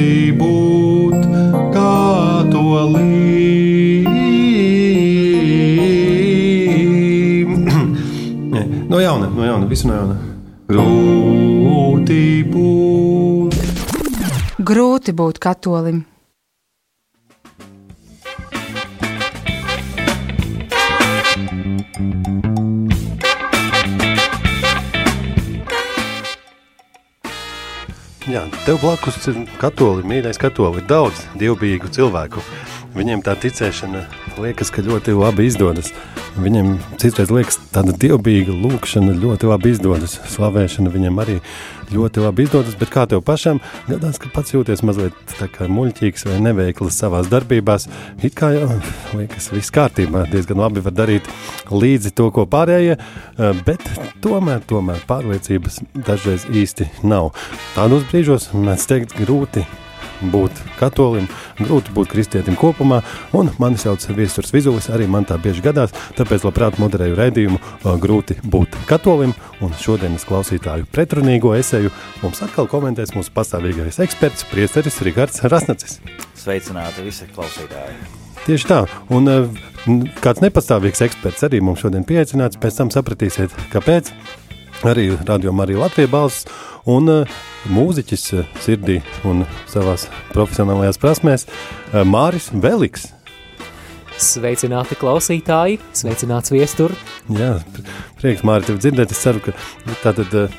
Grūti 0.00 0.32
būt 0.32 1.24
katolim. 1.74 3.04
no 8.88 8.96
jauna, 8.96 9.28
no 9.28 9.44
jauna, 9.44 9.68
visu 9.68 9.90
no 9.90 9.98
jauna. 9.98 10.16
Grūti 10.72 12.48
būt. 12.48 13.52
Grūti 14.72 15.12
būt 15.20 15.36
katolim. 15.44 16.08
Jā, 28.30 28.44
tev 28.62 28.76
blakus 28.78 29.16
ir 29.26 29.40
katoļi, 29.58 30.04
mīļais 30.06 30.38
katoļi, 30.38 30.78
ir 30.78 30.84
daudz 30.86 31.24
dievbijīgu 31.40 31.88
cilvēku. 31.96 32.38
Viņiem 32.94 33.24
tā 33.26 33.34
ticēšana 33.42 34.04
liekas, 34.38 34.70
ka 34.70 34.84
ļoti 34.86 35.16
labi 35.18 35.48
izdodas. 35.50 35.90
Viņiem 36.40 36.70
citreiz 37.00 37.30
liekas, 37.32 37.58
tāda 37.74 37.92
dievbijīga 38.00 38.54
lūkšana 38.56 39.12
ļoti 39.20 39.48
labi 39.50 39.74
izdodas. 39.74 40.16
Slavēšana 40.32 40.92
viņam 40.92 41.18
arī 41.20 41.36
ļoti 41.92 42.22
labi 42.24 42.46
izdodas, 42.46 42.76
bet 42.80 42.92
kā 42.94 43.04
tev 43.10 43.20
pašam 43.26 43.60
gadās, 43.88 44.18
ka 44.22 44.30
pats 44.32 44.54
jūties 44.54 44.84
mazliet 44.86 45.34
muļķīgs 45.60 46.26
vai 46.28 46.38
neveikls 46.44 46.96
savās 47.02 47.28
darbībās, 47.32 47.88
it 48.22 48.36
kā 48.38 48.52
jau 48.54 48.70
liekas 49.18 49.50
viss 49.52 49.74
kārtībā, 49.74 50.24
diezgan 50.30 50.62
labi 50.62 50.84
var 50.84 50.96
darīt 50.96 51.28
līdzi 51.70 52.14
to, 52.16 52.30
ko 52.34 52.46
pārējie, 52.50 52.96
bet 53.66 53.84
tomēr, 54.24 54.62
tomēr 54.70 55.04
pārliecības 55.10 55.82
dažreiz 56.06 56.46
īsti 56.48 56.88
nav. 57.02 57.34
Tādos 57.74 58.06
brīžos 58.10 58.50
mēs 58.54 58.88
teikt 58.90 59.18
grūti 59.18 59.66
būt 60.32 60.60
katolim, 60.78 61.28
grūti 61.60 61.94
būt 61.96 62.12
kristietim 62.12 62.58
kopumā, 62.60 63.00
un 63.36 63.50
mani 63.62 63.80
sauc 63.80 64.04
Viesturs 64.16 64.52
Vizulis, 64.54 64.90
arī 64.92 65.08
man 65.10 65.26
tā 65.28 65.38
bieži 65.40 65.64
gadās, 65.64 65.94
tāpēc 66.18 66.46
labprāt 66.48 66.78
moderēju 66.82 67.18
raidījumu 67.18 67.60
grūti 68.02 68.38
būt 68.44 68.76
katolim, 68.90 69.34
un 69.64 69.74
šodienas 69.80 70.26
klausītāju 70.28 70.88
pretrunīgo 70.92 71.54
eseju 71.58 71.92
mums 72.22 72.42
atkal 72.46 72.68
komentēs 72.70 73.14
mūsu 73.16 73.32
pastāvīgais 73.36 74.02
eksperts, 74.04 74.46
priesteris 74.52 75.00
Rigards 75.06 75.44
Rasnacis. 75.48 76.00
Sveicināti 76.40 77.04
visi 77.06 77.28
klausītāji! 77.34 78.20
Tieši 78.46 78.68
tā, 78.70 78.84
un 79.12 79.28
kāds 80.24 80.40
nepastāvīgs 80.40 81.04
eksperts 81.04 81.44
arī 81.44 81.60
mums 81.64 81.82
šodien 81.84 82.06
pieaicināts, 82.08 82.60
pēc 82.60 82.78
tam 82.78 82.92
sapratīsiet, 82.92 83.52
kāpēc. 83.74 84.14
Arī 84.88 85.10
radio 85.28 85.52
Marija 85.52 85.82
Latvija 85.82 86.08
balss 86.08 86.46
un 86.88 87.10
uh, 87.10 87.40
mūziķis 87.72 88.26
uh, 88.36 88.46
sirdī 88.62 89.00
un 89.28 89.44
savās 89.70 90.08
profesionālajās 90.34 91.00
prasmēs 91.00 91.46
uh, 91.48 92.02
Māris 92.06 92.50
Veliks. 92.54 93.10
Sveicināti 94.20 94.98
klausītāji, 95.00 95.78
sveicināts 95.96 96.52
viestur. 96.52 96.92
Jā, 97.32 97.54
prieks 98.20 98.44
Māri 98.44 98.68
tevi 98.68 98.82
dzirdēt. 98.82 99.14
Es 99.14 99.22
ceru, 99.24 99.40
ka 99.40 99.54
tātad, 100.02 100.52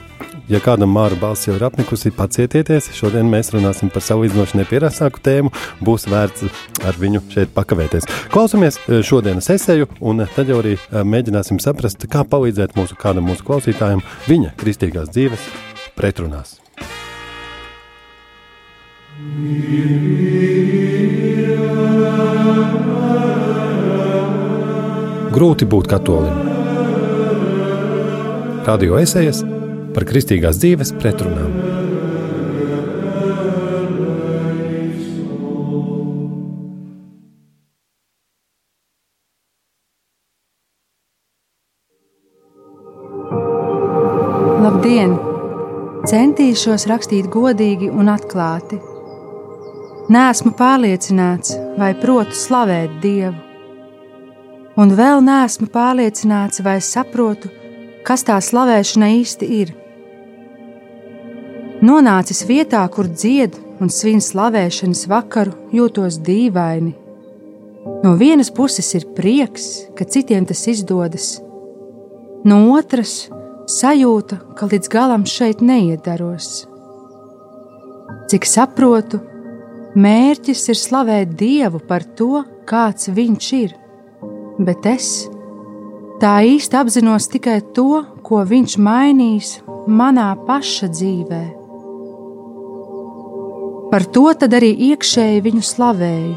ja 0.49 0.61
kādam 0.65 0.89
Māra 0.95 1.19
balss 1.21 1.45
jau 1.45 1.53
ir 1.59 1.67
apnikusi, 1.67 2.09
pacietieties. 2.17 2.89
Šodien 2.97 3.29
mēs 3.29 3.53
runāsim 3.53 3.93
par 3.93 4.01
savu 4.01 4.25
izdinoši 4.25 4.63
nepierasāku 4.63 5.21
tēmu. 5.21 5.53
Būs 5.85 6.09
vērts 6.09 6.49
ar 6.89 6.97
viņu 6.97 7.21
šeit 7.35 7.53
pakavēties. 7.53 8.09
Klausamies 8.33 8.81
šodienas 9.05 9.53
esēju, 9.53 9.91
un 10.01 10.25
tad 10.33 10.49
jau 10.49 10.63
arī 10.63 10.79
mēģināsim 10.89 11.61
saprast, 11.61 12.09
kā 12.09 12.25
palīdzēt 12.25 12.73
mūsu 12.79 12.97
kādam 12.97 13.29
mūsu 13.29 13.45
klausītājam 13.45 14.01
viņa 14.25 14.55
kristīgās 14.57 15.13
dzīves 15.13 15.70
pretrunās. 15.97 16.57
Grūti 25.31 25.65
būt 25.65 25.87
katolim. 25.89 26.41
Radio 28.67 28.97
esejas 29.01 29.41
par 29.95 30.05
kristīgās 30.09 30.59
dzīves 30.61 30.95
pretrunām. 31.01 31.60
Centīšos 46.31 46.85
rakstīt 46.87 47.25
godīgi 47.27 47.89
un 47.91 48.07
atklāti. 48.07 48.77
Nesmu 50.15 50.53
pārliecināts, 50.55 51.49
vai 51.75 51.89
protu 51.99 52.37
slavēt 52.39 52.93
Dievu, 53.03 53.33
un 54.79 54.93
vēl 54.95 55.19
neesmu 55.25 55.67
pārliecināts, 55.73 56.61
vai 56.63 56.77
saprotu, 56.79 57.51
kas 58.07 58.23
tā 58.29 58.37
slavēšana 58.39 59.09
īsti 59.17 59.49
ir. 59.57 59.73
Nonācis 61.83 62.45
vietā, 62.47 62.85
kur 62.95 63.11
dzied 63.11 63.59
un 63.83 63.91
svin 63.91 64.23
slavēšanas 64.23 65.03
vakaru, 65.11 65.57
jūtos 65.75 66.21
dīvaini. 66.23 66.95
No 68.05 68.15
vienas 68.15 68.55
puses 68.55 68.87
ir 68.95 69.09
prieks, 69.19 69.67
ka 69.99 70.07
citiem 70.07 70.47
tas 70.47 70.63
izdodas, 70.71 71.41
no 72.47 72.63
otras 72.79 73.25
sajūta, 73.69 74.39
ka 74.57 74.67
līdz 74.71 74.89
galam 74.91 75.25
šeit 75.27 75.61
neiedaros. 75.61 76.65
Cik 78.31 78.47
saprotu, 78.47 79.19
mērķis 79.95 80.67
ir 80.71 80.79
slavēt 80.79 81.35
Dievu 81.39 81.81
par 81.87 82.05
to, 82.17 82.43
kāds 82.69 83.11
Viņš 83.11 83.47
ir, 83.59 83.75
bet 84.59 84.85
es 84.87 85.09
tā 86.21 86.37
īsti 86.47 86.77
apzinos 86.79 87.27
tikai 87.31 87.59
to, 87.75 88.03
ko 88.23 88.43
Viņš 88.47 88.77
mainīs 88.77 89.55
manā 89.87 90.31
paša 90.47 90.91
dzīvē. 90.93 91.43
Par 93.91 94.05
to 94.15 94.29
tad 94.39 94.53
arī 94.55 94.71
iekšēji 94.91 95.41
viņu 95.43 95.65
slavēju. 95.67 96.35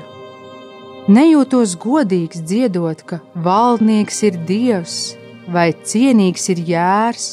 Nejūtos 1.14 1.76
godīgs 1.78 2.40
dziedot, 2.48 3.04
ka 3.06 3.20
valdnieks 3.44 4.22
ir 4.26 4.40
Dievs 4.48 4.96
vai 5.52 5.72
cienīgs 5.72 6.48
ir 6.54 6.62
jērs, 6.68 7.26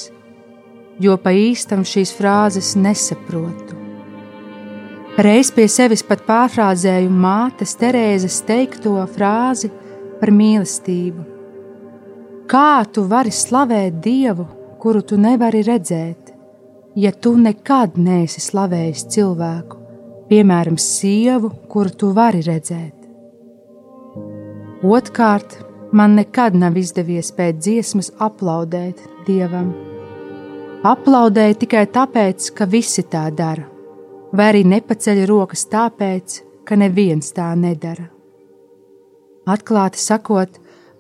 jo 1.02 1.18
pa 1.18 1.34
īstam 1.36 1.86
šīs 1.88 2.14
frāzes 2.18 2.74
nesaprotu. 2.76 3.78
Reiz 5.22 5.52
pie 5.52 5.68
sevis 5.68 6.04
pat 6.08 6.24
pārfrāzēju 6.28 7.10
mātes 7.12 7.76
Terēzes 7.80 8.40
teikto 8.48 8.96
frāzi 9.12 9.70
par 10.22 10.32
mīlestību. 10.32 11.26
Kā 12.52 12.84
tu 12.92 13.04
vari 13.12 13.32
slavēt 13.36 14.00
Dievu, 14.04 14.48
kuru 14.82 15.02
tu 15.04 15.20
nevari 15.20 15.62
redzēt, 15.68 16.32
ja 16.96 17.12
tu 17.12 17.36
nekad 17.40 18.00
neesi 18.00 18.42
slavējis 18.44 19.06
cilvēku, 19.14 19.78
piemēram, 20.32 20.80
sievu, 20.80 21.52
kuru 21.72 21.92
tu 21.92 22.12
vari 22.16 22.42
redzēt? 22.48 22.98
Otkārt, 24.82 25.60
man 25.92 26.16
nekad 26.16 26.56
nav 26.56 26.78
izdevies 26.78 27.32
pēc 27.36 27.60
dziesmas 27.60 28.12
aplaudēt 28.20 29.02
Dievam. 29.28 29.72
Aplaudēju 30.88 31.60
tikai 31.62 31.84
tāpēc, 31.94 32.48
ka 32.58 32.66
visi 32.66 33.04
tā 33.06 33.28
dara, 33.36 33.68
vai 34.34 34.48
arī 34.54 34.64
nepaceļ 34.66 35.26
rokas 35.30 35.68
tāpēc, 35.70 36.40
ka 36.66 36.78
neviens 36.80 37.30
tā 37.36 37.52
nedara. 37.60 38.08
Atklāti 39.52 40.00
sakot, 40.02 40.58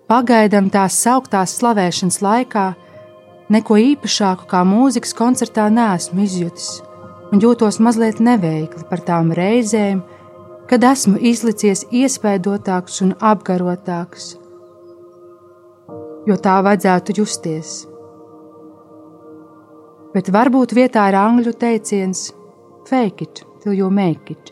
pagaidām 0.10 0.70
tās 0.74 0.98
sauktās 1.02 1.56
slavēšanas 1.60 2.22
laikā 2.22 2.68
neko 3.54 3.78
īpašāku 3.80 4.48
kā 4.52 4.64
mūzikas 4.68 5.16
koncertā 5.18 5.70
neesmu 5.74 6.26
izjutis, 6.26 6.82
un 7.32 7.42
jūtos 7.42 7.80
mazliet 7.80 8.20
neveikli 8.20 8.86
par 8.90 9.02
tām 9.08 9.32
reizēm, 9.38 10.04
kad 10.70 10.84
esmu 10.88 11.18
izlicies 11.32 11.88
iespaidotāks 11.90 13.02
un 13.06 13.16
apgarotāks, 13.18 14.36
jo 16.28 16.38
tā 16.38 16.58
vajadzētu 16.66 17.16
justies. 17.18 17.82
Bet 20.12 20.32
varbūt 20.34 20.76
vietā 20.76 21.08
ir 21.10 21.18
angļu 21.18 21.54
teiciens: 21.60 22.32
fake 22.90 23.28
it 23.28 23.46
till 23.62 23.74
you 23.74 23.90
make 23.90 24.34
it. 24.34 24.52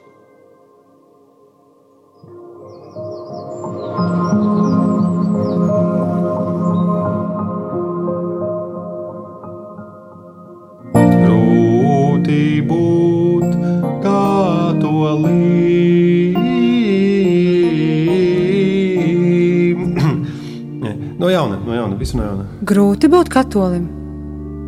Grūti 10.94 12.46
būt 12.70 13.60
katolim. 14.06 15.39
No 21.20 21.30
jauna, 21.30 21.58
no 21.66 21.76
jauna, 21.76 21.96
visu 22.00 22.16
no 22.16 22.24
jauna. 22.24 22.46
Grūti 22.64 23.10
būt 23.12 23.28
katolim. 23.34 23.88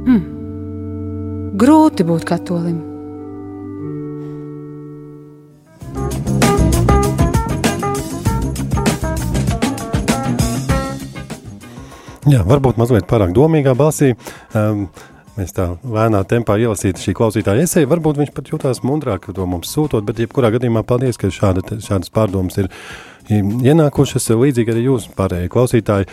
Hm. 0.04 0.24
Grūti 1.62 2.04
būt 2.04 2.26
katolim. 2.28 2.82
Jā, 12.28 12.42
varbūt 12.44 12.82
mazliet 12.82 13.08
pārāk 13.08 13.32
domīgā 13.38 13.78
balsī. 13.80 14.12
Um, 14.52 14.90
Mēs 15.40 15.54
tā 15.56 15.64
lēnā 15.88 16.20
tempā 16.28 16.58
ielasītu 16.60 17.00
šī 17.00 17.14
klausītāja 17.16 17.64
esēju. 17.64 17.88
Varbūt 17.88 18.18
viņš 18.20 18.34
pat 18.36 18.50
jutās 18.52 18.82
mundrāk, 18.84 19.30
to 19.32 19.46
mums 19.48 19.72
sūtot, 19.72 20.04
bet 20.04 20.20
jebkurā 20.20 20.50
gadījumā 20.52 20.84
paldies, 20.84 21.16
ka 21.18 21.32
šāda, 21.32 21.64
šādas 21.80 22.12
pārdomas 22.12 22.60
ir 22.60 22.68
uh, 22.68 23.11
ienākušas 23.32 24.30
līdzīgi 24.36 24.74
arī 24.74 24.84
jūs, 24.86 25.08
pārējie 25.16 25.50
klausītāji, 25.52 26.08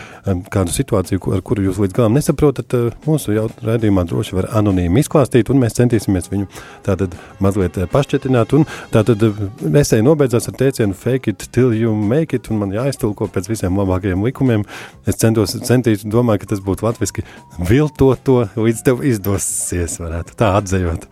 kādu 0.53 0.73
situāciju, 0.73 1.21
ar 1.35 1.43
kuru 1.45 1.65
jūs 1.67 1.79
līdz 1.83 1.95
galam 1.97 2.17
nesaprotat, 2.17 2.75
mūsu 3.05 3.35
raidījumā 3.65 4.05
droši 4.09 4.37
var 4.37 4.49
anonīmi 4.59 5.03
izklāstīt, 5.03 5.51
un 5.51 5.61
mēs 5.63 5.77
centīsimies 5.79 6.29
viņu 6.31 6.49
tātad 6.85 7.15
mazliet 7.43 7.79
pašķetināt, 7.91 8.55
un 8.57 8.67
tātad 8.93 9.25
esēja 9.69 10.05
nobeidzās 10.07 10.49
ar 10.51 10.59
teicienu 10.59 10.97
fake 10.97 11.33
it 11.33 11.47
till 11.55 11.73
you 11.75 11.95
make 11.95 12.35
it, 12.35 12.49
un 12.51 12.63
man 12.63 12.75
jāiztulko 12.75 13.29
pēc 13.33 13.49
visiem 13.51 13.79
labākajiem 13.79 14.23
likumiem. 14.29 14.67
Es 15.09 15.19
centos, 15.21 15.55
centīšu, 15.55 16.09
domāju, 16.11 16.43
ka 16.43 16.53
tas 16.53 16.63
būtu 16.63 16.87
latviski 16.87 17.25
viltot 17.69 18.23
to, 18.25 18.43
līdz 18.59 18.85
tev 18.85 19.03
izdosies, 19.07 19.99
varētu 20.01 20.39
tā 20.39 20.55
atzējot 20.61 21.09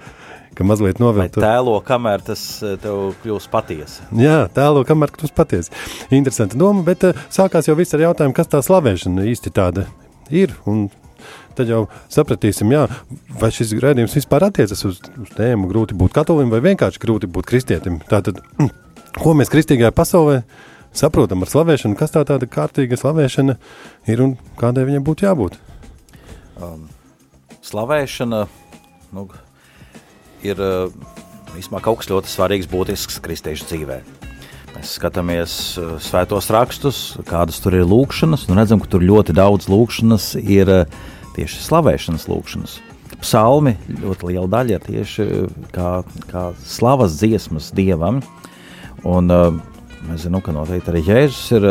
ka 0.57 0.65
mazliet 0.65 1.01
novēlta. 1.01 1.42
Tēlo, 1.44 1.77
kamēr 1.86 2.24
tas 2.25 2.44
eh, 2.65 2.77
tev 2.81 3.13
kļūs 3.24 3.48
patiesi. 3.54 4.06
Jā, 4.18 4.45
tēlo, 4.54 4.83
kamēr 4.88 5.13
tas 5.13 5.33
patiesi. 5.36 5.74
Interesanti 6.15 6.59
doma, 6.59 6.83
bet 6.88 7.06
uh, 7.06 7.25
sākās 7.33 7.69
jau 7.69 7.77
viss 7.77 7.94
ar 7.94 8.07
jautājumu, 8.07 8.36
kas 8.38 8.50
tā 8.51 8.62
slavēšana 8.65 9.27
īsti 9.30 9.54
tāda 9.54 9.86
ir. 10.33 10.56
Un 10.69 10.88
tad 11.57 11.69
jau 11.69 11.83
sapratīsim, 12.13 12.71
jā, 12.74 12.86
vai 13.42 13.51
šis 13.54 13.75
redzējums 13.77 14.18
vispār 14.19 14.48
attiecas 14.50 14.83
uz, 14.88 15.00
uz 15.18 15.31
tēmu 15.38 15.69
grūti 15.71 15.98
būt 15.98 16.15
katolim 16.18 16.51
vai 16.54 16.62
vienkārši 16.65 17.01
grūti 17.01 17.30
būt 17.30 17.50
kristietim. 17.50 18.01
Tātad, 18.10 18.42
ko 19.24 19.38
mēs 19.38 19.53
kristīgajā 19.53 19.94
pasaulē 19.95 20.42
saprotam 20.98 21.45
ar 21.45 21.53
slavēšanu, 21.53 21.98
kas 22.00 22.13
tā 22.13 22.24
tāda 22.27 22.50
kārtīga 22.50 22.98
slavēšana 22.98 23.57
ir 24.10 24.24
un 24.25 24.38
kādai 24.62 24.88
viņai 24.89 25.03
būtu 25.06 25.27
jābūt? 25.27 25.57
Um, 26.57 26.88
slavēšana, 27.65 28.45
nu, 29.13 29.27
ir 30.53 30.61
īstenībā 31.57 31.81
kaut 31.83 32.01
kas 32.01 32.11
ļoti 32.11 32.31
svarīgs, 32.31 32.69
būtisks 32.71 33.21
kristiešu 33.23 33.67
dzīvē. 33.69 34.01
Mēs 34.77 34.91
skatāmies 34.99 35.53
svētos 36.05 36.51
rakstus, 36.53 36.97
kādas 37.25 37.57
tur 37.63 37.79
ir 37.79 37.88
lūkšanas, 37.89 38.45
un 38.51 38.59
redzam, 38.59 38.81
ka 38.83 38.91
tur 38.91 39.05
ļoti 39.05 39.33
daudz 39.38 39.69
lūkšanas 39.71 40.35
ir 40.38 40.69
tieši 41.38 41.63
slavēšanas 41.65 42.27
lūkšanas. 42.29 42.75
Psalmi 43.17 43.73
ļoti 44.03 44.29
liela 44.29 44.49
daļa 44.53 44.77
ir 44.77 44.83
tieši 44.85 45.25
kā, 45.73 46.03
kā 46.29 46.44
slavas 46.61 47.17
dziesmas 47.17 47.71
dievam. 47.73 48.21
Un, 49.07 49.33
mēs 50.05 50.27
zinām, 50.27 50.43
ka 50.45 50.53
noteikti 50.53 50.93
arī 50.93 51.01
Jēzus 51.07 51.57
ir 51.57 51.67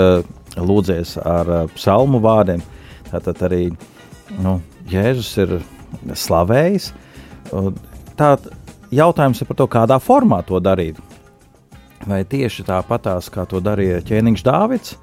lūdzies 0.58 1.14
ar 1.22 1.68
psalmu 1.76 2.18
vārdiem. 2.24 2.64
Tātad 3.12 3.44
arī 3.46 3.62
nu, 4.42 4.58
Jēzus 4.90 5.30
ir 5.44 5.58
slavējis. 6.10 6.90
Tā 8.18 8.30
jautājums 8.94 9.42
ir 9.42 9.48
par 9.48 9.58
to, 9.58 9.66
kādā 9.70 9.98
formā 10.02 10.42
to 10.46 10.60
darīt. 10.62 10.98
Vai 12.06 12.22
tieši 12.28 12.66
tāpatās, 12.68 13.30
kā 13.32 13.46
to 13.48 13.60
darīja 13.64 14.02
ķēniņš 14.06 14.44
Dāvids, 14.46 14.96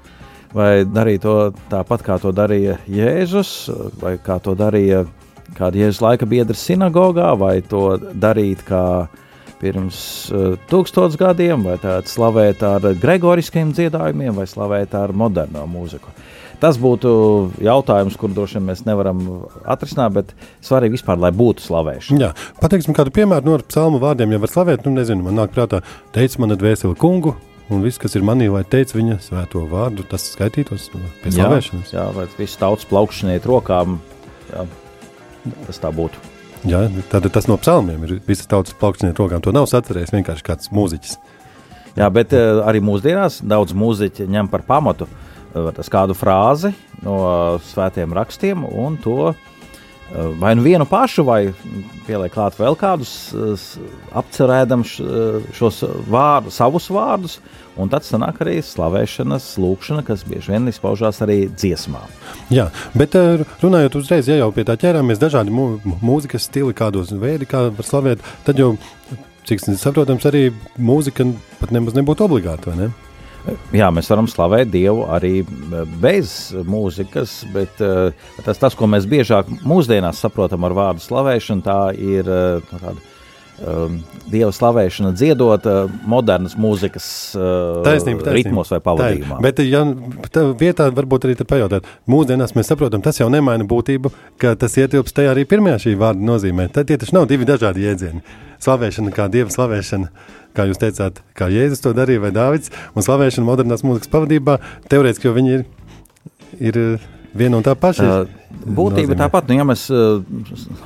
vai 0.54 0.84
darīt 0.86 1.24
to 1.24 1.52
tāpat, 1.72 2.04
kā 2.06 2.18
to 2.22 2.32
darīja 2.32 2.78
Jēzus, 2.88 3.52
vai 4.00 4.16
kā 4.22 4.38
to 4.40 4.54
darīja 4.56 5.04
kāda 5.58 5.82
Jēzus 5.82 6.02
laika 6.04 6.28
biedra 6.30 6.56
sinagogā, 6.56 7.34
vai 7.38 7.58
to 7.66 7.98
darīt 7.98 8.64
kā 8.68 8.84
pirms 9.60 9.98
uh, 10.30 10.54
tūkstotis 10.70 11.18
gadiem, 11.20 11.62
vai 11.64 11.76
tādu 11.80 12.10
slavēt 12.10 12.62
ar 12.66 12.88
gregoriskiem 13.00 13.72
dziedājumiem, 13.74 14.34
vai 14.36 14.48
slavēt 14.50 14.96
ar 14.98 15.14
moderno 15.16 15.64
mūziku. 15.70 16.10
Uh, 16.10 16.43
Tas 16.64 16.78
būtu 16.80 17.10
jautājums, 17.60 18.14
kur 18.16 18.30
droši 18.32 18.56
vien 18.56 18.70
mēs 18.70 18.86
nevaram 18.86 19.18
atrisināt, 19.68 20.14
bet 20.14 20.30
svarīgi 20.64 20.96
vispār, 20.96 21.18
lai 21.20 21.28
būtu 21.36 21.60
slavēšana. 21.60 22.20
Jā, 22.22 22.30
pateiksim 22.56 22.96
kādu 22.96 23.12
piemēru 23.12 23.50
no 23.50 23.58
psalmu 23.60 23.98
vārdiem, 24.00 24.32
ja 24.32 24.40
var 24.40 24.48
slavēt, 24.48 24.86
nu 24.86 24.94
nezinu, 24.94 25.26
man 25.26 25.36
nāk 25.36 25.52
prātā, 25.52 25.82
teica 26.16 26.40
mana 26.40 26.56
dvēseli 26.56 26.96
kungu, 26.96 27.34
un 27.68 27.84
viss, 27.84 28.00
kas 28.00 28.16
ir 28.16 28.24
manī, 28.24 28.46
lai 28.48 28.62
teica 28.64 28.96
viņa 28.96 29.18
svēto 29.26 29.66
vārdu, 29.68 30.06
tas 30.08 30.24
skaitītos 30.32 30.86
pie 30.94 31.34
slavēšanas. 31.34 31.92
Jā, 31.92 31.98
jā 31.98 32.06
vai 32.16 32.24
viss 32.38 32.60
tautas 32.62 32.88
plaukšaniet 32.88 33.50
rokām, 33.50 33.98
jā, 34.48 34.64
tas 35.66 35.82
tā 35.84 35.92
būtu. 35.92 36.32
Jā, 36.64 36.86
tad 37.12 37.28
tas 37.34 37.50
no 37.50 37.58
psalmiem 37.60 38.08
ir 38.08 38.16
visas 38.24 38.48
tautas 38.48 38.72
plaukšaniet 38.80 39.20
rokām, 39.20 39.44
to 39.44 39.52
nav 39.52 39.68
sacerējis 39.68 40.16
vienkārši 40.16 40.48
kāds 40.48 40.72
mūziķis. 40.72 41.20
Jā, 42.00 42.08
bet 42.08 42.32
uh, 42.32 42.64
arī 42.64 42.80
mūsdienās 42.80 43.42
daudz 43.44 43.76
mūziķi 43.76 44.30
ņem 44.32 44.48
par 44.50 44.64
pamatu 44.64 45.04
uh, 45.10 45.20
kādu 45.92 46.16
frāzi 46.18 46.74
no 47.04 47.58
svētiem 47.70 48.14
rakstiem 48.16 48.64
un 48.66 48.96
to 49.02 49.32
eh, 49.32 49.36
vai 50.40 50.54
nu 50.56 50.64
vienu 50.64 50.86
pašu, 50.88 51.24
vai 51.26 51.52
pieliek 52.06 52.32
klāt 52.34 52.58
vēl 52.58 52.76
kādus 52.78 53.12
eh, 55.00 55.44
šos 55.54 55.82
vārdus, 56.10 56.58
savus 56.58 56.88
vārdus, 56.90 57.38
un 57.78 57.90
tad 57.92 58.06
sanāk 58.06 58.40
arī 58.44 58.58
slavēšanas 58.62 59.52
lūkšana, 59.62 60.04
kas 60.06 60.26
bieži 60.28 60.54
vien 60.54 60.70
izpaužās 60.70 61.22
arī 61.24 61.44
dziesmā. 61.52 62.02
Jā, 62.54 62.70
bet 62.98 63.14
eh, 63.18 63.46
runājot 63.62 64.00
uzreiz, 64.02 64.30
ja 64.30 64.40
jau 64.40 64.50
pie 64.54 64.66
tā 64.66 64.78
ķērāmies 64.80 65.22
dažādi 65.22 65.54
mū, 65.54 65.78
mūzikas 66.02 66.50
stili, 66.50 66.74
kādos 66.76 67.14
veidi, 67.14 67.48
kā 67.50 67.68
var 67.70 67.88
slavēt, 67.88 68.26
tad 68.46 68.60
jau, 68.60 68.74
cik 69.48 69.62
saprotams, 69.68 70.26
arī 70.30 70.48
mūzika 70.80 71.28
pat 71.60 71.74
nemaz 71.74 71.96
nebūtu 71.96 72.26
obligāta, 72.26 72.72
vai 72.72 72.86
ne? 72.86 72.94
Jā, 73.74 73.90
mēs 73.92 74.08
varam 74.08 74.28
slavēt 74.30 74.70
Dievu 74.72 75.04
arī 75.12 75.42
bez 76.00 76.54
mūzikas, 76.64 77.42
bet 77.52 77.82
uh, 77.84 78.14
tas, 78.46 78.60
tas, 78.60 78.76
ko 78.78 78.88
mēs 78.88 79.08
biežāk 79.10 79.50
mūsdienās 79.66 80.22
saprotam 80.24 80.64
ar 80.64 80.76
vārdu 80.76 81.04
slavēšanu, 81.04 81.64
tā 81.66 81.80
ir 81.92 82.30
uh, 82.30 82.64
tāda 82.70 82.94
um, 82.96 83.02
dieva 83.58 84.50
slavēšana, 84.54 85.12
dziedot 85.14 85.66
uh, 85.70 85.90
modernas 86.10 86.56
mūzikas 86.58 87.06
uh, 87.38 87.82
taisnība, 87.86 88.24
taisnība. 88.24 88.36
ritmos 88.38 88.72
vai 88.74 88.80
pavadījumā. 88.84 89.40
Bet, 89.44 89.62
ja 89.62 89.84
tā 90.34 90.46
vietā 90.58 90.88
varbūt 90.94 91.28
arī 91.28 91.36
pajautāt, 91.42 91.86
mūsdienās 92.10 92.56
mēs 92.58 92.72
saprotam, 92.72 93.04
tas 93.04 93.20
jau 93.20 93.28
nemaina 93.32 93.66
būtību, 93.68 94.10
ka 94.42 94.56
tas 94.58 94.74
ietilpst 94.80 95.14
tajā 95.14 95.34
arī 95.36 95.46
pirmajā 95.48 95.84
šī 95.86 95.98
vārda 96.00 96.26
nozīmē. 96.32 96.66
Tad 96.74 96.90
tie 96.90 96.98
taču 96.98 97.14
nav 97.14 97.28
divi 97.30 97.46
dažādi 97.48 97.86
jēdzieni. 97.86 98.24
Slavēšana 98.64 99.12
kā 99.14 99.28
dieva 99.30 99.52
slavēšana 99.52 100.10
kā 100.54 100.68
jūs 100.68 100.80
teicāt, 100.80 101.20
kā 101.36 101.48
Jēzus 101.52 101.82
to 101.84 101.92
darīja, 101.96 102.22
vai 102.24 102.32
Dāvids, 102.34 102.72
un 102.94 103.04
slavēšana 103.04 103.46
modernās 103.46 103.84
mūzikas 103.86 104.10
pavadībā, 104.12 104.58
teorētiski, 104.92 105.28
jo 105.28 105.34
viņi 105.36 105.56
ir, 105.56 105.66
ir 106.70 106.80
viena 107.34 107.58
un 107.58 107.66
tā 107.66 107.74
paša. 107.78 108.06
Uh, 108.06 108.43
Būtība 108.64 109.16
tāpat, 109.18 109.48
nu, 109.50 109.56
ja 109.58 109.64
mēs 109.66 109.84
uh, 109.92 110.22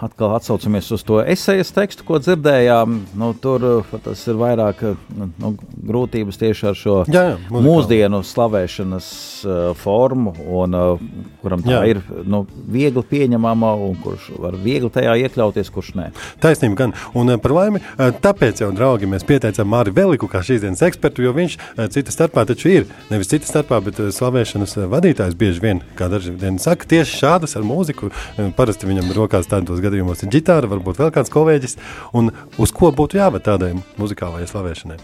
atkal 0.05 0.35
atsaucamies 0.37 0.89
uz 0.95 1.05
to 1.07 1.21
esejas 1.23 1.71
tekstu, 1.75 2.05
ko 2.09 2.19
dzirdējām, 2.23 2.97
nu, 3.19 3.31
tur 3.39 3.65
uh, 3.67 3.93
tas 4.05 4.23
ir 4.27 4.39
vairāk 4.41 4.83
nu, 5.15 5.53
grūtības 5.89 6.41
tieši 6.41 6.69
ar 6.71 6.79
šo 6.79 6.97
jā, 7.07 7.23
jā, 7.31 7.37
muzikāli. 7.39 7.65
mūsdienu 7.69 8.21
slavēšanas 8.27 9.11
uh, 9.47 9.59
formu, 9.79 10.35
un, 10.59 10.75
uh, 10.75 11.05
kuram 11.43 11.63
tā 11.67 11.77
jā. 11.77 11.83
ir 11.93 12.03
nu, 12.27 12.43
viegli 12.67 13.05
pieņemama 13.13 13.73
un 13.87 13.99
kurš 14.03 14.31
var 14.43 14.59
viegli 14.59 14.91
tajā 14.95 15.15
iekļauties, 15.25 15.73
kurš 15.75 15.93
nē. 15.99 16.09
Taisnība 16.43 16.83
gan, 16.83 16.97
un 17.19 17.35
par 17.43 17.55
laimi, 17.55 17.83
tāpēc 17.99 18.65
jau, 18.65 18.73
draugi, 18.75 19.11
mēs 19.11 19.27
pieteicām 19.29 19.71
Māri 19.71 19.95
Veliku 19.95 20.31
kā 20.31 20.43
šīs 20.47 20.65
dienas 20.65 20.83
ekspertu, 20.87 21.25
jo 21.27 21.35
viņš 21.37 21.59
cita 21.95 22.15
starpā 22.15 22.47
taču 22.49 22.73
ir, 22.73 22.89
nevis 23.13 23.31
cita 23.31 23.49
starpā, 23.49 23.81
bet 23.85 24.01
slavēšanas 24.15 24.77
vadītājs 24.91 25.39
bieži 25.39 25.65
vien, 25.65 25.83
kā 25.99 26.11
daži 26.11 26.35
dieni 26.39 26.63
saka, 26.63 26.89
tieši 26.89 27.23
šādas 27.23 27.58
ar 27.59 27.67
mūziku. 27.67 28.13
Parasti 28.57 28.89
viņam 28.89 29.13
rokās 29.17 29.51
tādos 29.51 29.83
gadījumos 29.85 30.25
ir 30.25 30.33
ģitāra, 30.37 30.71
varbūt 30.71 31.01
vēl 31.03 31.13
kāds 31.15 31.33
kolēģis. 31.35 31.79
Un 32.19 32.33
uz 32.59 32.75
ko 32.75 32.93
būtu 32.95 33.21
jāved 33.21 33.45
tādai 33.47 33.75
muzikālajai 34.01 34.51
slavēšanai? 34.51 35.01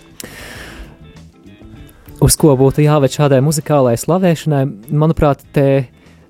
Uz 2.25 2.39
ko 2.41 2.55
būtu 2.57 2.85
jāved 2.85 3.13
šādai 3.13 3.43
muzikālajai 3.45 4.01
slavēšanai? 4.01 4.63
Manuprāt, 4.95 5.43
te 5.53 5.67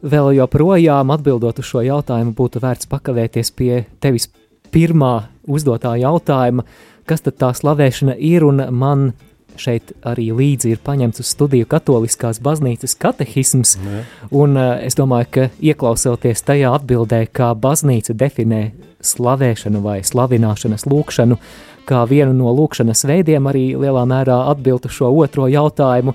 vēl 0.05 0.33
joprojām 0.39 1.13
atbildot 1.15 1.61
uz 1.61 1.69
šo 1.69 1.85
jautājumu, 1.85 2.35
būtu 2.37 2.63
vērts 2.65 2.89
pakavēties 2.91 3.53
pie 3.57 3.85
tevis 4.03 4.29
pirmā 4.75 5.29
uzdotā 5.47 5.95
jautājuma, 6.01 6.65
kas 7.09 7.25
tad 7.25 7.39
tā 7.41 7.53
slavēšana 7.57 8.17
ir, 8.19 8.45
un 8.49 8.65
man 8.75 9.13
šeit 9.61 9.93
arī 10.07 10.29
līdzi 10.35 10.75
ir 10.75 10.83
paņemts 10.85 11.23
uz 11.23 11.33
studiju 11.35 11.69
katoliskās 11.71 12.41
baznīcas 12.45 12.97
katehisms, 13.01 13.77
ne. 13.83 14.05
un 14.31 14.59
uh, 14.59 14.75
es 14.85 14.99
domāju, 14.99 15.31
ka 15.37 15.49
ieklausoties 15.63 16.45
tajā 16.47 16.73
atbildē, 16.79 17.25
kā 17.33 17.53
baznīca 17.59 18.17
definē 18.19 18.65
slavēšanu 19.05 19.83
vai 19.85 19.99
slavināšanas 20.07 20.87
lūkšanu, 20.91 21.39
kā 21.89 22.05
vienu 22.09 22.33
no 22.37 22.55
lūkšanas 22.57 23.05
veidiem 23.09 23.47
arī 23.51 23.67
lielā 23.77 24.05
mērā 24.09 24.39
atbildu 24.53 24.89
šo 24.93 25.13
otro 25.13 25.49
jautājumu, 25.53 26.13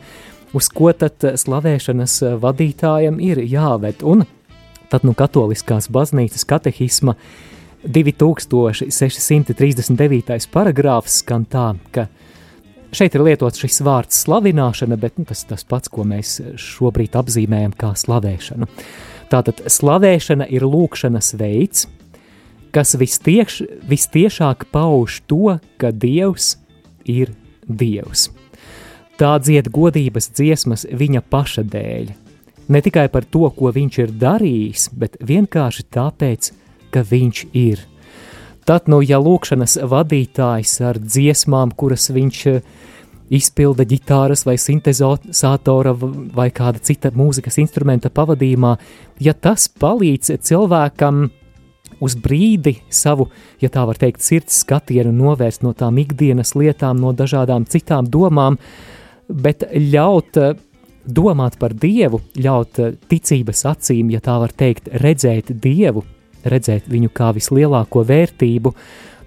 uz 0.54 0.70
ko 0.74 0.94
tad 0.98 1.16
slavēšanas 1.38 2.24
vadītājam 2.42 3.20
ir 3.22 3.38
jāved, 3.46 4.02
un 4.02 4.26
tad 4.90 5.06
nu 5.06 5.14
katoliskās 5.18 5.90
baznīcas 5.94 6.46
katehisma 6.50 7.16
2639. 7.86 10.48
paragrāfs 10.52 11.22
skan 11.22 11.46
tā, 11.48 11.76
ka 11.96 12.08
Šeit 12.90 13.14
ir 13.14 13.22
lietots 13.22 13.62
šis 13.62 13.84
vārds 13.86 14.18
slavināšana, 14.24 14.98
bet 14.98 15.20
nu, 15.20 15.28
tas 15.30 15.44
tas 15.46 15.62
pats, 15.68 15.92
ko 15.94 16.06
mēs 16.10 16.40
šobrīd 16.58 17.18
apzīmējam 17.20 17.76
kā 17.78 17.92
slavēšanu. 17.98 18.66
Tātad 19.30 19.62
slavēšana 19.70 20.48
ir 20.50 20.66
lūkšanas 20.66 21.36
veids, 21.38 21.86
kas 22.74 22.96
vistiekš, 22.98 23.62
vistiešāk 23.90 24.66
pauž 24.74 25.20
to, 25.30 25.60
ka 25.78 25.94
Dievs 25.94 26.56
ir 27.06 27.36
Dievs. 27.70 28.30
Tā 29.20 29.36
dzied 29.44 29.70
godības 29.76 30.32
dziesmas 30.34 30.88
viņa 30.90 31.22
paša 31.30 31.66
dēļ. 31.70 32.12
Ne 32.70 32.82
tikai 32.86 33.06
par 33.12 33.26
to, 33.26 33.50
ko 33.54 33.70
viņš 33.76 34.02
ir 34.02 34.18
darījis, 34.18 34.90
bet 34.98 35.18
vienkārši 35.22 35.86
tāpēc, 35.94 36.52
ka 36.94 37.06
viņš 37.06 37.46
ir. 37.58 37.86
Tad, 38.70 38.86
nu, 38.92 39.00
ja 39.02 39.18
lūkšanas 39.18 39.80
vadītājs 39.90 40.76
ar 40.86 41.00
dziesmām, 41.02 41.74
kuras 41.74 42.12
viņš 42.14 42.42
uh, 42.52 42.60
izpilda 43.30 43.86
ģitāras 43.88 44.44
vai 44.48 44.58
sintezatora 44.60 45.94
vai 46.36 46.50
kāda 46.56 46.82
cita 46.82 47.12
mūzikas 47.16 47.60
instrumenta 47.62 48.12
pavadījumā, 48.14 48.76
ja 49.22 49.34
tas 49.34 49.70
palīdz 49.70 50.34
cilvēkam 50.46 51.28
uz 52.04 52.16
brīdi 52.20 52.78
savu, 52.94 53.30
ja 53.62 53.70
tā 53.74 53.84
var 53.88 54.00
teikt, 54.00 54.24
sirds 54.24 54.62
skatienu 54.64 55.12
novērst 55.14 55.66
no 55.66 55.74
tām 55.78 56.00
ikdienas 56.02 56.56
lietām, 56.58 57.00
no 57.02 57.14
dažādām 57.14 57.68
citām 57.70 58.08
domām, 58.10 58.58
bet 59.30 59.66
ļaut 59.74 60.40
eh, 60.40 60.54
domāt 61.06 61.60
par 61.60 61.76
Dievu, 61.76 62.22
ļaut 62.40 62.80
eh, 62.80 62.96
ticības 63.12 63.66
acīm, 63.74 64.14
ja 64.16 64.24
tā 64.24 64.40
var 64.42 64.56
teikt, 64.56 64.90
redzēt 65.04 65.52
Dievu, 65.62 66.06
redzēt 66.48 66.90
viņu 66.90 67.12
kā 67.16 67.32
vislielāko 67.36 68.04
vērtību, 68.08 68.74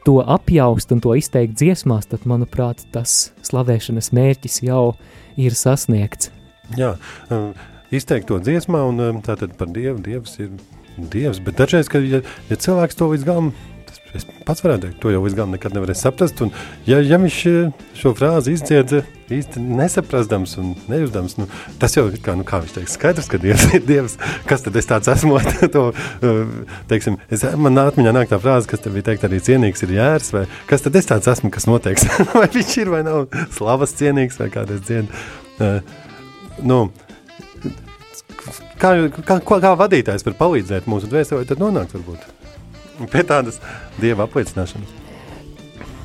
to 0.07 0.19
apjaust 0.21 0.93
un 0.95 1.03
to 1.03 1.15
izteikt 1.19 1.59
dziesmās, 1.61 2.09
tad, 2.11 2.27
manuprāt, 2.29 2.83
tas 2.95 3.33
slavēšanas 3.47 4.11
mērķis 4.17 4.63
jau 4.67 4.95
ir 5.41 5.55
sasniegts. 5.57 6.33
Jā, 6.79 6.95
um, 7.31 7.53
izteikt 7.95 8.31
to 8.31 8.41
dziesmā, 8.43 8.83
un 8.89 9.03
um, 9.03 9.21
tātad 9.25 9.55
par 9.59 9.71
Dievu, 9.75 10.01
Dievs 10.03 10.39
ir 10.43 10.55
Dievs, 10.97 11.41
bet 11.45 11.57
dažreiz, 11.61 11.89
kad 11.93 12.05
ja, 12.05 12.21
ja 12.51 12.59
cilvēks 12.59 12.99
to 12.99 13.09
līdz 13.13 13.29
galam 13.29 13.53
Es 14.13 14.27
pats 14.45 14.61
varētu 14.61 14.85
teikt, 14.85 14.99
to 15.01 15.11
jau 15.13 15.23
līdz 15.25 15.37
galam 15.39 15.55
nekad 15.55 15.73
nevarēju 15.73 15.97
saprast. 15.97 16.41
Un, 16.45 16.51
ja, 16.85 16.99
ja 17.01 17.17
viņš 17.21 17.37
eh, 17.49 17.85
šo 17.97 18.13
frāzi 18.17 18.53
izdziedza 18.53 19.01
īsti 19.33 19.63
nesaprastams 19.65 20.59
un 20.61 20.75
nejūtams, 20.93 21.39
nu, 21.41 21.47
tas 21.81 21.97
jau 21.97 22.05
kā, 22.21 22.35
nu, 22.37 22.45
kā 22.49 22.61
viņš 22.61 22.75
teiks, 22.77 22.97
skaidrs, 22.99 23.31
ka 23.33 23.41
Dievs 23.41 23.65
ir 23.73 23.87
Dievs. 23.89 24.19
Kas 24.49 24.67
tad 24.67 24.77
es 24.77 24.89
tāds 24.91 25.09
esmu? 25.09 25.39
to, 25.77 25.87
eh, 26.29 26.77
teiksim, 26.93 27.17
es, 27.33 27.47
man 27.57 27.81
atmiņā 27.87 28.13
nāk 28.19 28.29
tā 28.33 28.41
frāze, 28.43 28.69
kas 28.69 28.85
te 28.85 28.93
bija 28.93 29.09
teikt 29.09 29.25
arī 29.29 29.41
cienīgs 29.45 29.87
ir 29.87 29.97
jērs, 29.97 30.29
vai 30.37 30.45
kas 30.69 30.85
tad 30.85 31.01
es 31.01 31.09
tāds 31.09 31.33
esmu, 31.33 31.53
kas 31.55 31.69
noteiks, 31.71 32.05
vai 32.37 32.51
viņš 32.53 32.77
ir 32.85 32.93
vai 32.93 33.01
nav 33.09 33.33
slavas 33.57 33.97
cienīgs 33.97 34.37
vai 34.43 34.51
kādreiz 34.53 34.85
dzien. 34.85 35.09
Uh, 35.57 35.81
nu, 36.61 36.85
kā, 38.77 38.93
kā, 39.25 39.41
kā 39.41 39.75
vadītājs 39.81 40.29
var 40.29 40.39
palīdzēt 40.45 40.91
mūsu 40.91 41.09
dvēselē, 41.09 41.49
tad 41.49 41.65
nonākt 41.65 41.97
varbūt 41.97 42.42
pie 43.13 43.25
tādas 43.27 43.61
dieva 44.01 44.27
apliecināšanas. 44.29 44.99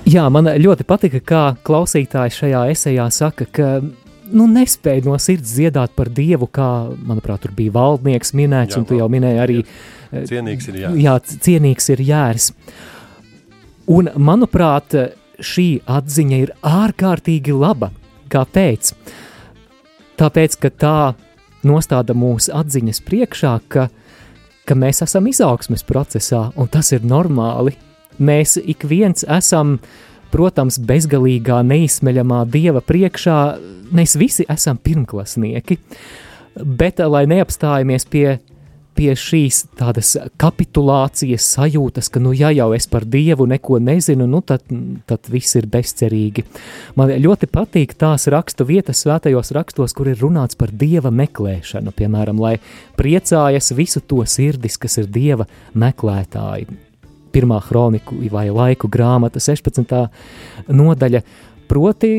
Jā, 0.08 0.24
man 0.32 0.48
ļoti 0.48 0.86
patika, 0.88 1.20
kā 1.20 1.44
klausītājs 1.67 2.38
šajā 2.39 2.62
esejā 2.72 3.08
saka, 3.12 3.48
ka 3.51 3.72
nu, 3.84 4.46
nespēja 4.48 5.03
no 5.08 5.17
sirds 5.20 5.51
dziedāt 5.58 5.91
par 5.98 6.08
dievu, 6.15 6.48
kā, 6.48 6.70
manuprāt, 7.10 7.44
tur 7.44 7.51
bija 7.56 7.75
valdnieks 7.75 8.32
minēts, 8.38 8.77
jā, 8.77 8.82
un 8.82 8.88
tu 8.88 9.00
jau 9.00 9.10
minēji 9.12 9.41
arī. 9.44 9.58
Cienīgs 10.29 10.70
ir 10.72 10.79
jērs. 10.84 10.98
Jā, 11.03 11.17
cienīgs 11.48 11.91
ir 11.91 12.03
jērs. 12.08 12.50
Un, 13.91 14.12
manuprāt, 14.15 14.96
šī 15.44 15.67
atziņa 15.91 16.41
ir 16.46 16.56
ārkārtīgi 16.65 17.56
laba. 17.56 17.91
Kāpēc? 18.32 18.94
Tāpēc, 20.20 20.58
ka 20.63 20.72
tā 20.72 20.98
nostāda 21.67 22.15
mūsu 22.15 22.56
atziņas 22.56 23.03
priekšā, 23.08 23.53
ka 23.72 23.89
uh, 23.89 24.07
ka 24.67 24.75
mēs 24.75 25.01
esam 25.05 25.27
izaugsmes 25.29 25.86
procesā, 25.88 26.47
un 26.59 26.69
tas 26.71 26.91
ir 26.95 27.05
normāli. 27.07 27.75
Mēs 28.17 28.57
ik 28.59 28.86
viens 28.89 29.25
esam, 29.29 29.77
protams, 30.33 30.79
bezgalīgā, 30.83 31.62
neizsmeļamā 31.67 32.43
dieva 32.51 32.81
priekšā, 32.83 33.39
mēs 33.95 34.17
visi 34.19 34.45
esam 34.50 34.79
pirmklasnieki, 34.83 35.79
bet, 36.57 37.00
lai 37.00 37.25
neapstājamies 37.29 38.07
pie 38.12 38.25
pie 38.98 39.12
šīs 39.18 39.63
tādas 39.77 40.16
kapitulācijas 40.42 41.46
sajūtas, 41.56 42.10
ka, 42.13 42.22
nu, 42.24 42.34
ja 42.36 42.50
jau 42.56 42.72
es 42.75 42.89
par 42.89 43.06
Dievu 43.08 43.48
neko 43.50 43.80
nezinu, 43.84 44.27
nu, 44.30 44.42
tad, 44.46 44.66
tad 45.10 45.30
viss 45.32 45.58
ir 45.60 45.70
bezcerīgi. 45.72 46.46
Man 46.98 47.13
ļoti 47.24 47.50
patīk 47.54 47.94
tās 48.00 48.27
rakstu 48.34 48.68
vietas 48.68 49.04
svētajos 49.06 49.54
rakstos, 49.56 49.96
kur 49.98 50.10
ir 50.12 50.20
runāts 50.22 50.58
par 50.60 50.74
Dieva 50.74 51.13
meklēšanu, 51.13 51.94
piemēram, 51.98 52.42
lai 52.42 52.58
priecājas 53.00 53.74
visu 53.77 54.01
to 54.01 54.24
sirdis, 54.25 54.80
kas 54.82 55.00
ir 55.01 55.12
Dieva 55.12 55.48
meklētāji. 55.77 56.70
Pirmā 57.38 57.60
kroniku 57.62 58.18
vai 58.34 58.48
laiku 58.50 58.89
grāmata 58.89 59.42
16. 59.44 60.08
nodaļa, 60.74 61.22
Proti, 61.68 62.10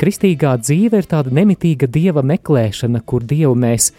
kristīgā 0.00 0.56
dzīve 0.58 0.98
ir 0.98 1.06
tāda 1.06 1.30
nemitīga 1.30 1.86
dieva 1.86 2.24
meklēšana, 2.26 3.04
kur 3.06 3.22
dievu 3.22 3.54
mēs 3.54 3.92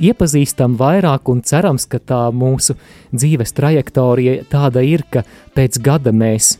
iepazīstam 0.00 0.76
vairāk 0.80 1.28
un 1.32 1.42
cerams, 1.46 1.86
ka 1.90 2.00
tā 2.00 2.22
mūsu 2.32 2.76
dzīves 3.12 3.54
trajektorija 3.56 4.46
tāda 4.50 4.82
ir, 4.86 5.04
ka 5.10 5.24
pēc 5.56 5.80
gada 5.84 6.12
mēs, 6.16 6.56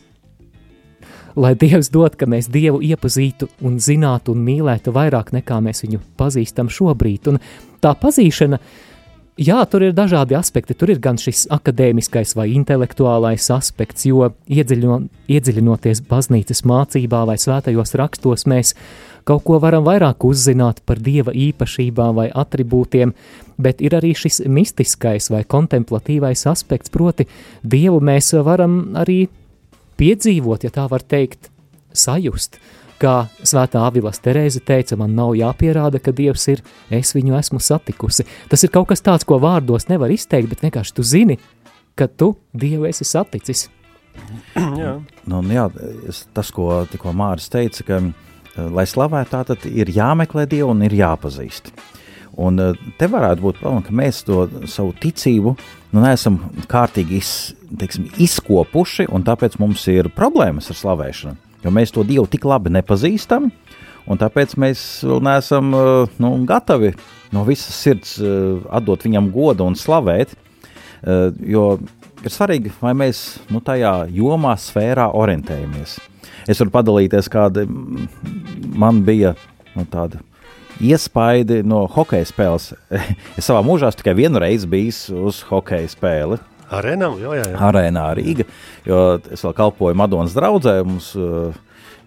lai 1.35 1.53
Dievs 1.55 1.91
dod, 1.93 2.15
ka 2.19 2.27
mēs 2.29 2.49
Dievu 2.51 2.81
iepazītu 2.85 3.49
un 3.65 3.79
zinātu 3.81 4.35
un 4.35 4.45
mīlētu 4.45 4.93
vairāk 4.95 5.33
nekā 5.35 5.59
mēs 5.63 5.85
viņu 5.85 6.01
pazīstam 6.19 6.71
šobrīd. 6.71 7.31
Un 7.31 7.39
tā 7.83 7.93
pazīšana, 7.97 8.59
jā, 9.41 9.59
tur 9.71 9.87
ir 9.87 9.95
dažādi 9.97 10.35
aspekti. 10.37 10.75
Tur 10.77 10.93
ir 10.93 11.01
gan 11.03 11.19
šis 11.21 11.47
akadēmiskais 11.53 12.35
vai 12.37 12.49
intelektuālais 12.55 13.47
aspekts, 13.55 14.05
jo 14.09 14.33
iedziļino, 14.51 14.99
iedziļinoties 15.31 16.03
baznīcas 16.09 16.65
mācībā 16.67 17.23
vai 17.29 17.37
svētajos 17.41 17.95
rakstos, 17.99 18.47
mēs 18.49 18.75
kaut 19.27 19.43
ko 19.47 19.59
varam 19.61 19.85
vairāk 19.85 20.25
uzzināt 20.27 20.81
par 20.85 20.99
dieva 21.01 21.33
īpašībām 21.35 22.17
vai 22.17 22.27
attribūtiem, 22.29 23.13
bet 23.61 23.81
ir 23.81 23.95
arī 23.97 24.13
šis 24.17 24.41
mistiskais 24.49 25.29
vai 25.33 25.43
kontemplatīvais 25.43 26.45
aspekts, 26.49 26.93
proti, 26.93 27.27
dievu 27.63 28.01
mēs 28.01 28.33
varam 28.45 28.95
arī 28.97 29.25
piedzīvot, 30.01 30.65
ja 30.65 30.73
tā 30.73 30.87
var 30.91 31.05
teikt, 31.05 31.51
sajust. 31.93 32.59
Kā 33.01 33.25
svētā 33.41 33.81
Avilas 33.87 34.21
Terēze 34.21 34.61
teica, 34.61 34.93
man 34.99 35.15
nav 35.17 35.33
jāpierāda, 35.33 35.97
ka 35.97 36.13
Dievs 36.13 36.43
ir, 36.53 36.59
es 36.93 37.15
viņu 37.17 37.33
esmu 37.39 37.57
satikusi. 37.57 38.27
Tas 38.49 38.61
ir 38.61 38.69
kaut 38.73 38.91
kas 38.91 39.01
tāds, 39.01 39.25
ko 39.25 39.39
vārdos 39.41 39.87
nevar 39.89 40.13
izteikt, 40.13 40.51
bet 40.51 40.61
vienkārši 40.61 40.93
tu 40.93 41.05
zini, 41.05 41.39
ka 41.97 42.05
tu 42.05 42.35
Dievu 42.53 42.85
esi 42.89 43.07
saticis. 43.09 43.71
jā. 44.83 44.99
Nu, 45.25 45.41
jā, 45.49 45.65
tas, 46.35 46.51
ko 46.53 46.83
tikko 46.91 47.15
Māris 47.17 47.49
teica, 47.49 47.87
ka 47.87 47.99
lai 48.57 48.85
slavētu, 48.89 49.31
tātad 49.31 49.65
ir 49.69 49.91
jāmeklē 49.95 50.47
Dievu 50.49 50.73
un 50.73 50.83
ir 50.85 50.95
jāpazīst. 50.95 51.71
Un 52.39 52.59
eh, 52.63 52.79
te 52.99 53.09
varētu 53.11 53.43
būt 53.43 53.59
problēma, 53.59 53.85
ka 53.85 53.95
mēs 53.95 54.23
to 54.27 54.45
savu 54.71 54.93
ticību 55.01 55.55
nu, 55.91 56.01
neesam 56.03 56.39
kārtīgi 56.71 57.19
iz, 57.19 57.31
teiksim, 57.79 58.07
izkopuši, 58.23 59.09
un 59.11 59.25
tāpēc 59.27 59.57
mums 59.61 59.83
ir 59.91 60.11
problēmas 60.15 60.71
ar 60.71 60.79
slavēšanu. 60.79 61.39
Jo 61.61 61.73
mēs 61.75 61.93
to 61.93 62.05
Dievu 62.07 62.25
tik 62.31 62.47
labi 62.47 62.71
nepazīstam, 62.73 63.51
un 64.09 64.21
tāpēc 64.21 64.55
mēs 64.59 64.85
vēl 65.07 65.23
neesam 65.27 65.73
eh, 65.75 66.21
nu, 66.23 66.35
gatavi 66.47 66.95
no 67.31 67.45
visas 67.47 67.75
sirds 67.79 68.17
atdot 68.19 69.05
viņam 69.05 69.29
godu 69.31 69.63
un 69.63 69.77
slavēt. 69.79 70.33
Jo 71.47 71.77
ir 72.19 72.33
svarīgi, 72.33 72.73
vai 72.81 72.91
mēs 72.97 73.21
nu, 73.47 73.61
tajā 73.63 73.93
jomā, 74.11 74.57
sfērā 74.59 75.07
orientējamies. 75.17 75.95
Es 76.51 76.59
varu 76.59 76.73
padalīties, 76.73 77.29
kāda 77.31 77.63
man 78.71 79.03
bija 79.07 79.35
nu, 79.75 79.85
tāda 79.89 80.21
iespaidi 80.81 81.61
no 81.67 81.83
hokeja 81.91 82.27
spēles. 82.29 82.71
es 83.39 83.47
savā 83.47 83.61
mūžā 83.65 83.91
tikai 83.95 84.15
vienu 84.17 84.41
reizi 84.41 84.69
biju 84.69 85.25
uz 85.27 85.43
hokeja 85.49 85.91
spēli. 85.91 86.39
Arēnā, 86.71 87.09
jā, 87.19 87.33
jā. 87.35 87.49
Arēnā 87.67 88.05
Rīga, 88.15 88.45
jo 88.87 89.01
es 89.27 89.43
vēl 89.43 89.55
kalpoju 89.57 89.97
Madonas 89.99 90.35
draudzē. 90.37 90.77
Mums 90.87 91.09
uh, 91.19 91.57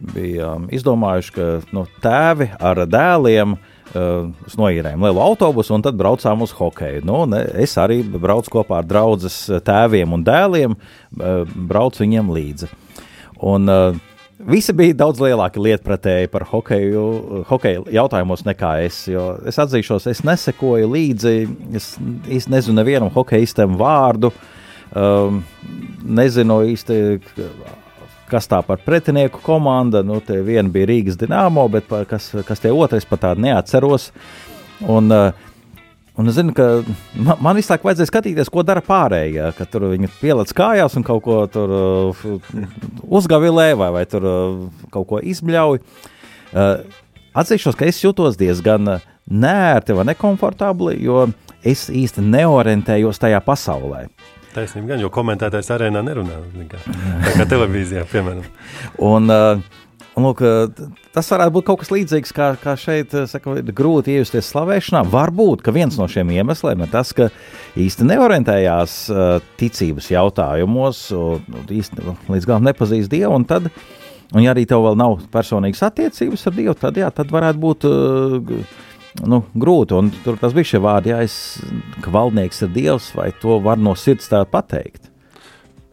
bija 0.01 0.55
um, 0.55 0.65
izdomājuši, 0.73 1.35
ka 1.37 1.49
nu, 1.77 1.85
tēvi 2.05 2.49
ar 2.57 2.81
dēliem 2.89 3.59
uh, 3.59 4.49
noīrējām 4.57 5.05
lielu 5.05 5.21
autobusu 5.21 5.77
un 5.77 5.85
tad 5.85 5.99
braucām 6.01 6.47
uz 6.47 6.55
hokeju. 6.57 7.05
Nu, 7.05 7.21
ne, 7.29 7.43
es 7.61 7.77
arī 7.81 8.01
braucu 8.17 8.57
kopā 8.57 8.81
ar 8.81 8.89
draugus 8.89 9.43
tēviem 9.69 10.17
un 10.17 10.25
dēliem, 10.25 10.79
uh, 11.21 11.55
braucu 11.69 12.07
viņiem 12.07 12.33
līdzi. 12.33 12.73
Un, 13.45 13.69
uh, 13.69 14.14
Visi 14.43 14.73
bija 14.75 14.97
daudz 14.99 15.21
lielāki 15.23 15.63
lietpratēji 15.63 16.29
par 16.33 16.43
hokeju, 16.51 17.03
hokeju 17.47 17.85
jautājumos 17.95 18.43
nekā 18.43 18.73
es. 18.83 19.05
Es 19.47 19.61
atzīšos, 19.63 20.09
es 20.11 20.25
nesekoju 20.27 20.89
līdzi. 20.91 21.35
Es 21.79 21.93
īsti 22.27 22.51
nezinu 22.51 22.81
nevienam 22.81 23.13
hokeistam 23.15 23.79
vārdu. 23.79 24.33
Um, 24.95 25.41
nezinu 26.19 26.59
īsti, 26.73 26.99
kas 28.31 28.51
tā 28.51 28.59
par 28.67 28.83
pretinieku 28.83 29.39
komanda. 29.45 30.03
Nu, 30.03 30.19
tie 30.25 30.41
viena 30.43 30.67
bija 30.73 30.91
Rīgas 30.91 31.19
Dienāmo, 31.21 31.69
bet 31.71 31.87
par, 31.91 32.09
kas, 32.11 32.33
kas 32.49 32.63
tie 32.63 32.75
otrs 32.75 33.07
pat 33.07 33.29
tādu 33.29 33.47
neatceros. 33.47 34.11
Un, 34.83 35.15
uh, 35.15 35.54
Un 36.15 36.31
es 36.31 36.37
zinu, 36.37 36.53
ka 36.55 36.67
man, 37.19 37.41
man 37.43 37.57
visu 37.59 37.73
laiku 37.73 37.89
vajadzēja 37.89 38.11
skatīties, 38.11 38.51
ko 38.53 38.63
dara 38.67 38.83
pārējie. 38.85 39.49
Kad 39.59 39.71
tur 39.73 39.89
viņi 39.91 40.11
pieliec 40.21 40.53
kājās 40.55 40.95
un 40.99 41.07
kaut 41.07 41.25
ko 41.25 41.41
tur 41.51 41.73
uh, 41.75 42.21
uzgavilē 43.19 43.73
vai, 43.81 43.91
vai 43.97 44.05
tur 44.07 44.29
uh, 44.31 44.85
kaut 44.95 45.09
ko 45.11 45.19
izbļauj. 45.19 45.83
Uh, 46.55 46.85
atzīšos, 47.35 47.75
ka 47.79 47.89
es 47.91 47.99
jūtos 48.05 48.39
diezgan 48.39 49.01
nērti 49.27 49.97
vai 49.99 50.07
nekomfortabli, 50.13 51.01
jo 51.03 51.27
es 51.67 51.89
īsti 51.91 52.23
neorientējos 52.23 53.19
tajā 53.19 53.43
pasaulē. 53.43 54.07
Taisnība 54.55 54.93
gan, 54.93 55.03
jo 55.03 55.11
komentētājs 55.11 55.73
arēnā 55.75 56.05
nerunā. 56.07 56.37
Kā, 56.71 56.79
kā 57.41 57.47
televīzijā, 57.51 58.05
piemēram. 58.13 58.47
Un, 59.11 59.27
uh, 59.35 59.83
Un, 60.15 60.29
lūk, 60.29 60.41
tas 61.11 61.29
varētu 61.33 61.57
būt 61.57 61.67
kaut 61.67 61.81
kas 61.81 61.91
līdzīgs, 61.91 62.31
kā, 62.37 62.53
kā 62.63 62.77
šeit 62.79 63.17
saka, 63.31 63.57
ir 63.59 63.73
grūti 63.75 64.15
iejusties 64.15 64.47
slavēšanā. 64.53 65.01
Varbūt 65.11 65.67
viens 65.75 65.97
no 65.99 66.07
šiem 66.11 66.31
iemesliem 66.37 66.85
ir 66.85 66.93
tas, 66.93 67.11
ka 67.17 67.33
īsti 67.75 68.07
neorientējās 68.07 68.95
ticības 69.59 70.13
jautājumos, 70.13 71.01
īsti 71.67 72.07
līdz 72.31 72.47
galam 72.47 72.69
nepazīst 72.69 73.11
Dievu. 73.11 73.33
Un, 73.41 73.47
tad, 73.51 73.67
un 74.31 74.45
ja 74.45 74.55
arī 74.55 74.69
tev 74.71 74.87
vēl 74.87 75.01
nav 75.03 75.17
personīgas 75.35 75.83
attiecības 75.89 76.47
ar 76.47 76.55
Dievu, 76.61 76.77
tad, 76.79 77.01
jā, 77.03 77.11
tad 77.11 77.35
varētu 77.35 77.65
būt 77.65 77.89
nu, 79.27 79.41
grūti. 79.51 79.99
Un 79.99 80.13
tur 80.23 80.39
tas 80.39 80.55
bija 80.55 80.77
šie 80.77 80.83
vārdi, 80.85 81.11
ja 81.11 81.25
es, 81.27 81.41
ka 82.07 82.15
valdnieks 82.15 82.63
ir 82.63 82.71
Dievs, 82.77 83.11
vai 83.19 83.33
to 83.43 83.59
var 83.67 83.83
no 83.83 83.97
sirds 83.99 84.31
tā 84.31 84.45
pateikt. 84.47 85.11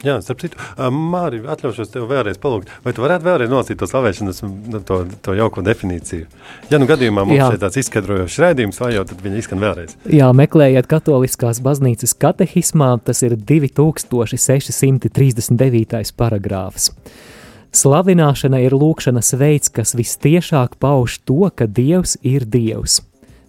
Jā, 0.02 0.16
starp 0.26 0.40
citu, 0.42 0.58
Mārija, 0.90 1.46
atļaušos 1.54 1.92
tev 1.94 2.08
vēlreiz 2.10 2.40
palūgt, 2.42 2.72
vai 2.82 2.90
tu 2.98 3.04
varētu 3.04 3.28
vēlreiz 3.28 3.52
nolasīt 3.52 3.78
to 3.78 3.86
slavēšanas, 3.90 4.40
nu, 4.42 4.80
to, 4.88 4.96
to 5.22 5.34
jauko 5.38 5.62
definīciju? 5.66 6.26
Ja 6.72 6.78
nu 6.82 6.86
gadījumā 6.90 7.22
mums 7.28 7.54
ir 7.54 7.60
tāds 7.62 7.78
izskaidrojošs 7.84 8.40
rādījums, 8.42 8.80
vai 8.82 8.92
jau 8.96 9.04
tad 9.06 9.18
viņa 9.22 9.38
izskan 9.44 9.60
vēlreiz? 9.62 9.92
Jā, 10.10 10.30
meklējiet 10.34 10.88
katoliskās 10.90 11.62
baznīcas 11.62 12.18
katehismā, 12.18 12.98
tas 13.06 13.22
ir 13.28 13.38
2639. 13.38 16.12
paragrāfs. 16.18 16.90
Slavināšana 17.72 18.60
ir 18.66 18.74
lūkšanas 18.76 19.32
veids, 19.40 19.70
kas 19.72 19.96
vistiešāk 19.96 20.76
pauž 20.82 21.22
to, 21.24 21.48
ka 21.56 21.70
Dievs 21.70 22.18
ir 22.26 22.44
Dievs. 22.44 23.00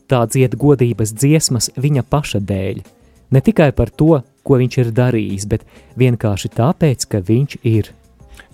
Tā 0.07 0.29
dzied 0.29 0.55
godības 0.61 1.11
dziesmas 1.17 1.73
viņa 1.81 2.05
paša 2.13 2.39
dēļ, 2.45 2.85
ne 3.33 3.41
tikai 3.41 3.73
par 3.73 3.91
to, 3.91 4.21
ko 4.47 4.59
viņš 4.63 4.81
ir 4.83 4.93
darījis, 4.97 5.49
bet 5.51 5.65
vienkārši 6.01 6.53
tāpēc, 6.57 7.09
ka 7.11 7.23
viņš 7.27 7.63
ir. 7.69 7.95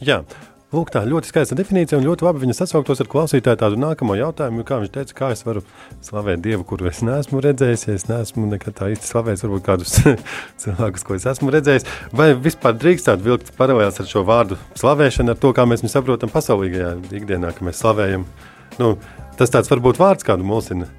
Jā. 0.05 0.23
Lūk, 0.69 0.91
tā 0.93 1.01
ļoti 1.09 1.31
skaista 1.31 1.57
definīcija, 1.57 1.97
un 1.97 2.05
ļoti 2.05 2.27
labi 2.27 2.43
viņa 2.43 2.55
sasauktos 2.59 3.01
ar 3.01 3.09
klausītāju 3.09 3.57
tādu 3.57 3.79
nākamo 3.81 4.13
jautājumu, 4.19 4.67
kā 4.69 4.77
viņš 4.83 4.91
teica, 4.93 5.15
kā 5.17 5.31
es 5.33 5.41
varu 5.47 5.63
slavēt 6.05 6.43
Dievu, 6.45 6.67
kuru 6.69 6.91
es 6.91 7.01
neesmu 7.01 7.41
redzējis, 7.41 7.87
ja 7.89 7.95
es 7.97 8.05
neesmu 8.11 8.45
nekad 8.51 8.77
tā 8.77 8.91
īsti 8.93 9.09
slavējis, 9.09 9.47
varbūt 9.47 9.65
kādus 9.65 9.97
cilvēkus, 10.61 11.07
ko 11.09 11.17
es 11.17 11.25
esmu 11.33 11.55
redzējis, 11.57 11.89
vai 12.21 12.29
vispār 12.37 12.77
drīkstāt 12.77 13.25
vilkt 13.25 13.55
paralēlās 13.57 13.97
ar 14.05 14.13
šo 14.13 14.27
vārdu 14.29 14.61
slavēšanu, 14.77 15.33
ar 15.33 15.41
to, 15.41 15.55
kā 15.57 15.65
mēs 15.65 15.87
viņu 15.87 15.95
saprotam 15.95 16.37
pasaulīgajā 16.37 16.93
ikdienā, 17.17 17.57
ka 17.57 17.65
mēs 17.65 17.81
slavējam. 17.81 18.29
Nu, 18.77 18.99
tas 19.41 19.57
tāds 19.57 19.73
varbūt 19.73 20.05
vārds 20.05 20.29
kādu 20.29 20.45
mulsina, 20.45 20.93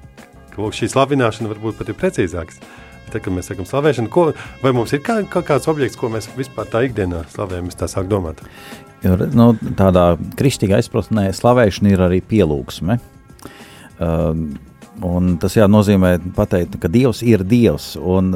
ka 0.50 0.64
lūk, 0.64 0.74
šī 0.74 0.90
slavināšana 0.96 1.54
varbūt 1.54 1.78
pat 1.78 1.94
ir 1.94 2.02
precīzāks. 2.02 2.58
Tad, 3.10 3.24
kad 3.24 3.34
mēs 3.34 3.50
sakām 3.50 3.66
slavēšanu, 3.68 4.10
ko, 4.12 4.30
vai 4.62 4.72
mums 4.76 4.94
ir 4.94 5.02
kā, 5.06 5.20
kā 5.30 5.42
kāds 5.46 5.68
objekts, 5.70 5.98
ko 5.98 6.10
mēs 6.12 6.30
vispār 6.36 6.68
tā 6.70 6.84
ikdienā 6.86 7.24
slavējam, 7.32 7.70
es 7.72 7.78
tā 7.80 7.88
sāku 7.90 8.12
domāt. 8.12 8.42
Jo, 9.02 9.16
nu, 9.34 9.52
tādā 9.78 10.12
kristīgā 10.38 10.78
izpratnē 10.82 11.30
slavēšana 11.34 11.94
ir 11.94 12.04
arī 12.04 12.20
pielūgsme. 12.30 12.98
Uh, 14.00 14.44
un 15.06 15.32
tas 15.40 15.56
jā, 15.56 15.66
nozīmē 15.70 16.18
pateikt, 16.36 16.78
ka 16.80 16.90
Dievs 16.92 17.24
ir 17.26 17.44
Dievs. 17.48 17.94
Un 17.96 18.34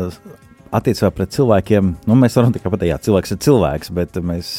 attiecībā 0.75 1.13
pret 1.15 1.35
cilvēkiem, 1.37 1.95
nu, 2.09 2.19
mēs 2.19 2.37
varam 2.39 2.55
tikai 2.55 2.73
pateikt, 2.73 2.97
ka 2.97 3.07
cilvēks 3.09 3.35
ir 3.37 3.43
cilvēks, 3.47 3.93
bet 3.95 4.19
mēs 4.25 4.55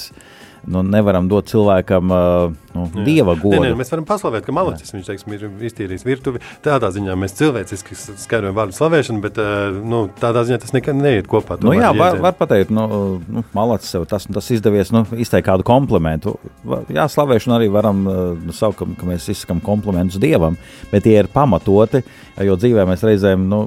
nu, 0.71 0.82
nevaram 0.86 1.28
dot 1.30 1.49
cilvēkam 1.49 2.12
uh, 2.13 2.54
nu, 2.75 2.86
jā. 2.89 3.04
dieva 3.06 3.36
godu. 3.39 3.62
Nē, 3.62 3.71
nē, 3.71 3.78
mēs 3.80 3.91
varam 3.93 4.06
paslavēt, 4.08 4.45
ka 4.45 4.56
malacis 4.56 4.93
viņš 4.93 5.10
teiksim, 5.10 5.36
ir 5.38 5.45
iztīrījis 5.69 6.06
virtuvi. 6.08 6.41
Tādā 6.65 6.89
ziņā 6.95 7.15
mēs 7.19 7.36
cilvēciski 7.38 7.97
skaidrojam 8.21 8.58
vārdu 8.58 8.78
slavēšanu, 8.78 9.21
bet 9.23 9.39
uh, 9.41 9.78
nu, 9.86 10.06
tādā 10.21 10.45
ziņā 10.47 10.60
tas 10.63 10.73
nekad 10.75 10.97
neiet 10.99 11.30
kopā. 11.32 11.60
Nu, 11.63 11.75
jā, 11.78 11.91
var, 11.97 12.19
var 12.23 12.38
pateikt, 12.39 12.73
nu, 12.75 12.88
nu, 13.21 13.45
malacis 13.56 13.93
sev 13.95 14.08
tas, 14.10 14.28
tas 14.28 14.51
izdevies 14.56 14.93
nu, 14.95 15.06
izteikt 15.21 15.47
kādu 15.49 15.65
komplimentu. 15.67 16.36
Jā, 16.93 17.08
slavēšanu 17.12 17.58
arī 17.60 17.69
varam 17.73 18.04
uh, 18.10 18.49
saukt, 18.56 18.82
ka, 18.82 19.10
mēs 19.10 19.30
izsakām 19.34 19.62
komplimentus 19.65 20.21
dievam, 20.21 20.58
bet 20.91 21.06
tie 21.06 21.19
ir 21.21 21.32
pamatoti, 21.34 22.04
jo 22.45 22.58
dzīvē 22.60 22.88
mēs 22.89 23.06
reizēm 23.06 23.47
nu, 23.51 23.65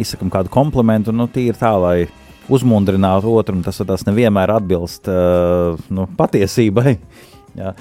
izsakām 0.00 0.32
kādu 0.32 0.52
komplimentu, 0.52 1.14
nu, 1.14 1.28
tīri 1.30 1.58
tā, 1.58 1.74
lai 1.80 1.98
uzmundrināt 2.50 3.26
otru, 3.28 3.58
un 3.58 3.64
tas, 3.66 3.80
tas 3.86 4.04
nevienmēr 4.08 4.54
atbilst 4.56 5.08
uh, 5.10 5.78
nu, 5.94 6.08
patiesībai. 6.18 6.96
Jā. 7.58 7.74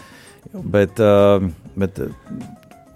Bet, 0.54 1.02
uh, 1.04 1.44
bet 1.80 2.00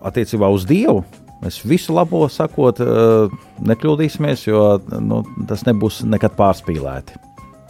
attiecībā 0.03 0.49
uz 0.53 0.65
Dievu 0.69 1.03
mēs 1.43 1.59
visu 1.67 1.95
labo 1.95 2.23
sakot, 2.31 2.79
uh, 2.79 3.33
nekļūdīsimies, 3.67 4.47
jo 4.47 4.63
nu, 5.03 5.21
tas 5.49 5.65
nebūs 5.67 6.01
nekad 6.07 6.38
pārspīlēti. 6.39 7.19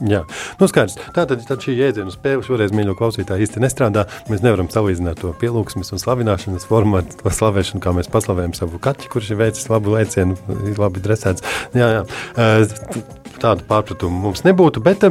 Jā, 0.03 0.23
nu 0.59 0.67
skaidrs. 0.67 0.97
Tātad 1.15 1.43
tā 1.47 1.55
šī 1.61 1.77
jēdziena 1.77 2.11
spēle 2.11 2.43
šoreiz, 2.43 2.73
mīļo 2.75 2.95
klausītāji, 2.99 3.45
īsti 3.45 3.61
nestrādā. 3.63 4.07
Mēs 4.27 4.43
nevaram 4.43 4.67
salīdzināt 4.73 5.21
to 5.21 5.31
pielūgsmes 5.39 5.93
un 5.93 6.01
slavināšanas 6.01 6.67
formātu, 6.67 7.21
to 7.21 7.31
slavēšanu, 7.31 7.79
kā 7.83 7.93
mēs 7.95 8.11
paslavējam 8.11 8.57
savu 8.57 8.81
kaķi, 8.83 9.11
kurš 9.13 9.31
ir 9.31 9.43
veicis 9.45 9.69
labu 9.71 9.95
lēcienu, 9.95 10.35
labi 10.81 11.03
dresēts. 11.05 11.45
Jā, 11.77 11.91
jā. 12.01 13.22
Tādu 13.43 13.65
pārpratumu 13.67 14.29
mums 14.29 14.45
nebūtu, 14.47 14.79
bet 14.83 15.03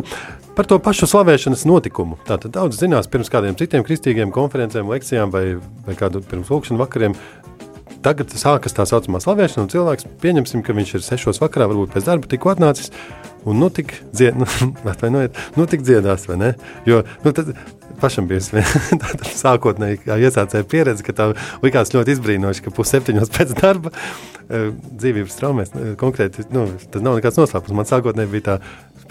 par 0.56 0.68
to 0.68 0.78
pašu 0.80 1.08
slavēšanas 1.10 1.66
notikumu. 1.68 2.18
Tātad 2.28 2.54
daudz 2.56 2.80
zinās 2.80 3.10
pirms 3.12 3.30
kādiem 3.32 3.56
citiem 3.60 3.84
kristīgiem 3.84 4.32
konferencēm, 4.32 4.88
lekcijām 4.88 5.32
vai, 5.32 5.44
vai 5.86 5.96
kādu 5.98 6.24
pirms 6.24 6.52
lūkšanu 6.52 6.80
vakariem 6.80 7.16
tagad 8.02 8.32
sākas 8.34 8.74
tā 8.76 8.86
saucamā 8.88 9.20
slavēšana, 9.22 9.66
un 9.66 9.70
cilvēks 9.72 10.08
pieņemsim, 10.22 10.64
ka 10.66 10.74
viņš 10.76 10.96
ir 10.96 11.04
sešos 11.06 11.40
vakarā, 11.42 11.68
varbūt 11.70 11.94
pēc 11.94 12.08
darba 12.08 12.30
tikko 12.30 12.52
atnācis. 12.54 12.90
Un 13.48 13.58
nu 13.58 13.68
tik, 13.74 13.94
dzied, 14.14 14.38
nu, 14.38 14.46
atvainojiet, 14.92 15.38
nu 15.58 15.66
tik 15.70 15.84
dziedās, 15.86 16.28
vai 16.30 16.38
ne? 16.40 16.50
Jo 16.86 17.02
nu, 17.24 17.32
tad 17.34 17.54
pašam 18.02 18.28
bija 18.30 18.64
tāda 19.02 19.32
sākotnēji 19.32 20.02
iesācēja 20.04 20.68
pieredze, 20.68 21.06
ka 21.06 21.16
tā 21.16 21.28
likās 21.64 21.94
ļoti 21.94 22.16
izbrīnoši, 22.16 22.66
ka 22.66 22.74
pusseptiņos 22.76 23.32
pēc 23.36 23.54
darba 23.58 23.92
e, 23.92 24.70
dzīvības 24.74 25.38
traumēs 25.40 25.74
e, 25.74 25.92
konkrēti, 26.00 26.48
nu, 26.54 26.68
tas 26.92 27.04
nav 27.04 27.20
nekāds 27.20 27.40
noslēpums. 27.40 27.78
Man 27.78 27.88
sākotnēji 27.88 28.34
bija 28.34 28.48
tā 28.52 28.58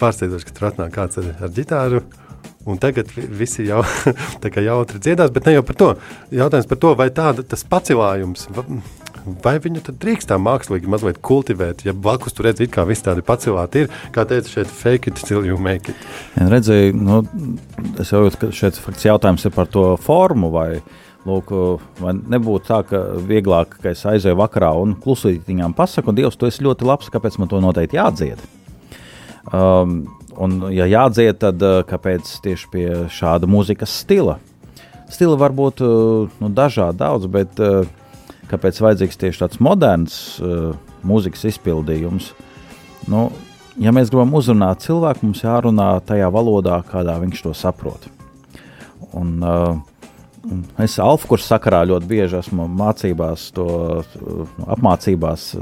pārsteidzoši, 0.02 0.48
ka 0.48 0.58
tur 0.58 0.70
atnāk 0.72 0.94
kāds 0.96 1.22
ar, 1.22 1.32
ar 1.40 1.56
ģitāru, 1.56 2.04
Un 2.62 2.78
tagad 2.78 3.08
visi 3.14 3.64
jau 3.66 3.80
tā 4.42 4.50
jautri 4.62 5.00
dziedās, 5.02 5.32
bet 5.34 5.48
ne 5.48 5.56
jau 5.56 5.64
par 5.66 5.78
to. 5.78 5.88
Jautājums 6.30 6.68
par 6.70 6.78
to, 6.84 6.92
vai 6.98 7.08
tāda, 7.14 7.42
tas 7.42 7.64
pacelājums, 7.66 8.46
vai 9.44 9.56
viņu 9.62 9.82
tad 9.86 9.98
drīkst 10.02 10.30
tā 10.30 10.38
mākslīgi 10.42 10.90
mazliet 10.90 11.20
kultivēt, 11.24 11.84
ja 11.86 11.94
blakus 11.94 12.36
tur 12.36 12.48
redz, 12.48 12.62
kā 12.72 12.86
viss 12.88 13.04
tādi 13.04 13.24
pacelāti 13.26 13.84
ir, 13.84 13.92
kā 14.14 14.26
teica 14.28 14.50
šeit, 14.50 14.70
fake 14.72 15.12
it 15.12 15.22
till 15.26 15.46
you 15.46 15.58
make 15.60 15.92
it. 15.92 16.08
Ja 16.36 16.48
redzēju, 16.52 16.96
nu, 16.98 17.22
es 18.02 18.12
jau 18.14 18.24
jūtu, 18.26 18.40
ka 18.40 18.52
šeit 18.56 18.80
fakts 18.82 19.08
jautājums 19.08 19.46
ir 19.48 19.54
par 19.54 19.70
to 19.72 19.84
formu, 20.02 20.52
vai, 20.54 20.68
lūk, 21.28 21.52
vai 22.00 22.16
nebūtu 22.18 22.68
tā, 22.70 22.80
ka 22.88 23.04
vieglāk, 23.28 23.78
ka 23.82 23.92
es 23.94 24.06
aizēju 24.08 24.40
vakarā 24.40 24.72
un 24.80 24.96
klusītiņām 25.02 25.76
pasaku, 25.78 26.12
un 26.12 26.22
Dievs, 26.22 26.40
tu 26.40 26.50
esi 26.50 26.66
ļoti 26.66 26.88
labs, 26.88 27.12
kāpēc 27.12 27.38
man 27.40 27.52
to 27.52 27.62
noteikti 27.62 28.00
jādzied. 28.00 28.42
Um, 29.52 30.02
Un, 30.40 30.58
ja 30.72 30.86
jādzied, 30.88 31.36
tad 31.42 31.62
eh, 31.62 31.80
kāpēc 31.88 32.30
tieši 32.44 32.68
pie 32.72 32.86
šāda 33.12 33.48
mūzikas 33.50 33.92
stila? 34.02 34.38
Stila 35.12 35.36
var 35.40 35.52
būt 35.56 35.82
eh, 35.84 36.38
nu, 36.40 36.52
dažādi, 36.56 37.00
daudz, 37.02 37.28
bet 37.32 37.60
eh, 37.60 37.82
kāpēc 38.52 38.80
vajadzīgs 38.84 39.20
tieši 39.20 39.42
tāds 39.44 39.60
moderns 39.64 40.16
mūzikas 41.06 41.46
izpildījums? 41.52 42.32
Nu, 43.10 43.26
ja 43.82 43.92
mēs 43.94 44.12
gribam 44.12 44.34
uzrunāt 44.38 44.84
cilvēku, 44.84 45.26
mums 45.26 45.42
jārunā 45.44 45.94
tajā 46.06 46.28
valodā, 46.32 46.82
kādā 46.88 47.16
viņš 47.22 47.46
to 47.46 47.54
saprot. 47.56 48.06
Un, 49.18 49.34
uh, 49.42 49.80
es 50.82 50.98
Alfa 51.02 51.28
kursu 51.30 51.48
sakarā 51.50 51.82
ļoti 51.88 52.08
bieži 52.10 52.38
esmu 52.40 52.66
mācībās, 52.70 53.48
to, 53.56 53.66
apmācībās 54.66 55.52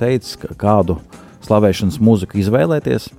teicis, 0.00 0.36
kādu 0.60 0.98
slavēšanas 1.46 2.00
mūziku 2.02 2.40
izvēlēties. 2.42 3.10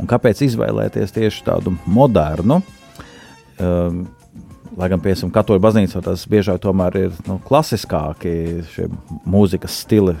Un 0.00 0.08
kāpēc 0.10 0.42
izvēlēties 0.44 1.14
tieši 1.16 1.44
tādu 1.46 1.72
modernu? 1.88 2.60
Um, 3.56 4.04
lai 4.76 4.88
gan, 4.92 5.02
piemēram, 5.02 5.32
katoļu 5.34 5.62
baznīcā 5.64 6.02
tas 6.04 6.26
biežāk 6.30 6.60
tomēr 6.64 6.98
ir 7.00 7.18
nu, 7.28 7.38
klasiskāki 7.46 8.32
šie 8.74 8.88
mūzikas 9.28 9.80
stili. 9.84 10.16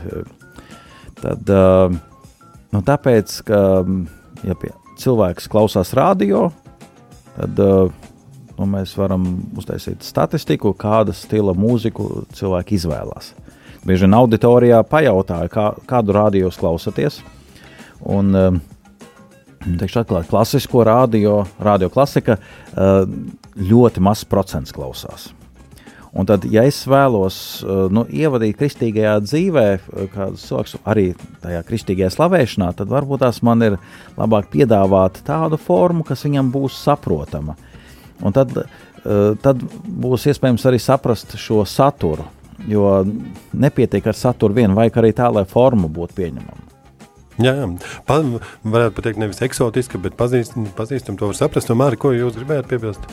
Tad, 1.20 1.48
uh, 1.50 1.94
nu, 2.72 2.82
tāpēc, 2.84 3.38
ka 3.48 3.60
ja 4.46 4.58
cilvēks 5.00 5.48
klausās 5.52 5.92
radio, 5.96 6.50
tad 7.36 7.60
uh, 7.62 7.90
nu, 8.56 8.68
mēs 8.70 8.94
varam 8.98 9.26
uztaisīt 9.58 10.04
statistiku, 10.06 10.74
kāda 10.76 11.14
stila 11.16 11.54
mūziku 11.56 12.26
cilvēki 12.36 12.78
izvēlās. 12.78 13.32
bieži 13.86 14.06
vien 14.06 14.16
auditorijā 14.18 14.82
pajautāju, 14.82 15.52
kā, 15.52 15.66
kādu 15.86 16.16
rādio 16.16 16.46
jūs 16.46 16.58
klausaties. 16.60 17.20
Un, 18.02 18.34
um, 18.34 18.60
teikšu 19.66 20.02
atklāt, 20.02 20.28
klasisko 20.30 20.84
radio, 20.86 21.40
radio 21.58 21.90
klasika 21.92 22.38
ļoti 23.56 24.04
mazs 24.04 24.28
procents 24.30 24.74
klausās. 24.76 25.30
Un 26.16 26.24
tad, 26.24 26.46
ja 26.48 26.62
es 26.64 26.78
vēlos 26.88 27.36
uh, 27.60 27.86
nu, 27.92 28.06
ievadīt 28.08 28.56
kristīgajā 28.56 29.18
dzīvē, 29.20 29.64
uh, 29.76 30.06
kādu 30.14 30.40
cilvēku 30.40 30.80
arī 30.88 31.10
tajā 31.42 31.60
kristīgajā 31.68 32.08
slavēšanā, 32.14 32.70
tad 32.78 32.92
varbūt 32.92 33.20
tās 33.20 33.42
man 33.44 33.64
ir 33.66 33.76
labāk 34.16 34.48
piedāvāt 34.54 35.20
tādu 35.26 35.60
formu, 35.60 36.06
kas 36.08 36.24
viņam 36.24 36.48
būs 36.54 36.78
saprotama. 36.86 37.58
Un 38.24 38.32
tad, 38.32 38.54
tad 39.44 39.60
būs 39.84 40.24
iespējams 40.32 40.62
arī 40.70 40.78
saprast 40.80 41.34
šo 41.36 41.66
saturu, 41.68 42.24
jo 42.64 43.02
nepietiek 43.52 44.08
ar 44.08 44.16
saturu 44.16 44.56
vien, 44.56 44.72
vajag 44.72 44.96
arī 45.02 45.10
tā, 45.18 45.28
lai 45.28 45.44
forma 45.50 45.90
būtu 45.92 46.16
pieņemama. 46.16 46.65
Jā, 47.42 47.52
jā. 47.52 47.68
Pa, 48.08 48.20
varētu 48.64 48.96
pateikt, 48.96 49.20
nevis 49.20 49.42
eksotiska, 49.44 50.00
bet 50.00 50.16
pazīstam, 50.16 50.70
pazīstam 50.76 51.18
to 51.20 51.28
var 51.30 51.38
saprast. 51.38 51.68
Tomēr, 51.68 51.98
ko 52.00 52.14
jūs 52.16 52.38
gribējāt 52.38 52.70
piebilst? 52.70 53.08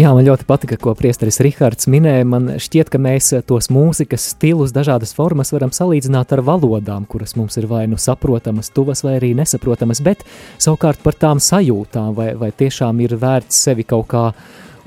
Jā, 0.00 0.14
man 0.16 0.24
ļoti 0.24 0.46
patika, 0.48 0.78
ko 0.80 0.94
priesteris 0.96 1.42
Rihards 1.44 1.84
minēja. 1.90 2.24
Man 2.24 2.46
šķiet, 2.62 2.88
ka 2.88 2.96
mēs 3.02 3.34
tos 3.44 3.66
mūzikas 3.68 4.30
stilus, 4.32 4.72
dažādas 4.72 5.10
formas 5.12 5.50
varam 5.52 5.74
salīdzināt 5.76 6.32
ar 6.32 6.40
valodām, 6.46 7.04
kuras 7.10 7.34
mums 7.36 7.58
ir 7.60 7.66
vai 7.68 7.82
nu 7.90 7.98
saprotamas, 8.00 8.70
tuvas 8.72 9.04
vai 9.04 9.18
arī 9.18 9.34
nesaprotamas, 9.36 10.00
bet 10.00 10.24
savukārt 10.56 11.02
par 11.04 11.18
tām 11.20 11.42
sajūtām, 11.44 12.14
vai, 12.16 12.30
vai 12.40 12.48
tiešām 12.48 13.02
ir 13.04 13.18
vērts 13.20 13.60
sevi 13.66 13.84
kaut 13.90 14.08
kā 14.14 14.24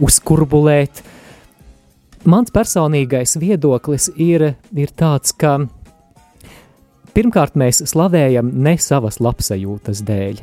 uzkurbulēt. 0.02 1.04
Mans 2.26 2.50
personīgais 2.56 3.38
viedoklis 3.38 4.10
ir, 4.18 4.54
ir 4.74 4.98
tāds, 4.98 5.36
ka 5.38 5.60
pirmkārt 7.14 7.60
mēs 7.60 7.84
slavējam 7.90 8.52
ne 8.66 8.78
savas 8.82 9.22
labsajūtas 9.24 10.04
dēļ 10.08 10.42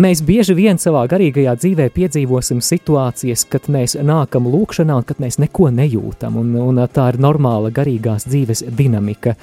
Mēs 0.00 0.20
bieži 0.22 0.54
vien 0.54 0.78
savā 0.80 1.02
garīgajā 1.10 1.56
dzīvē 1.58 1.88
piedzīvosim 1.92 2.60
situācijas, 2.62 3.42
kad 3.50 3.66
mēs 3.68 3.96
nākam 4.06 4.46
lūkšanā 4.48 5.00
kad 5.04 5.18
mēs 5.20 5.40
neko 5.42 5.66
nejūtam, 5.74 6.38
un, 6.40 6.54
un 6.62 6.78
tā 6.94 7.08
ir 7.10 7.18
normāla 7.20 7.72
garīgās 7.74 8.24
dzīves 8.28 8.62
dinamika. 8.78 9.34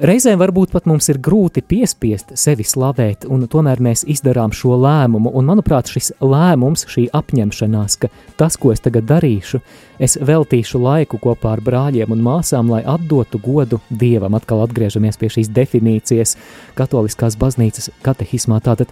Reizēm 0.00 0.38
varbūt 0.40 0.70
pat 0.72 0.86
mums 0.88 1.10
ir 1.12 1.18
grūti 1.20 1.60
piespiest 1.68 2.30
sevi 2.40 2.64
slavēt, 2.64 3.26
un 3.28 3.44
tomēr 3.44 3.76
mēs 3.84 4.06
izdarām 4.08 4.54
šo 4.56 4.78
lēmumu. 4.80 5.28
Un, 5.36 5.44
manuprāt, 5.50 5.90
šis 5.92 6.14
lēmums, 6.24 6.86
šī 6.88 7.10
apņemšanās, 7.12 7.98
ka 8.00 8.08
tas, 8.40 8.56
ko 8.56 8.72
es 8.72 8.80
tagad 8.80 9.04
darīšu, 9.10 9.60
es 10.00 10.16
veltīšu 10.16 10.80
laiku 10.80 11.20
kopā 11.20 11.52
ar 11.58 11.64
brāļiem 11.66 12.16
un 12.16 12.24
māsām, 12.24 12.72
lai 12.72 12.80
atdotu 12.88 13.36
godu 13.44 13.82
Dievam. 13.90 14.32
Atkal 14.38 14.64
atgriežamies 14.64 15.20
pie 15.20 15.28
šīs 15.36 15.52
definīcijas 15.52 16.38
Katoliskās 16.78 17.36
baznīcas 17.36 17.92
katehismā. 18.00 18.62
Tātad 18.64 18.88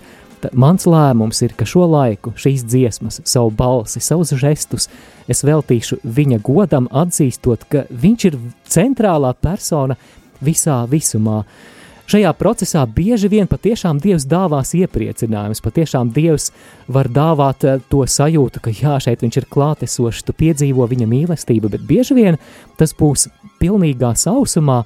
mans 0.52 0.84
lēmums 0.84 1.40
ir, 1.48 1.56
ka 1.56 1.64
šo 1.64 1.88
laiku, 1.88 2.36
šīs 2.36 2.68
dziesmas, 2.68 3.22
savu 3.24 3.48
balsi, 3.56 4.04
savus 4.04 4.36
žestus 4.36 4.90
es 5.30 5.40
veltīšu 5.48 6.02
viņa 6.04 6.42
godam, 6.44 6.92
atzīstot, 6.92 7.64
ka 7.72 7.86
viņš 7.88 8.30
ir 8.30 8.40
centrālā 8.68 9.32
persona 9.40 9.96
visā 10.44 10.82
visumā. 10.90 11.42
Šajā 12.10 12.30
procesā 12.34 12.80
bieži 12.90 13.28
vien 13.30 13.46
patiešām 13.46 14.00
Dievs 14.02 14.24
dāvās 14.26 14.72
iepriecinājumus, 14.74 15.60
patiešām 15.62 16.08
Dievs 16.10 16.48
var 16.90 17.06
dāvāt 17.06 17.66
eh, 17.68 17.82
to 17.92 18.02
sajūtu, 18.02 18.62
ka 18.64 18.72
jā, 18.74 18.96
šeit 19.04 19.22
viņš 19.22 19.38
ir 19.38 19.46
klātesošs, 19.54 20.24
tu 20.26 20.34
piedzīvo 20.34 20.88
viņa 20.90 21.06
mīlestību, 21.06 21.70
bet 21.70 21.84
bieži 21.86 22.16
vien 22.18 22.40
tas 22.80 22.96
būs 22.98 23.28
pilnīgā 23.62 24.10
sausumā, 24.18 24.80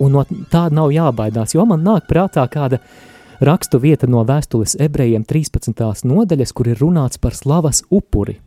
un 0.00 0.16
no 0.16 0.24
tāda 0.24 0.72
nav 0.80 0.94
jābaidās, 0.94 1.52
jo 1.52 1.68
man 1.68 1.84
nāk 1.84 2.08
prātā 2.08 2.46
kāda 2.48 2.80
rakstu 3.44 3.80
vieta 3.82 4.08
no 4.08 4.24
vēstules 4.24 4.78
ebrejiem 4.80 5.28
13. 5.28 6.08
nodaļas, 6.08 6.56
kur 6.56 6.72
ir 6.72 6.80
runāts 6.80 7.20
par 7.20 7.36
slavas 7.36 7.82
upuri. 7.90 8.38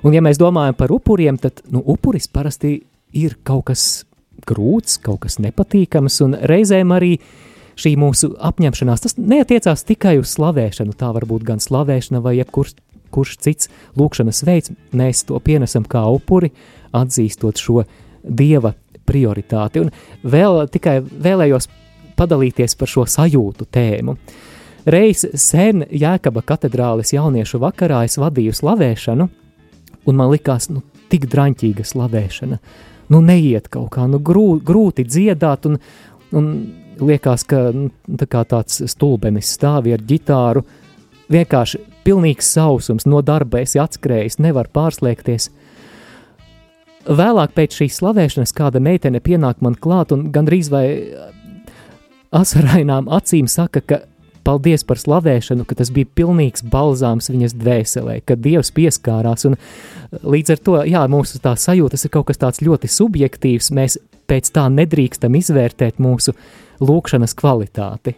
Un 0.00 0.16
ja 0.16 0.24
mēs 0.24 0.40
domājam 0.40 0.76
par 0.78 0.92
upuriem, 0.94 1.36
tad 1.36 1.60
nu, 1.68 1.82
upuris 1.84 2.30
parasti 2.32 2.78
ir 3.12 3.36
kaut 3.44 3.68
kas 3.68 4.06
grūts, 4.48 4.98
kaut 5.02 5.24
kas 5.26 5.38
nepatīkams, 5.42 6.20
un 6.26 6.36
reizēm 6.50 6.92
arī 6.96 7.16
šī 7.80 7.94
mūsu 8.00 8.34
apņemšanās, 8.50 9.04
tas 9.06 9.16
neatiecās 9.16 9.86
tikai 9.88 10.18
uz 10.20 10.34
slavēšanu, 10.36 10.96
tā 10.98 11.12
var 11.16 11.26
būt 11.28 11.46
gan 11.48 11.62
slavēšana 11.62 12.20
vai 12.24 12.36
jebkurš 12.40 12.76
kurš 13.10 13.36
cits 13.42 13.70
lūkšanas 13.98 14.44
veids, 14.46 14.72
mēs 14.96 15.24
to 15.28 15.38
pienesam 15.42 15.86
kā 15.88 16.02
upuri, 16.14 16.52
atzīstot 16.96 17.60
šo 17.60 17.84
dieva 18.22 18.72
prioritāti. 19.08 19.82
Un 19.82 19.90
vēl 20.22 20.62
tikai 20.70 21.00
vēlējos 21.02 21.68
padalīties 22.18 22.76
par 22.78 22.90
šo 22.90 23.06
sajūtu 23.08 23.66
tēmu. 23.72 24.16
Reiz 24.90 25.26
sen 25.36 25.84
Jēkaba 25.90 26.42
katedrāles 26.46 27.12
jauniešu 27.12 27.60
vakarā 27.60 28.04
es 28.08 28.16
vadīju 28.20 28.54
slavēšanu, 28.56 29.26
un 30.08 30.16
man 30.16 30.30
likās, 30.32 30.70
nu, 30.72 30.82
tik 31.12 31.26
draņķīga 31.30 31.84
slavēšana. 31.84 32.60
Nu, 33.10 33.20
neiet 33.24 33.68
kaut 33.72 33.90
kā, 33.96 34.06
nu, 34.10 34.20
grū, 34.22 34.60
grūti 34.62 35.04
dziedāt, 35.06 35.66
un, 35.66 35.78
un 36.36 36.50
liekas, 37.00 37.44
ka 37.48 37.70
nu, 37.74 37.90
tā 38.20 38.44
tāds 38.46 38.82
stulbenis 38.92 39.50
stāvi 39.56 39.94
ar 39.96 40.04
ģitāru, 40.06 40.62
vienkārši 41.30 41.80
pilnīgs 42.06 42.52
sausums, 42.54 43.06
no 43.10 43.22
darba 43.22 43.64
esi 43.64 43.80
atskrējis, 43.82 44.40
nevar 44.42 44.70
pārslēgties. 44.74 45.50
Vēlāk 47.10 47.54
pēc 47.56 47.80
šīs 47.80 47.98
slavēšanas 48.00 48.54
kāda 48.54 48.82
meitene 48.82 49.22
pienāk 49.24 49.62
man 49.64 49.74
klāt 49.74 50.12
un 50.14 50.28
gandrīz 50.34 50.68
vai 50.72 50.84
asarainām 52.36 53.08
acīm 53.10 53.48
saka, 53.50 53.80
ka 53.80 54.02
paldies 54.46 54.84
par 54.86 55.00
slavēšanu, 55.00 55.66
ka 55.68 55.78
tas 55.80 55.92
bija 55.94 56.08
pilnīgs 56.20 56.64
balzāms 56.72 57.30
viņas 57.32 57.56
dvēselē, 57.58 58.20
ka 58.26 58.38
Dievs 58.40 58.72
pieskārās. 58.76 59.46
Un 59.48 59.58
līdz 60.22 60.56
ar 60.56 60.64
to, 60.64 60.78
jā, 60.88 61.04
mūsu 61.10 61.42
tā 61.42 61.56
sajūtas 61.58 62.06
ir 62.06 62.14
kaut 62.14 62.30
kas 62.30 62.40
tāds 62.40 62.64
ļoti 62.64 62.90
subjektīvs, 62.90 63.70
mēs 63.76 64.00
pēc 64.30 64.50
tā 64.54 64.66
nedrīkstam 64.72 65.38
izvērtēt 65.40 66.02
mūsu 66.02 66.36
lūkšanas 66.80 67.36
kvalitāti. 67.38 68.16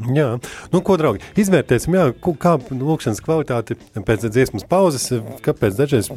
Jā, 0.00 0.28
nu, 0.72 0.80
ko 0.80 0.96
draugi, 0.96 1.20
izvērtēsim, 1.40 1.96
jā, 1.98 2.06
kā 2.40 2.54
lūkšanas 2.70 3.20
kvalitāti 3.24 3.76
pēc 4.06 4.24
dziesmas 4.30 4.64
pauzes, 4.68 5.10
kāpēc 5.44 5.76
dažreiz 5.76 6.08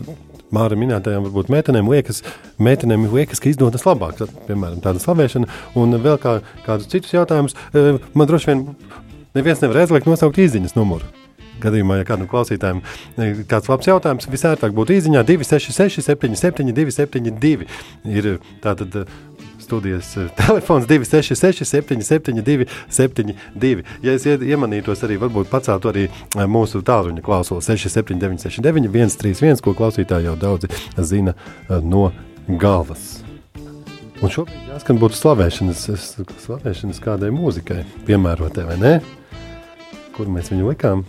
Māra 0.54 0.78
minētajām 0.78 1.26
varbūt 1.26 1.50
meitenēm 1.50 1.88
liekas, 1.90 2.22
meitenēm 2.62 3.08
liekas, 3.10 3.42
ka 3.42 3.50
izdodas 3.50 3.88
labāk, 3.88 4.22
piemēram, 4.48 4.84
tāda 4.84 5.02
slavēšana, 5.02 5.50
un 5.80 5.98
vēl 6.04 6.20
kā, 6.22 6.38
kādus 6.68 6.92
citus 6.92 7.16
jautājumus, 7.16 7.58
e, 7.74 7.96
man 8.14 8.30
droši 8.30 8.52
vien 8.52 8.62
neviens 9.38 9.62
nevar 9.64 9.84
aizliegt 9.84 10.10
nosaukt 10.10 10.40
izziņas 10.42 10.78
numuru. 10.78 11.10
Gadījumā, 11.64 12.00
ja 12.02 12.08
kādam 12.08 12.28
klausītājam 12.28 12.82
e, 13.16 13.30
kāds 13.48 13.70
labs 13.72 13.88
jautājums, 13.88 14.28
visērtāk 14.28 14.74
būtu 14.76 14.98
izziņā 14.98 15.22
266, 15.28 16.04
77, 16.04 16.74
272. 16.76 17.70
Ir 18.10 18.30
tātad 18.64 19.06
studijas 19.64 20.18
eh, 20.18 20.28
telefons 20.48 20.88
266, 20.88 21.66
772, 21.66 22.66
72. 22.90 23.84
Ja 24.04 24.14
es 24.14 24.26
iemanītos 24.28 25.04
arī, 25.06 25.18
varbūt 25.22 25.52
pacelt 25.52 25.88
arī 25.90 26.08
eh, 26.10 26.46
mūsu 26.50 26.84
tālruņa 26.86 27.24
klausuli 27.26 27.64
679, 27.66 28.44
69, 28.50 28.92
131, 28.92 29.64
ko 29.64 29.76
klausītāji 29.78 30.30
jau 30.30 30.38
daudzi 30.40 30.72
zina 30.98 31.36
eh, 31.36 31.80
no 31.82 32.10
galvas. 32.48 33.22
Un 34.24 34.32
šobrīd 34.32 34.70
jāskan 34.72 35.00
būtu 35.02 35.20
slavēšanas, 35.20 35.82
slavēšanas 36.46 37.02
kādai 37.04 37.34
mūzikai 37.36 37.82
piemērotai, 38.08 38.70
vai 38.70 38.78
ne? 38.80 38.94
Kur 40.14 40.30
mēs 40.30 40.52
viņu 40.54 40.70
likām? 40.70 41.06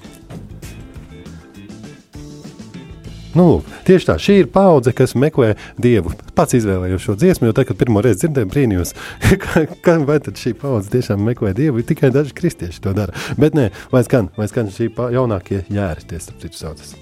Nu, 3.34 3.64
tieši 3.82 4.06
tā, 4.06 4.14
šī 4.22 4.36
ir 4.44 4.50
paudze, 4.54 4.92
kas 4.94 5.16
meklē 5.18 5.56
dievu. 5.82 6.12
Pats 6.38 6.54
izvēlējos 6.54 7.02
šo 7.02 7.16
dziesmu, 7.18 7.48
jo 7.48 7.56
tad, 7.56 7.66
kad 7.66 7.80
pirmo 7.80 8.02
reizi 8.04 8.22
dzirdēju, 8.22 8.50
brīnījos, 8.52 8.94
ka 9.84 9.96
vai 10.06 10.20
tad 10.22 10.38
šī 10.38 10.54
paudze 10.60 10.92
tiešām 10.94 11.24
meklē 11.26 11.50
dievu. 11.58 11.82
Tikai 11.82 12.12
daži 12.14 12.36
kristieši 12.38 12.84
to 12.86 12.94
dara. 12.94 13.16
Bet 13.40 13.58
nē, 13.58 13.72
vai 13.90 14.04
skan, 14.06 14.30
vai 14.38 14.46
skan 14.50 14.70
šī 14.70 14.92
jaunākie 15.18 15.64
jēri, 15.66 16.06
tie 16.12 16.22
starp 16.22 16.46
citu 16.46 16.62
saucas. 16.62 16.94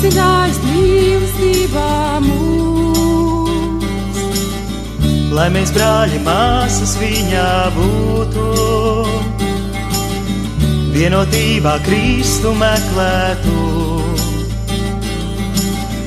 aicinājis 0.00 0.58
mīlestībā 0.64 2.20
mūs. 2.24 4.20
Lai 5.36 5.48
mēs 5.52 5.72
brāļi 5.76 6.20
māsas 6.24 6.94
viņā 6.96 7.50
būtu, 7.74 8.46
vienotībā 10.94 11.74
Kristu 11.84 12.54
meklētu. 12.56 13.58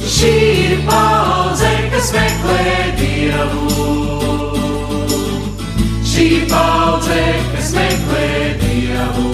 Šī 0.09 0.33
ir 0.63 0.81
pauze, 0.89 1.71
kas 1.93 2.09
meklē 2.17 2.65
Dievu. 2.97 3.85
Šī 6.01 6.27
pauze, 6.49 7.21
kas 7.53 7.71
meklē 7.77 8.27
Dievu. 8.65 9.29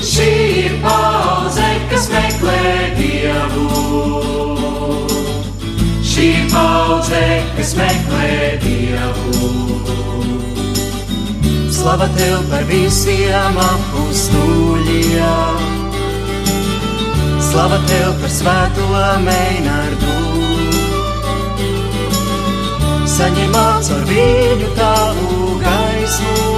Šī 0.00 0.32
ir 0.64 0.80
pauze 0.80 1.33
meklē 2.14 2.94
Dievu. 2.98 3.68
Šī 6.04 6.28
paudze, 6.52 7.24
kas 7.56 7.70
meklē 7.78 8.30
Dievu. 8.62 9.50
Slava 11.74 12.08
tev 12.16 12.38
par 12.48 12.64
visiem 12.70 13.58
apstuļiem! 13.60 15.58
Slava 17.44 17.78
tev 17.90 18.14
par 18.22 18.32
svēto 18.32 18.86
meinārdu! 19.26 20.14
Saņemot 23.14 23.90
ar 23.94 24.02
viņu 24.08 24.68
tavu 24.78 25.58
gaismu, 25.60 26.48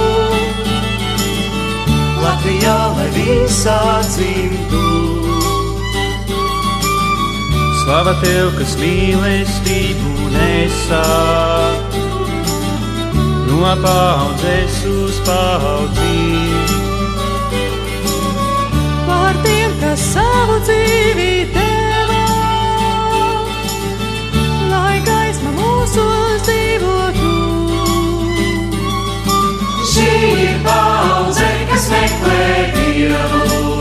Latvijā, 2.23 2.79
lai 2.95 3.09
visā 3.19 3.81
dzimtu. 4.07 5.06
Slava 7.87 8.11
tev, 8.19 8.49
kas 8.57 8.73
mīlestību 8.81 10.25
nesā, 10.33 11.03
no 13.47 13.61
paudzes 13.79 14.81
uz 14.91 15.21
paudzi. 15.23 16.17
Par 19.07 19.39
tiem, 19.45 19.77
kas 19.79 20.03
savu 20.17 20.57
dzīvi 20.67 21.29
deva, 21.55 22.25
lai 24.73 24.99
gaisma 25.07 25.55
mūsos 25.55 26.43
dzīvotu. 26.49 27.33
Šī 29.93 30.11
ir 30.49 30.59
paudze, 30.67 31.49
kas 31.71 31.87
meklē 31.95 32.45
Dievu. 32.75 33.76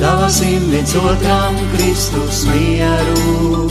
Dāvasim 0.00 0.70
viens 0.70 0.94
otram 0.96 1.56
Kristus 1.72 2.44
mieru, 2.48 3.66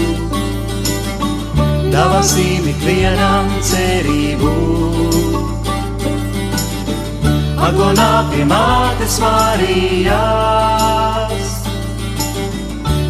dāvasim 1.93 2.67
ikvienam 2.73 3.49
cerību. 3.71 5.18
Agonā 7.59 8.23
pie 8.31 8.45
mātes 8.47 9.17
Marijas, 9.19 10.15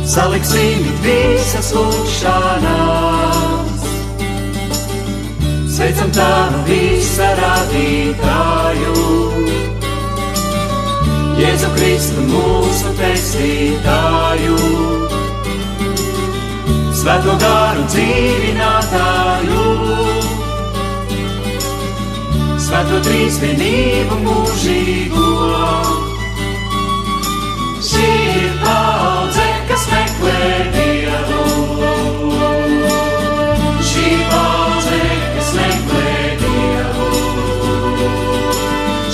saliksim 0.09 0.87
visas 1.03 1.69
lūkšanās. 1.75 3.83
Sveicam 5.69 6.09
tādu 6.17 6.57
visa 6.67 7.29
radītāju, 7.39 8.95
Jēzu 11.39 11.69
Kristu 11.77 12.21
mūsu 12.33 12.87
pestītāju, 12.99 14.57
Svēto 16.99 17.33
garu 17.39 17.83
dzīvinātāju, 17.87 19.61
Svēto 22.69 22.99
trīsvienību 23.01 24.15
mūžīgo. 24.21 25.29
Šī 27.81 28.03
ir 28.41 28.51
paudze, 28.61 29.47
kas 29.71 29.87
meklē 29.89 30.51
Dievu. 30.75 31.47
Šī 33.89 34.13
paudze, 34.29 35.01
kas 35.33 35.51
meklē 35.57 36.13
Dievu. 36.45 37.09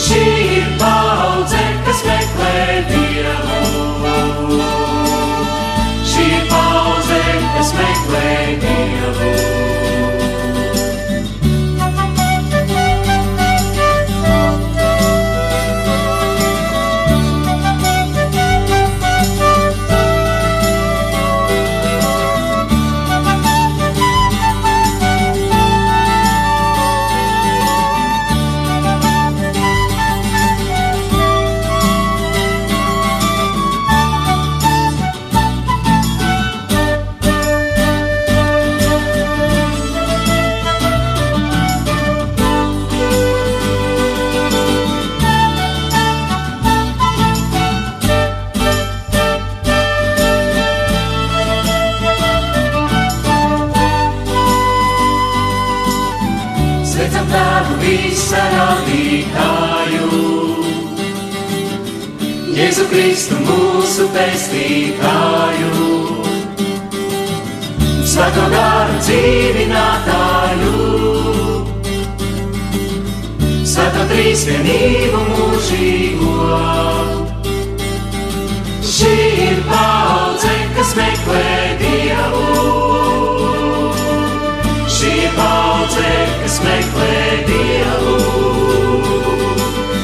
Šī 0.04 0.22
ir 0.60 0.70
paudze, 0.84 1.66
kas 1.88 2.06
meklē 2.12 2.54
Dievu. 2.92 4.62
Šī 6.12 6.32
paudze, 6.52 7.28
kas 7.56 7.78
meklē 7.80 8.40
Dievu. 8.68 9.55
Visa 57.86 58.42
radītāju, 58.54 60.08
Jēzu 62.56 62.86
Kristu 62.90 63.38
mūsu 63.46 64.08
pestītāju, 64.16 65.72
Svēto 68.16 68.46
garu 68.54 68.96
dzīvinātāju, 69.04 70.74
Svēto 73.76 74.06
trīsvienību 74.14 75.24
mūžīgo. 75.34 76.52
Šī 78.96 79.16
ir 79.50 79.64
paudze, 79.68 80.56
kas 80.78 80.96
meklē 81.02 81.58
Dievu. 81.84 82.55
Paudze, 85.86 86.12
kas 86.42 86.60
meklē 86.64 87.46
Dievu. 87.46 88.16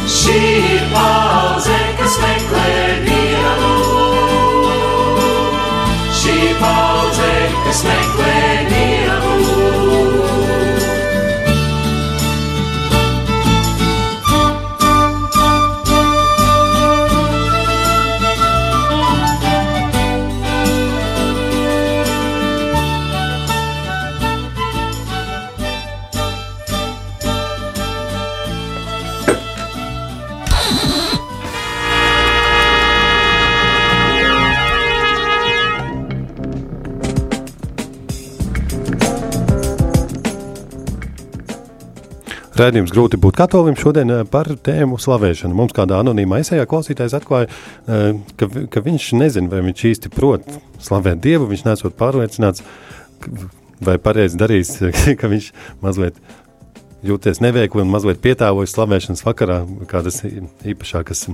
Šī 0.05 0.37
ir 0.75 0.83
paudze, 0.93 1.79
kas 1.97 2.17
meklē 2.21 2.67
Dievu. 3.07 3.73
Šī 6.21 6.37
ir 6.51 6.55
paudze, 6.61 7.33
kas 7.65 7.83
meklē 7.87 8.40
Rādījums 42.61 42.91
grūti 42.93 43.17
būt 43.17 43.39
katolim 43.39 43.73
šodien 43.79 44.11
eh, 44.13 44.19
par 44.29 44.45
tēmu 44.45 44.99
slavēšanu. 45.01 45.55
Mums 45.57 45.73
kādā 45.73 45.97
anonīmā 46.03 46.43
esējā 46.43 46.67
klausītājs 46.69 47.15
atklāja, 47.17 47.47
eh, 47.89 48.19
ka, 48.37 48.49
ka 48.69 48.83
viņš 48.85 49.07
nezina, 49.17 49.49
vai 49.49 49.63
viņš 49.65 49.81
īsti 49.89 50.11
prot 50.13 50.45
slavēt 50.83 51.23
Dievu, 51.23 51.47
viņš 51.49 51.63
nesot 51.65 51.97
pārliecināts, 51.97 52.61
vai 53.81 53.97
pareizi 54.03 54.37
darīs, 54.37 54.75
ka 55.21 55.31
viņš 55.31 55.49
mazliet 55.81 56.21
jūties 57.07 57.41
neveikli 57.41 57.81
un 57.81 57.89
mazliet 57.95 58.21
pietāvojas 58.21 58.75
slavēšanas 58.75 59.25
vakarā, 59.25 59.63
kādas 59.89 60.21
īpašākas 60.21 61.31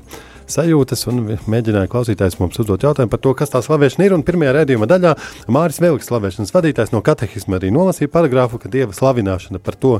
sajūtas, 0.47 1.05
un 1.11 1.23
mēģināja 1.43 1.91
klausītājs 1.91 2.39
mums 2.39 2.63
uzdot 2.63 2.87
jautājumu 2.87 3.11
par 3.11 3.25
to, 3.25 3.35
kas 3.35 3.51
tā 3.51 3.59
slavēšana 3.65 4.07
ir, 4.07 4.19
pirmajā 4.23 4.55
redzījuma 4.61 4.87
daļā 4.95 5.17
Māris 5.51 5.83
Veliks, 5.83 6.07
slavēšanas 6.07 6.55
vadītājs 6.55 6.95
no 6.95 7.03
katehisma 7.03 7.59
arī 7.59 7.75
nolasīja 7.75 8.15
paragrāfu, 8.15 8.63
ka 8.63 8.71
Dieva 8.71 8.95
slavināšana 8.95 9.59
par 9.59 9.75
to, 9.75 9.97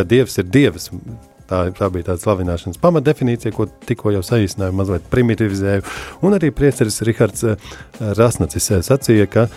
ka 0.00 0.08
Dievs 0.08 0.40
ir 0.40 0.48
Dievs. 0.48 0.90
Tā, 1.50 1.64
tā 1.74 1.88
bija 1.90 2.12
tāda 2.12 2.22
slavināšanas 2.22 2.78
pamatdefinīcija, 2.78 3.52
ko 3.56 3.66
tikko 3.86 4.12
jau 4.14 4.20
saīsināju, 4.22 4.74
mazliet 4.78 5.08
primitivizēju. 5.10 5.82
Un 6.22 6.36
arī 6.36 6.52
priesteris 6.54 7.02
Rihards 7.06 7.42
eh, 7.42 7.72
Rasnacis 7.98 8.70
eh, 8.70 8.84
sacīja, 8.86 9.26
ka, 9.26 9.48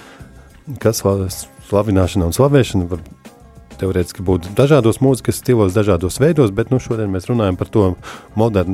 ka 0.81 0.93
slavināšana 0.97 2.31
un 2.31 2.33
slavēšana 2.33 2.89
var 2.89 3.03
teorētiski 3.77 4.25
būt 4.25 4.49
dažādos 4.57 4.99
mūzikas 5.03 5.37
stilos, 5.41 5.75
dažādos 5.75 6.17
veidos, 6.21 6.53
bet 6.55 6.73
nu, 6.73 6.79
šodien 6.81 7.13
mēs 7.13 7.29
runājam 7.29 7.57
par 7.59 7.69
to 7.73 7.85
modern, 8.39 8.73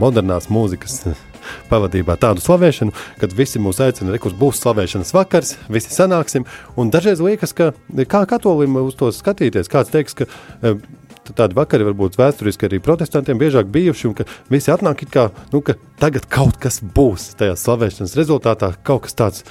modernās 0.00 0.46
mūzikas 0.52 1.00
pavadībā 1.72 2.16
tādu 2.22 2.44
slavēšanu, 2.44 2.94
kad 3.18 3.34
visi 3.34 3.62
mūs 3.62 3.82
aicina, 3.82 4.14
kurš 4.22 4.38
būs 4.38 4.62
slavēšanas 4.62 5.14
vakars, 5.16 5.56
visi 5.72 5.90
sanāksim. 5.94 6.46
Un 6.78 6.94
dažreiz 6.94 7.22
liekas, 7.24 7.54
ka 7.56 7.72
kā 8.06 8.24
katolim 8.30 8.78
uz 8.84 8.98
to 8.98 9.10
skatīties, 9.14 9.70
kāds 9.72 9.90
teiks, 9.90 10.18
ka 10.18 10.28
e, 10.62 10.76
tādi 11.36 11.56
vakari 11.58 11.86
varbūt 11.88 12.18
vēsturiski 12.20 12.68
arī 12.68 12.80
protestantiem 12.84 13.40
biežāk 13.40 13.68
bijuši, 13.72 14.08
un 14.10 14.16
ka 14.18 14.26
visi 14.52 14.72
atnāk 14.72 15.04
it 15.04 15.12
kā, 15.14 15.28
nu, 15.54 15.62
ka 15.64 15.76
tagad 16.02 16.28
kaut 16.30 16.58
kas 16.62 16.80
būs 16.80 17.32
tajā 17.40 17.58
slavēšanas 17.58 18.16
rezultātā, 18.18 18.72
kaut 18.86 19.06
kas 19.08 19.18
tāds 19.18 19.44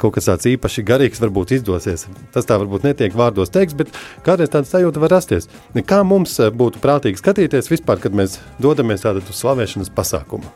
kaut 0.00 0.14
kas 0.16 0.30
tāds 0.30 0.48
īpaši 0.48 0.84
garīgs 0.88 1.20
varbūt 1.20 1.52
izdosies. 1.58 2.06
Tas 2.34 2.48
tā 2.48 2.56
varbūt 2.60 2.86
netiek 2.88 3.12
vārdos 3.16 3.52
teikts, 3.52 3.76
bet 3.76 3.92
kādreiz 4.24 4.52
tāda 4.52 4.68
sajūta 4.68 5.02
var 5.02 5.12
rasties. 5.16 5.50
Kā 5.84 6.00
mums 6.06 6.38
eh, 6.40 6.48
būtu 6.48 6.80
prātīgi 6.80 7.20
skatīties 7.20 7.68
vispār, 7.72 8.00
kad 8.00 8.16
mēs 8.16 8.38
dodamies 8.62 9.04
tādā 9.04 9.20
uz 9.20 9.42
slavēšanas 9.42 9.92
pasākumu? 9.92 10.48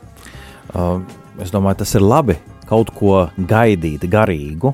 Uh, 0.75 0.97
es 1.39 1.53
domāju, 1.53 1.83
tas 1.83 1.93
ir 1.95 2.03
labi 2.03 2.39
kaut 2.69 2.89
ko 2.97 3.27
gaidīt 3.37 4.07
garīgu. 4.09 4.73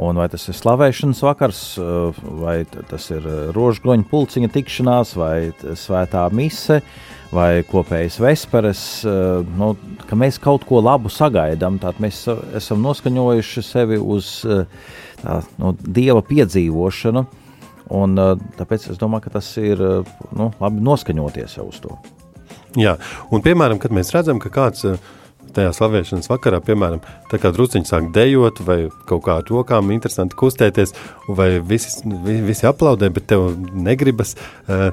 Un 0.00 0.16
vai 0.16 0.28
tas 0.32 0.46
ir 0.48 0.56
slavēšanas 0.56 1.20
vakars, 1.24 1.62
uh, 1.80 2.22
vai 2.40 2.62
tas 2.64 3.10
ir 3.12 3.26
rožgoņa 3.52 4.08
pulciņa 4.08 4.52
tikšanās, 4.54 5.16
vai 5.20 5.36
svētā 5.76 6.24
mise, 6.32 6.80
uh, 6.80 7.12
vai 7.32 7.62
kopējas 7.66 8.18
vesperes, 8.20 8.82
eh, 9.04 9.10
nu, 9.58 9.72
ka 10.08 10.16
mēs 10.18 10.38
kaut 10.42 10.66
ko 10.68 10.82
labu 10.84 11.10
sagaidām. 11.12 11.80
Tad 11.80 12.00
mēs 12.02 12.24
esam 12.58 12.82
noskaņojuši 12.84 13.64
sevi 13.64 13.98
uz 13.98 14.34
tā, 15.22 15.38
nu, 15.58 15.72
dieva 15.82 16.22
piedzīvošanu. 16.26 17.24
Un, 17.92 18.16
tāpēc 18.56 18.86
es 18.92 19.00
domāju, 19.00 19.26
ka 19.26 19.34
tas 19.34 19.48
ir 19.60 19.80
nu, 20.32 20.46
labi 20.60 20.84
noskaņoties 20.84 21.58
jau 21.58 21.66
uz 21.68 21.80
to. 21.82 21.96
Jā, 22.78 22.94
un 23.28 23.42
piemēram, 23.44 23.76
kad 23.82 23.92
mēs 23.92 24.14
redzam, 24.14 24.38
ka 24.40 24.48
kāds 24.52 24.86
uh, 24.88 25.10
tajā 25.56 25.72
slavēšanas 25.76 26.30
vakarā, 26.30 26.60
piemēram, 26.64 27.02
tā 27.30 27.40
kā 27.42 27.52
drusciņš 27.54 27.90
sāk 27.92 28.10
dejot, 28.14 28.62
vai 28.66 28.78
kaut 29.08 29.24
kā 29.26 29.38
ar 29.40 29.48
rokām 29.48 29.92
interesanti 29.94 30.38
kustēties, 30.38 30.94
vai 31.28 31.48
visi, 31.60 32.02
visi 32.46 32.68
aplaudē, 32.68 33.10
bet 33.14 33.28
tev 33.32 33.48
negribas. 33.72 34.34
Eh, 34.68 34.90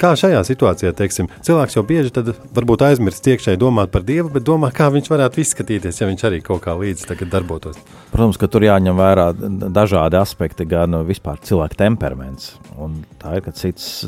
kā 0.00 0.14
šajā 0.18 0.42
situācijā, 0.46 0.94
teiksim, 0.96 1.30
cilvēks 1.46 1.78
jau 1.78 1.84
bieži 1.86 2.12
varbūt 2.54 2.86
aizmirst 2.88 3.26
iekšēji 3.34 3.60
domāt 3.60 3.92
par 3.94 4.04
Dievu, 4.06 4.30
bet 4.34 4.46
domā, 4.46 4.70
kā 4.74 4.90
viņš 4.94 5.10
varētu 5.12 5.42
izskatīties, 5.42 6.00
ja 6.00 6.10
viņš 6.10 6.26
arī 6.28 6.42
kaut 6.44 6.64
kā 6.66 6.76
līdzi 6.78 7.30
darbotos. 7.30 7.78
Protams, 8.12 8.38
ka 8.38 8.48
tur 8.50 8.66
jāņem 8.66 8.98
vērā 8.98 9.30
dažādi 9.74 10.18
aspekti, 10.20 10.66
gan 10.68 11.00
vispār 11.08 11.40
cilvēka 11.42 11.80
temperaments. 11.80 12.54
Un 12.78 13.02
tā 13.22 13.38
ir, 13.38 13.44
ka 13.46 13.54
cits 13.56 14.04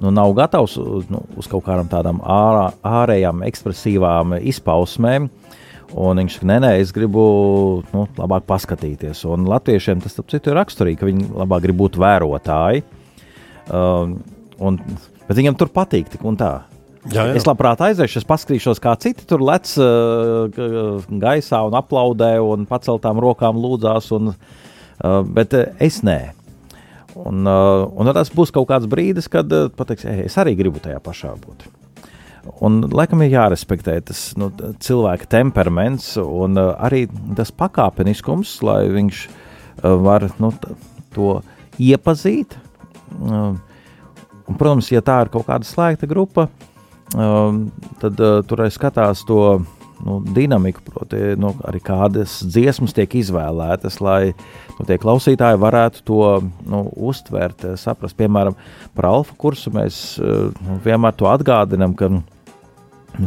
nu, 0.00 0.10
nav 0.14 0.32
gatavs 0.36 0.76
nu, 1.10 1.22
uz 1.38 1.48
kaut 1.50 1.64
kādām 1.66 1.90
tādām 1.90 2.22
ārā, 2.24 2.70
ārējām, 2.86 3.44
ekspresīvām 3.48 4.38
izpausmēm. 4.40 5.28
Un 5.90 6.20
viņš 6.22 6.36
saka, 6.36 6.46
nē, 6.46 6.56
nē, 6.62 6.72
es 6.78 6.92
gribu 6.94 7.22
nu, 7.90 8.04
labāk 8.18 8.46
paskatīties. 8.46 9.24
Un 9.26 9.48
latviešiem 9.50 10.02
tas 10.04 10.14
citu, 10.20 10.52
ir 10.52 10.58
raksturīgi, 10.60 11.00
ka 11.00 11.08
viņi 11.08 11.30
labāk 11.34 11.64
grib 11.66 11.80
būt 11.80 11.98
vērotāji. 11.98 12.84
Um, 13.70 14.20
un, 14.62 14.78
bet 15.26 15.38
viņam 15.38 15.58
tur 15.58 15.72
patīk 15.74 16.12
tik 16.12 16.22
un 16.26 16.38
tā. 16.38 16.52
Jā, 17.08 17.24
jā. 17.30 17.34
Es 17.40 17.46
labprāt 17.48 17.80
aiziešu, 17.82 18.20
es 18.20 18.28
paskatīšos, 18.28 18.80
kā 18.82 18.92
citi 19.00 19.24
tur 19.28 19.42
lec 19.42 19.72
uh, 19.80 21.00
gaisā 21.22 21.62
un 21.66 21.76
aplaudē 21.78 22.34
un 22.44 22.66
paceltām 22.68 23.18
rokām 23.24 23.58
lūdzās. 23.58 24.10
Un, 24.14 24.34
uh, 24.34 25.22
bet 25.24 25.56
uh, 25.56 25.70
es 25.82 26.02
nē. 26.06 26.20
Un, 27.18 27.42
uh, 27.48 27.88
un 27.98 28.10
tas 28.14 28.30
būs 28.32 28.52
kaut 28.54 28.68
kāds 28.70 28.88
brīdis, 28.90 29.28
kad 29.30 29.50
uh, 29.54 29.68
pateiks, 29.74 30.06
es 30.06 30.36
arī 30.38 30.54
gribu 30.58 30.82
tajā 30.82 31.00
pašā 31.02 31.34
būt. 31.40 31.66
Un, 32.64 32.80
laikam 32.88 33.20
ir 33.24 33.34
jārespektē 33.34 33.98
tas 34.10 34.30
nu, 34.40 34.48
cilvēka 34.80 35.28
temperaments 35.30 36.14
un 36.22 36.60
uh, 36.60 36.72
arī 36.80 37.06
tas 37.36 37.52
pakāpeniskums, 37.52 38.60
lai 38.66 38.84
viņš 38.92 39.24
var 39.80 40.26
nu, 40.42 40.50
to 41.14 41.38
iepazīt. 41.80 42.56
Uh, 43.16 43.56
un, 44.46 44.56
protams, 44.56 44.90
ja 44.92 45.02
tā 45.04 45.22
ir 45.24 45.32
kaut 45.32 45.48
kāda 45.48 45.66
slēgta 45.66 46.08
grupa, 46.10 46.48
uh, 47.16 47.60
tad 48.02 48.20
tur 48.20 48.64
arī 48.64 48.72
skatās 48.74 49.24
to 49.28 49.40
nu, 50.04 50.20
dinamiku, 50.34 50.84
proti, 50.84 51.34
nu, 51.40 51.52
arī 51.66 51.80
kādas 51.84 52.40
dziesmas 52.46 52.94
tiek 52.96 53.14
izvēlētas, 53.20 54.00
lai 54.04 54.32
nu, 54.80 54.88
tie 54.88 54.96
klausītāji 55.00 55.60
varētu 55.60 56.04
to 56.08 56.24
nu, 56.64 56.82
uztvert, 57.10 57.64
eh, 57.68 57.76
saprast. 57.80 58.16
Piemēram, 58.16 58.56
par 58.96 59.10
alfa 59.12 59.36
kursu 59.36 59.72
mēs 59.74 60.18
eh, 60.18 60.48
nu, 60.56 60.78
vienmēr 60.84 61.16
to 61.20 61.28
atgādinām, 61.28 61.94
ka 61.98 62.08
nu, 62.14 62.22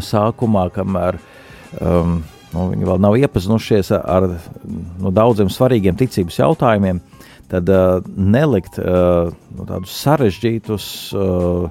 sākumā, 0.01 0.65
kamēr 0.73 1.19
um, 1.77 2.21
nu, 2.53 2.67
viņi 2.71 2.87
vēl 2.87 3.01
nav 3.03 3.17
iepazinušies 3.19 3.91
ar 3.99 4.29
nu, 4.33 5.11
daudziem 5.13 5.51
svarīgiem 5.53 5.97
ticības 5.99 6.39
jautājumiem, 6.39 7.01
tad 7.51 7.69
uh, 7.69 7.99
nelikt 8.17 8.79
uh, 8.81 9.29
nu, 9.53 9.67
tādus 9.69 9.93
sarežģītus 10.01 10.87
uh, 11.19 11.67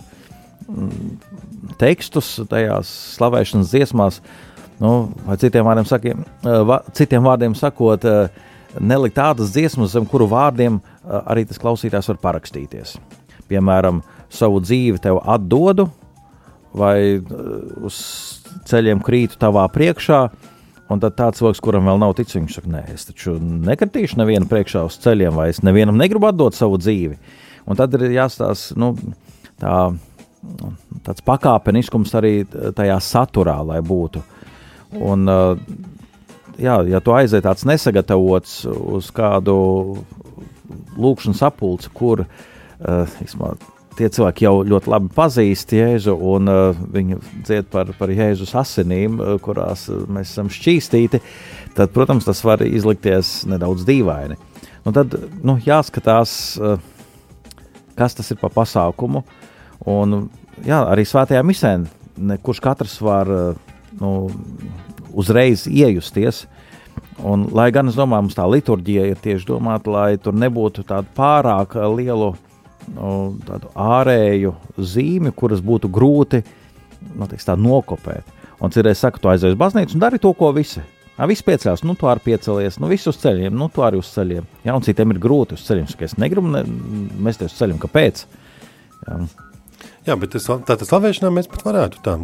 tekstus 1.80 2.36
tajās 2.50 2.92
slavēšanas 3.16 3.72
dziesmās, 3.72 4.20
nu, 4.82 4.92
vai 5.26 5.38
citiem 5.40 5.66
vārdiem, 5.66 5.88
sakiem, 5.88 6.22
va, 6.68 6.82
citiem 6.94 7.26
vārdiem 7.26 7.56
sakot, 7.58 8.06
nelikt 8.80 9.16
tādas 9.18 9.52
dziesmas, 9.54 9.92
zem 9.92 10.06
kuru 10.08 10.28
vārdiem 10.30 10.80
arī 11.04 11.44
tas 11.48 11.60
klausītājs 11.60 12.08
var 12.12 12.20
parakstīties. 12.22 12.96
Piemēram, 13.50 14.00
savu 14.32 14.62
dzīvi 14.64 15.02
tev 15.02 15.20
atdodu, 15.28 15.88
vai 16.72 17.20
uz 17.84 17.98
ceļiem 18.68 19.02
krītu 19.04 19.38
tavā 19.40 19.66
priekšā. 19.72 20.22
Un 20.92 21.00
tad 21.00 21.16
tāds 21.16 21.40
cilvēks, 21.40 21.60
kuram 21.64 21.86
vēl 21.88 22.00
nav 22.02 22.12
ticis, 22.18 22.36
viņš 22.36 22.56
saka, 22.58 22.70
nē, 22.72 22.82
es 22.92 23.06
taču 23.08 23.38
nekritīšu 23.40 24.18
nevienu 24.20 24.48
priekšā 24.50 24.82
uz 24.88 24.98
ceļiem, 25.00 25.32
vai 25.38 25.48
es 25.52 25.62
nevienam 25.64 25.96
negribu 25.96 26.28
atdot 26.28 26.56
savu 26.56 26.76
dzīvi. 26.80 27.16
Un 27.64 27.78
tad 27.78 27.94
ir 27.96 28.10
jāstāsta 28.12 28.76
nu, 28.80 28.90
tā, 29.62 29.76
tāds 31.06 31.24
pakāpeniskums 31.24 32.12
arī 32.18 32.34
tajā 32.76 32.98
saturā, 33.04 33.56
lai 33.64 33.80
būtu. 33.84 34.20
Un, 35.00 35.24
jā, 36.60 36.78
ja 36.88 37.00
tu 37.00 37.14
aiziet 37.16 37.44
tāds 37.46 37.66
nesagatavots 37.68 38.62
uz 38.68 39.10
kādu 39.14 39.54
lūkšanas 41.00 41.42
apulci, 41.46 41.90
kur 41.94 42.24
uh, 42.24 43.20
tie 43.96 44.08
cilvēki 44.12 44.46
jau 44.46 44.54
ļoti 44.66 44.92
labi 44.92 45.10
pazīst 45.16 45.74
Jēzu 45.76 46.14
un 46.32 46.50
uh, 46.50 46.84
viņi 46.94 47.18
dzied 47.46 47.68
par, 47.72 47.92
par 47.98 48.12
Jēzus 48.12 48.54
asinīm, 48.58 49.18
uh, 49.20 49.34
kurās 49.42 49.88
mēs 49.88 50.32
esam 50.32 50.50
šķīstīti, 50.52 51.22
tad, 51.76 51.92
protams, 51.94 52.26
tas 52.28 52.42
var 52.46 52.64
izlikties 52.66 53.42
nedaudz 53.50 53.86
dīvaini. 53.88 54.38
Un 54.88 54.96
tad 54.96 55.14
nu, 55.44 55.58
jāskatās, 55.62 56.36
uh, 56.60 56.78
kas 57.98 58.16
tas 58.18 58.32
ir 58.34 58.40
pa 58.40 58.50
pasākumu. 58.52 59.24
Un, 59.92 60.26
jā, 60.66 60.80
arī 60.86 61.04
svētajā 61.08 61.42
misē, 61.46 61.76
kurš 62.42 62.62
katrs 62.62 62.98
var 63.02 63.30
uh, 63.30 63.72
nu, 64.00 64.12
uzreiz 65.12 65.66
iejusties. 65.70 66.46
Un, 67.22 67.46
lai 67.54 67.70
gan 67.72 67.88
es 67.88 67.96
domāju, 67.96 68.28
mums 68.28 68.36
tā 68.36 68.46
liturģija 68.48 69.04
ir 69.10 69.20
tieši 69.22 69.46
domāta, 69.48 69.92
lai 69.92 70.08
tur 70.20 70.34
nebūtu 70.36 70.84
tādu 70.88 71.12
pārāk 71.16 71.76
lielu 71.94 72.32
nu, 72.96 73.12
ārēju 73.78 74.54
zīmi, 74.78 75.32
kuras 75.36 75.62
būtu 75.64 75.90
grūti 75.92 76.42
nu, 77.14 77.28
teiks, 77.28 77.46
nokopēt. 77.58 78.40
Un 78.62 78.74
citreiz 78.74 79.00
saka, 79.02 79.18
tu 79.18 79.30
aizies 79.30 79.54
uz 79.54 79.58
baznīcu 79.58 79.96
un 79.96 80.02
dari 80.02 80.20
to, 80.22 80.32
ko 80.38 80.52
visi. 80.54 80.82
Ja, 81.18 81.26
viss 81.28 81.44
piecēlās, 81.44 81.82
nu, 81.84 81.94
tu 81.98 82.08
arī 82.08 82.22
piecēlies, 82.30 82.78
nu, 82.80 82.88
viss 82.90 83.10
uz 83.10 83.18
ceļiem, 83.20 83.54
nu, 83.58 83.68
tu 83.72 83.84
arī 83.84 84.00
uz 84.00 84.08
ceļiem. 84.14 84.46
Jā, 84.64 84.74
un 84.74 84.84
citiem 84.86 85.12
ir 85.12 85.20
grūti 85.22 85.58
uz 85.58 85.64
ceļiem. 85.66 85.88
Saka, 85.90 86.08
es 86.08 86.16
negribu 86.18 86.50
ne, 86.50 86.62
mesties 87.26 87.52
uz 87.52 87.58
ceļiem, 87.58 87.80
kāpēc? 87.82 88.22
Jā, 89.06 89.18
jā 90.08 90.16
bet 90.22 90.32
tas, 90.36 90.48
tātad 90.48 90.86
slavēšanā 90.88 91.32
mēs 91.36 91.50
pat 91.52 91.66
varētu 91.68 92.00
tā, 92.06 92.16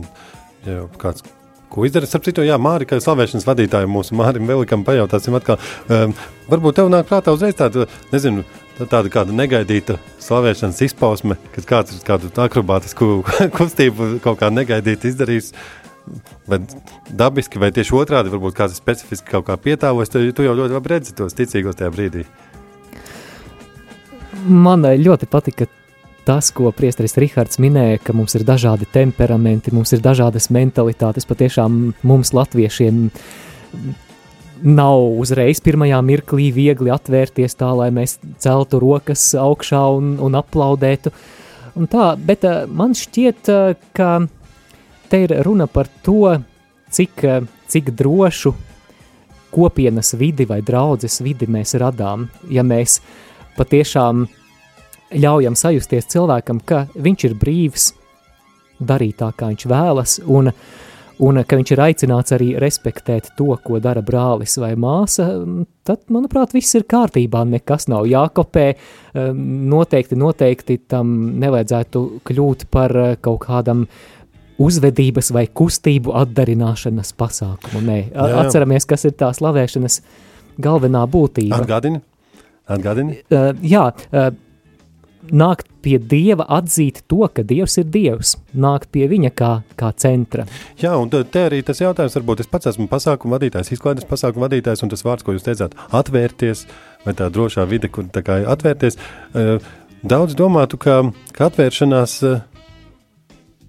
ja 0.66 0.86
kāds 1.02 1.26
Ko 1.68 1.84
izdarīt? 1.84 2.08
Starp 2.08 2.24
citu, 2.24 2.44
jā, 2.46 2.56
Mārija, 2.60 2.94
kā 2.94 2.98
slavēšanas 3.02 3.44
vadītājiem, 3.44 3.90
mūsu 3.92 4.16
Mārim 4.16 4.48
Velikam 4.48 4.86
pajautāsim 4.86 5.36
atkal. 5.36 5.58
Um, 5.92 6.14
varbūt 6.48 6.78
tev 6.80 6.88
nāk 6.92 7.08
prātā 7.10 7.34
uzreiz 7.36 7.58
tāda, 7.58 7.84
nezinu, 8.12 8.44
tāda 8.80 9.12
kāda 9.12 9.36
negaidīta 9.36 9.98
slavēšanas 10.24 10.80
izpausme, 10.88 11.36
kad 11.52 11.68
kāds 11.68 11.96
ir 11.96 12.04
kādu 12.08 12.32
akrobātisku 12.32 13.20
kustību 13.58 14.16
kaut 14.24 14.40
kā 14.40 14.52
negaidīti 14.54 15.12
izdarījis. 15.12 15.52
Vai 16.48 16.62
dabiski, 17.12 17.60
vai 17.60 17.68
tieši 17.76 17.92
otrādi, 17.98 18.32
varbūt 18.32 18.56
kāds 18.56 18.78
specifiski 18.80 19.28
kaut 19.28 19.44
kā 19.50 19.58
pietāvojas, 19.60 20.08
tu, 20.14 20.22
tu 20.32 20.46
jau 20.46 20.56
ļoti 20.56 20.72
labi 20.72 20.94
redzi 20.94 21.12
tos 21.18 21.36
ticīgos 21.36 21.76
tajā 21.76 21.92
brīdī. 21.92 22.24
Man 24.48 24.86
ļoti 24.88 25.28
patika 25.28 25.68
tas, 26.28 26.50
ko 26.52 26.68
priesteris 26.76 27.16
Rihards 27.16 27.56
minēja, 27.62 28.02
ka 28.04 28.12
mums 28.16 28.36
ir 28.36 28.44
dažādi 28.44 28.88
temperamenti, 28.92 29.72
mums 29.72 29.94
ir 29.96 30.02
dažādas 30.04 30.50
mentalitātes. 30.52 31.24
Patiešām 31.28 31.78
mums, 32.06 32.34
latviešiem, 32.36 33.06
nav 34.62 35.04
uzreiz 35.22 35.62
pirmajā 35.64 36.00
mirklī 36.04 36.50
viegli 36.52 36.92
atvērties 36.92 37.56
tā, 37.58 37.70
lai 37.78 37.88
mēs 37.94 38.18
celtu 38.42 38.80
rokas 38.82 39.30
augšā 39.38 39.82
un, 39.96 40.16
un 40.20 40.36
aplaudētu. 40.38 41.12
Un 41.78 41.88
tā, 41.88 42.12
bet 42.20 42.44
uh, 42.44 42.64
man 42.68 42.96
šķiet, 42.98 43.52
uh, 43.54 43.72
ka 43.96 44.10
te 45.08 45.22
ir 45.24 45.36
runa 45.46 45.68
par 45.70 45.88
to, 46.04 46.34
cik, 46.92 47.24
uh, 47.24 47.46
cik 47.70 47.94
drošu 47.96 48.52
kopienas 49.54 50.12
vidi 50.18 50.44
vai 50.48 50.60
draudzes 50.60 51.22
vidi 51.24 51.48
mēs 51.48 51.72
radām, 51.80 52.28
ja 52.52 52.66
mēs 52.66 52.98
patiešām 53.56 54.26
ļaujam 55.14 55.56
sajusties 55.56 56.10
cilvēkam, 56.12 56.60
ka 56.64 56.86
viņš 56.96 57.24
ir 57.28 57.38
brīvs 57.38 57.92
darīt 58.78 59.18
tā, 59.22 59.32
kā 59.36 59.50
viņš 59.50 59.64
vēlas, 59.70 60.18
un, 60.26 60.50
un 61.24 61.40
ka 61.42 61.58
viņš 61.58 61.72
ir 61.74 61.82
aicināts 61.82 62.34
arī 62.36 62.50
respektēt 62.60 63.32
to, 63.38 63.50
ko 63.64 63.80
dara 63.82 64.02
brālis 64.06 64.58
vai 64.60 64.74
māsa, 64.78 65.30
tad, 65.88 66.04
manuprāt, 66.12 66.54
viss 66.54 66.76
ir 66.78 66.86
kārtībā, 66.88 67.42
nekas 67.48 67.88
nav 67.90 68.06
jākopē, 68.10 68.68
noteikti, 69.74 70.18
noteikti 70.18 70.78
tam 70.86 71.16
nevajadzētu 71.42 72.04
kļūt 72.28 72.68
par 72.70 72.94
kaut 73.24 73.42
kādam 73.48 73.88
uzvedības 74.58 75.30
vai 75.34 75.46
kustību 75.46 76.14
atdarināšanas 76.18 77.14
pasākumu. 77.18 77.82
Nē, 77.86 77.98
jā, 78.10 78.24
jā. 78.32 78.42
atceramies, 78.42 78.86
kas 78.90 79.06
ir 79.06 79.14
tā 79.18 79.30
slavēšanas 79.34 80.00
galvenā 80.58 81.04
būtība. 81.10 81.60
Atgādini? 81.62 82.02
Atgādini? 82.68 83.20
Uh, 83.30 83.52
jā, 83.62 83.84
uh, 84.10 84.32
nākt 85.34 85.68
pie 85.84 85.96
Dieva, 85.98 86.46
atzīt 86.58 87.02
to, 87.10 87.22
ka 87.32 87.44
Dievs 87.46 87.78
ir 87.80 87.88
Dievs, 87.92 88.36
nākt 88.54 88.90
pie 88.94 89.06
Viņa 89.10 89.32
kā, 89.36 89.50
kā 89.78 89.92
centra. 89.96 90.46
Jā, 90.80 90.94
un 90.98 91.10
te 91.10 91.44
arī 91.44 91.62
tas 91.66 91.80
jautājums, 91.82 92.16
varbūt 92.18 92.44
es 92.44 92.50
pats 92.50 92.70
esmu 92.72 92.88
pasākumu 92.90 93.38
vadītājs, 93.38 93.72
izklaides 93.76 94.08
pasākumu 94.08 94.46
vadītājs, 94.46 94.84
un 94.84 94.92
tas 94.92 95.04
vārds, 95.06 95.26
ko 95.26 95.36
jūs 95.36 95.46
teicāt, 95.46 95.76
atvērties, 95.94 96.66
vai 97.06 97.16
tā 97.18 97.30
drošā 97.32 97.66
vide, 97.70 97.90
kur 97.92 98.08
tā 98.12 98.24
kā 98.26 98.42
atvērties. 98.54 98.98
Daudz 100.06 100.36
domātu, 100.38 100.78
ka, 100.80 101.00
ka 101.34 101.50
atvēršanās 101.50 102.20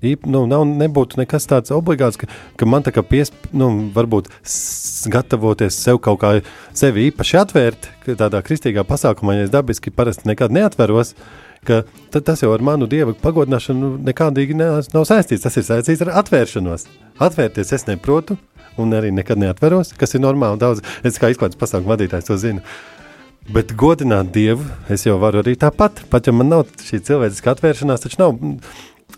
īp, 0.05 0.27
nu, 0.29 0.45
nav, 0.49 0.63
nebūtu 0.79 1.19
nekas 1.19 1.47
tāds 1.49 1.73
obligāts, 1.75 2.19
ka, 2.19 2.29
ka 2.59 2.67
man 2.69 2.85
tā 2.85 2.93
kā 2.95 3.03
piesp, 3.05 3.35
nu, 3.51 3.69
varbūt 3.95 4.29
gatavoties 5.11 5.77
sev 5.79 5.99
kaut 6.03 6.21
kā 6.23 6.33
sevi 6.77 7.09
īpaši 7.09 7.39
atvērt, 7.41 7.89
tādā 8.09 8.41
kristīgā 8.45 8.85
pasākumā, 8.87 9.37
ja 9.37 9.47
es 9.47 9.53
dabiski 9.53 9.93
parasti 9.93 10.29
nekad 10.29 10.55
neatveros, 10.55 11.15
ka 11.67 11.81
tas 12.13 12.43
jau 12.43 12.51
ar 12.53 12.63
manu 12.65 12.87
dievu 12.89 13.15
pagodināšanu 13.19 13.95
nekādīgi 14.07 14.57
ne, 14.57 14.69
nav 14.93 15.07
saistīts. 15.09 15.43
Tas 15.45 15.57
ir 15.59 15.67
saistīts 15.67 16.05
ar 16.05 16.13
atvēršanos. 16.23 16.87
Atvērties 17.19 17.73
es 17.75 17.87
neprotu, 17.89 18.37
un 18.79 18.95
arī 18.95 19.11
nekad 19.15 19.41
neatveros, 19.41 19.93
kas 19.99 20.15
ir 20.15 20.23
normāli 20.23 20.61
daudz. 20.61 20.83
Es 21.03 21.19
kā 21.19 21.31
izklaides 21.33 21.59
pasākumu 21.59 21.95
vadītājs 21.95 22.29
to 22.29 22.39
zinu. 22.39 22.63
Bet 23.49 23.73
godināt 23.79 24.29
Dievu 24.35 24.65
es 24.93 25.07
jau 25.07 25.17
varu 25.21 25.41
arī 25.41 25.55
tāpat. 25.57 26.03
Pat 26.11 26.27
ja 26.29 26.33
man 26.35 26.51
nav 26.51 26.67
šī 26.85 27.01
cilvēciska 27.07 27.55
atvēršanās, 27.55 28.03
taču 28.03 28.21
nav 28.21 28.35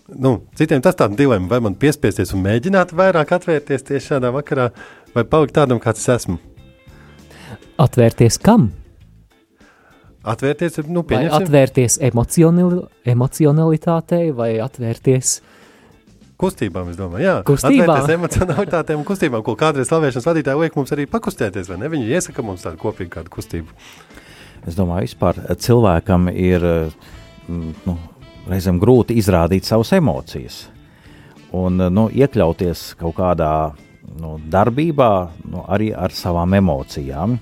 nu, 0.08 0.38
citiem 0.56 0.84
tas 0.84 0.98
tāds 0.98 1.18
dilemma, 1.20 1.50
vai 1.52 1.60
man 1.64 1.76
piespiesties 1.80 2.34
un 2.36 2.44
mēģināt 2.46 2.94
vairāk 2.96 3.34
atvērties 3.38 3.86
tieši 3.88 4.14
šādā 4.14 4.32
vakarā, 4.36 4.70
vai 5.16 5.26
palikt 5.28 5.58
tādam, 5.58 5.82
kāds 5.84 6.04
es 6.04 6.14
esmu. 6.16 6.39
Atvērties 7.82 8.39
kam? 8.42 8.70
Atvērties, 10.22 10.78
nu, 10.86 11.02
vai 11.10 11.24
atvērties 11.34 11.98
emocionali, 12.06 12.84
emocionalitātei, 13.10 14.28
vai 14.38 14.52
atvērties 14.62 15.40
kustībām, 16.42 16.90
es 16.92 16.98
domāju, 17.00 17.26
jā. 17.26 17.36
Kustībām. 17.46 17.90
Atvērties 17.90 18.16
emocionalitātēm 18.18 19.02
un 19.02 19.08
kustībām, 19.08 19.44
ko 19.46 19.56
kādreiz 19.58 19.90
slavēšanas 19.90 20.28
vadītāji 20.30 20.64
liek 20.64 20.78
mums 20.78 20.94
arī 20.96 21.08
pakustēties, 21.10 21.70
vai 21.70 21.80
ne? 21.82 21.90
Viņi 21.94 22.10
iesaka 22.18 22.46
mums 22.46 22.66
tādu 22.66 22.82
kopīgu 22.82 23.14
kādu 23.18 23.34
kustību. 23.34 23.78
Es 24.70 24.78
domāju, 24.78 25.10
vispār 25.10 25.42
cilvēkam 25.62 26.30
ir, 26.34 26.66
nu, 27.50 27.98
reizēm 28.50 28.82
grūti 28.82 29.18
izrādīt 29.22 29.66
savas 29.66 29.94
emocijas. 29.98 30.64
Un 31.58 31.82
nu, 31.92 32.08
iekļauties 32.14 32.92
kaut 33.00 33.18
kādā 33.18 33.54
nu, 34.22 34.38
darbībā 34.54 35.12
nu, 35.50 35.66
arī 35.66 35.92
ar 35.98 36.14
savām 36.16 36.54
emocijām. 36.62 37.40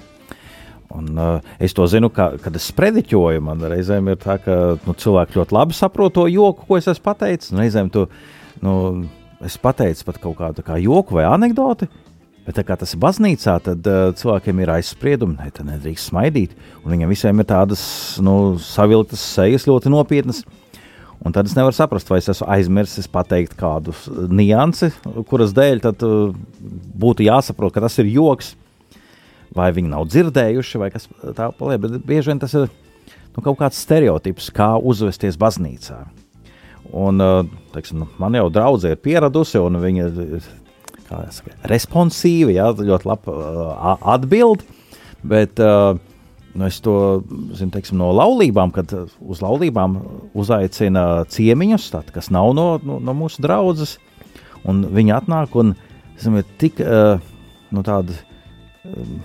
Un, 0.89 1.09
uh, 1.17 1.37
es 1.61 1.75
to 1.77 1.85
zinu, 1.85 2.09
ka, 2.09 2.31
kad 2.41 2.55
es 2.57 2.65
sprediķoju, 2.71 3.43
man 3.45 3.61
reizēm 3.61 4.09
ir 4.09 4.17
tā, 4.21 4.39
ka 4.41 4.55
nu, 4.81 4.95
cilvēki 4.97 5.37
ļoti 5.37 5.53
labi 5.53 5.77
saprot 5.77 6.15
to 6.15 6.25
joku, 6.31 6.65
ko 6.65 6.79
es 6.79 6.89
esmu 6.89 7.05
pateicis. 7.05 7.53
Reizēm 7.57 7.91
tu, 7.93 8.07
nu, 8.65 8.75
es 9.45 9.57
pateicu 9.61 10.07
pat 10.07 10.17
kaut 10.23 10.39
kādu 10.39 10.65
kā 10.65 10.79
joku 10.81 11.19
vai 11.19 11.27
anekdoti, 11.29 11.85
bet 12.47 12.57
tā 12.57 12.63
kā 12.65 12.77
tas 12.79 12.95
ir 12.95 13.01
baznīcā, 13.03 13.59
tad 13.67 13.85
uh, 13.85 14.07
cilvēkiem 14.17 14.63
ir 14.63 14.71
aizspriedumi, 14.79 15.37
ne, 15.37 15.51
tā 15.53 15.67
nedrīkst 15.67 16.09
smaidīt. 16.09 16.57
Un 16.81 16.95
viņiem 16.95 17.13
visiem 17.13 17.43
ir 17.43 17.49
tādas 17.51 17.83
nu, 18.25 18.57
savilktas 18.63 19.21
sejas 19.37 19.69
ļoti 19.69 19.93
nopietnas. 19.93 20.41
Un 21.19 21.35
tad 21.35 21.45
es 21.45 21.53
nevaru 21.53 21.75
saprast, 21.75 22.09
vai 22.09 22.21
es 22.21 22.31
esmu 22.31 22.47
aizmirsis 22.49 23.09
pateikt 23.11 23.53
kādu 23.59 23.93
niansi, 24.31 24.89
kuras 25.29 25.53
dēļ 25.53 25.83
tad 25.85 26.07
uh, 26.07 26.33
būtu 26.97 27.27
jāsaprot, 27.27 27.75
ka 27.75 27.85
tas 27.85 28.01
ir 28.01 28.09
joks, 28.09 28.55
vai 29.55 29.69
viņi 29.75 29.91
nav 29.93 30.07
dzirdējuši, 30.09 30.81
vai 30.81 30.89
kas 30.93 31.09
tā 31.37 31.49
paliek. 31.57 31.81
Bet 31.83 31.99
bieži 32.07 32.31
vien 32.31 32.41
tas 32.41 32.55
ir 32.57 32.67
nu, 32.67 33.43
kaut 33.43 33.59
kāds 33.61 33.81
stereotips, 33.81 34.51
kā 34.55 34.73
uzvesties 34.77 35.39
baznīcā. 35.39 36.01
Un, 36.89 37.21
uh, 37.21 37.43
teiksim, 37.73 38.01
nu, 38.01 38.09
man 38.21 38.37
jau 38.37 38.47
draudzē 38.53 38.95
ir 38.95 39.01
pieradusi, 39.03 39.59
un 39.61 39.77
viņa 39.81 40.09
ir 40.09 40.51
responsīva, 41.69 42.53
jā, 42.53 42.69
ļoti 42.77 43.09
labi 43.09 43.33
uh, 43.33 43.97
atbild. 44.15 44.65
Bet 45.19 45.59
uh, 45.61 45.97
Nu, 46.53 46.65
es 46.65 46.79
to 46.81 47.21
zinu 47.53 47.71
teiksim, 47.71 47.99
no 48.01 48.09
laulībām, 48.17 48.71
kad 48.73 48.89
uz 48.91 49.41
laulībām 49.43 49.99
uzaicina 50.33 51.23
ciemiņus, 51.29 51.85
tād, 51.93 52.09
kas 52.15 52.31
nav 52.33 52.55
no, 52.57 52.65
no, 52.81 52.97
no 52.97 53.13
mūsu 53.15 53.43
draugas. 53.45 53.97
Viņi 54.65 55.13
atnāk 55.15 55.53
un 55.61 55.75
zin, 56.19 56.39
ir 56.41 56.47
tik 56.59 56.81
nu, 56.81 57.83
tādi, 57.85 58.17
um, 58.89 59.19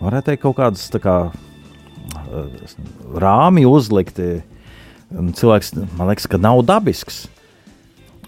varētu 0.00 0.30
teikt, 0.30 0.42
kaut 0.44 0.58
kādas 0.58 0.86
kā, 1.02 1.16
uh, 1.30 2.72
rāmi 3.20 3.66
uzlikti. 3.68 4.40
Cilvēks, 5.10 5.74
man 5.98 6.10
liekas, 6.12 6.28
ka 6.30 6.38
nav 6.38 6.62
dabisks. 6.68 7.24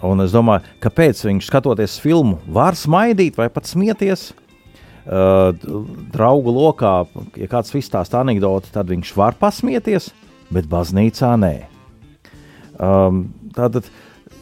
Un 0.02 0.24
es 0.24 0.32
domāju, 0.34 0.66
kāpēc 0.82 1.20
viņš 1.28 1.46
skatoties 1.46 2.00
filmu 2.02 2.40
var 2.50 2.74
smaidīt 2.78 3.38
vai 3.38 3.46
pat 3.54 3.70
smieties. 3.70 4.32
Uh, 5.02 5.50
draugu 6.14 6.52
lokā, 6.54 6.92
ja 7.38 7.48
kāds 7.50 7.74
izstāsta 7.74 8.20
anekdoti, 8.22 8.70
tad 8.74 8.90
viņš 8.90 9.14
var 9.18 9.34
pasmieties, 9.38 10.12
bet 10.54 10.68
baznīcā 10.70 11.32
nē. 11.42 11.54
Um, 12.82 13.24
tātad, 13.54 13.88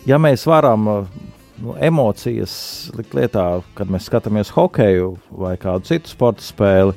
ja 0.09 0.21
mēs 0.21 0.45
varam 0.49 0.89
uh, 0.89 1.15
nu, 1.61 1.75
emocijas 1.81 2.53
likt 2.97 3.17
lietā, 3.17 3.47
kad 3.77 3.89
mēs 3.93 4.09
skatāmies 4.09 4.53
hokeju 4.53 5.15
vai 5.33 5.55
kādu 5.61 5.89
citu 5.89 6.13
sporta 6.13 6.45
spēli, 6.45 6.97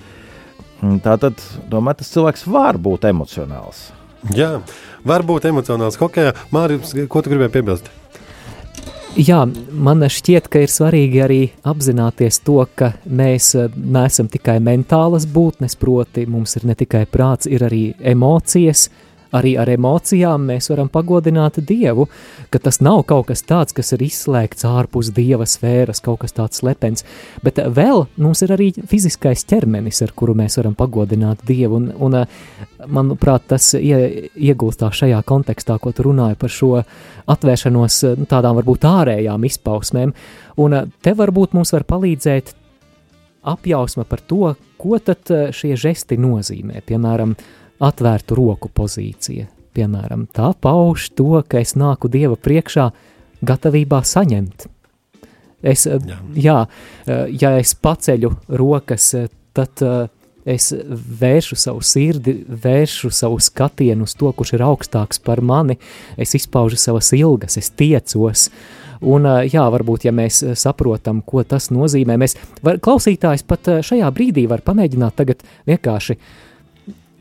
mm, 0.84 1.02
tad, 1.08 1.42
domāju, 1.72 2.04
tas 2.04 2.14
cilvēks 2.14 2.48
var 2.52 2.78
būt 2.78 3.10
emocionāls. 3.10 3.88
Jā, 4.36 4.62
var 5.04 5.26
būt 5.28 5.50
emocionāls 5.50 6.00
hokejā. 6.00 6.32
Mārcis, 6.54 6.96
ko 7.12 7.24
tu 7.24 7.34
gribēji 7.34 7.56
piebilst? 7.58 7.90
Jā, 9.14 9.44
man 9.70 10.02
šķiet, 10.10 10.48
ka 10.50 10.64
ir 10.64 10.72
svarīgi 10.74 11.20
arī 11.22 11.42
apzināties 11.70 12.40
to, 12.48 12.64
ka 12.74 12.96
mēs 13.06 13.52
eh, 13.60 13.68
neesam 13.78 14.26
tikai 14.32 14.56
mentālas 14.64 15.28
būtnes, 15.30 15.76
proti, 15.78 16.24
mums 16.26 16.56
ir 16.58 16.66
ne 16.66 16.74
tikai 16.80 17.04
prāts, 17.06 17.46
ir 17.46 17.62
arī 17.68 17.84
emocijas, 18.02 18.88
arī 19.34 19.56
ar 19.60 19.70
emocijām 19.74 20.46
mēs 20.50 20.70
varam 20.72 20.90
pagodināt 20.94 21.60
Dievu, 21.68 22.08
ka 22.54 22.62
tas 22.64 22.80
nav 22.84 23.04
kaut 23.10 23.30
kas 23.32 23.44
tāds, 23.48 23.76
kas 23.76 23.94
ir 23.96 24.06
izslēgts 24.06 24.68
ārpus 24.70 25.12
Dieva 25.16 25.48
sfēras, 25.50 26.02
kaut 26.04 26.22
kas 26.24 26.36
tāds 26.38 26.62
slepens, 26.62 27.06
bet 27.44 27.60
vēl 27.60 28.06
mums 28.22 28.44
ir 28.46 28.54
arī 28.56 28.72
fiziskais 28.90 29.46
ķermenis, 29.50 30.04
ar 30.06 30.14
kuru 30.16 30.38
mēs 30.38 30.60
varam 30.62 30.78
pagodināt 30.78 31.44
Dievu, 31.48 31.82
un, 31.82 31.90
un 31.98 32.20
manuprāt, 32.88 33.48
tas 33.54 33.74
ie, 33.80 34.30
iegulstās 34.36 35.04
šajā 35.04 35.22
kontekstā, 35.28 35.80
ko 35.82 35.94
tu 35.96 36.08
runāji 36.10 36.40
par 36.40 36.54
šo 36.54 36.74
atvēršanos 37.34 38.02
nu, 38.20 38.28
tādām 38.30 38.60
varbūt 38.60 38.86
ārējām 38.90 39.48
izpausmēm, 39.50 40.14
un 40.62 40.78
te 41.04 41.16
varbūt 41.18 41.56
mums 41.58 41.74
var 41.74 41.88
palīdzēt 41.90 42.54
apjausma 43.44 44.06
par 44.08 44.22
to, 44.24 44.54
ko 44.80 45.00
tad 45.04 45.32
šie 45.56 45.76
žesti 45.80 46.18
nozīmē, 46.20 46.84
piemēram, 46.88 47.36
atvērtu 47.82 48.38
roku 48.38 48.69
pozīcija. 48.74 49.47
Piemēram, 49.74 50.28
tā 50.30 50.51
pauž 50.61 51.09
to, 51.17 51.41
ka 51.49 51.61
es 51.63 51.74
nāku 51.80 52.11
Dieva 52.11 52.38
priekšā 52.38 52.91
gatavībā 53.43 54.03
saņemt. 54.05 54.67
Es, 55.63 55.88
eh, 55.88 55.97
jā. 56.03 56.19
jā, 56.36 56.57
eh, 57.07 57.32
ja 57.41 57.55
es 57.57 57.74
paceļu 57.74 58.34
rokas, 58.59 59.13
eh, 59.17 59.32
tad 59.53 59.82
es 60.43 60.74
vēršu 60.74 61.55
savu 61.55 61.80
sirdi, 61.88 62.34
vēršu 62.43 63.11
savu 63.15 63.38
skatienu 63.39 64.03
uz 64.03 64.15
to, 64.19 64.32
kurš 64.36 64.57
ir 64.57 64.63
augstāks 64.65 65.21
par 65.24 65.39
mani, 65.39 65.78
es 66.17 66.36
izpaužu 66.36 66.76
savas 66.76 67.13
ilgas, 67.15 67.55
es 67.57 67.69
tiecos. 67.69 68.49
Un, 69.03 69.24
jā, 69.24 69.63
varbūt, 69.71 70.03
ja 70.03 70.11
mēs 70.11 70.41
saprotam, 70.59 71.21
ko 71.24 71.43
tas 71.47 71.69
nozīmē, 71.71 72.17
mēs 72.19 72.36
var, 72.63 72.80
klausītājs 72.84 73.43
pat 73.47 73.69
šajā 73.84 74.09
brīdī 74.15 74.47
var 74.49 74.63
pamēģināt 74.63 75.15
tagad 75.15 75.43
vienkārši 75.67 76.17
uh, 76.17 76.43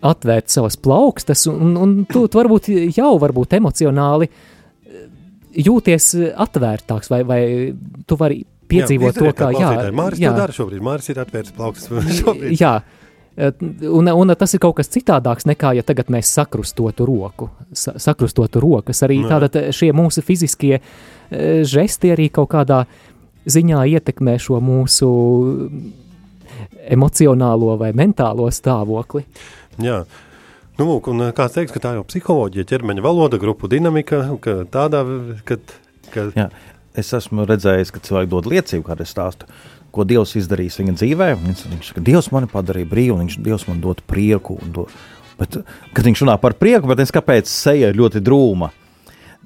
atvērt 0.03 0.51
savas 0.53 0.79
plaukstas, 0.81 1.47
un, 1.51 1.77
un 1.79 1.95
tu, 2.11 2.27
tu 2.31 2.41
varbūt 2.41 2.71
jau 2.97 3.13
varbūt 3.23 3.59
emocionāli 3.59 4.29
eh, 4.29 5.05
jūties 5.67 6.09
atvērtāks, 6.47 7.13
vai, 7.13 7.23
vai 7.29 7.43
tu 8.07 8.19
vari 8.21 8.43
piedzīvot 8.73 9.15
jā, 9.15 9.21
to, 9.21 9.31
kā, 9.37 9.53
jā, 9.55 9.71
Māris 9.95 10.23
jā. 10.23 10.33
to 10.33 10.43
dara 10.43 10.57
šobrīd, 10.57 10.83
Māris 10.85 11.13
ir 11.13 11.23
atvērts 11.23 11.55
plaukstas 11.57 12.11
šobrīd. 12.21 12.57
Jā, 12.59 12.75
eh, 13.37 13.65
un, 13.91 14.11
un 14.11 14.35
tas 14.39 14.57
ir 14.57 14.63
kaut 14.65 14.79
kas 14.81 14.93
citādāks 14.93 15.47
nekā, 15.51 15.75
ja 15.79 15.87
tagad 15.87 16.11
mēs 16.13 16.33
sakrustotu 16.35 17.07
roku, 17.09 17.53
sa, 17.71 17.95
sakrustotu 18.03 18.63
rokas, 18.65 19.05
arī 19.07 19.23
no. 19.23 19.31
tātad 19.33 19.73
šie 19.77 19.93
mūsu 19.97 20.25
fiziskie 20.27 20.77
eh, 20.79 21.63
žesti 21.63 22.15
arī 22.17 22.31
kaut 22.35 22.53
kādā 22.57 22.85
ziņā 23.43 23.87
ietekmē 23.97 24.37
šo 24.39 24.61
mūsu 24.63 25.09
emocionālo 26.93 27.77
vai 27.81 27.93
mentālo 27.97 28.49
stāvokli. 28.53 29.25
Jā. 29.81 30.03
Nu, 30.79 30.87
lūk, 30.89 31.09
eh, 31.13 31.33
kāds 31.37 31.57
teiks, 31.57 31.73
ka 31.73 31.81
tā 31.85 31.95
jau 31.97 32.05
psiholoģija, 32.09 32.67
ķermeņa 32.69 33.05
valoda, 33.05 33.39
grupu 33.41 33.69
dinamika, 33.69 34.25
ka 34.41 34.63
tādā, 34.73 35.05
kad, 35.49 35.61
kad... 36.13 36.33
Jā, 36.37 36.49
es 36.97 37.13
esmu 37.17 37.47
redzējis, 37.49 37.93
ka 37.93 38.03
cilvēki 38.05 38.33
dod 38.33 38.49
liecību, 38.49 38.85
kad 38.87 39.01
es 39.05 39.13
stāstu, 39.13 39.49
ko 39.93 40.07
Dievs 40.09 40.35
izdarījis 40.41 40.81
viņa 40.81 40.95
dzīvē. 40.97 41.29
Viņš, 41.41 41.65
viņš 41.73 41.91
saka, 41.93 42.05
Dievs 42.05 42.31
mani 42.33 42.49
padarīja 42.53 42.89
brīvu, 42.89 43.19
viņš, 43.21 43.41
Dievs 43.45 43.67
man 43.69 43.83
dod 43.85 44.01
prieku. 44.09 44.57
Do, 44.73 44.87
bet, 45.41 45.61
kad 45.93 46.09
viņš 46.09 46.25
runā 46.25 46.39
par 46.41 46.57
prieku, 46.61 46.89
bet 46.89 47.05
es 47.05 47.13
kāpēc 47.13 47.53
seja 47.53 47.93
ir 47.93 48.01
ļoti 48.01 48.25
drūma? 48.25 48.73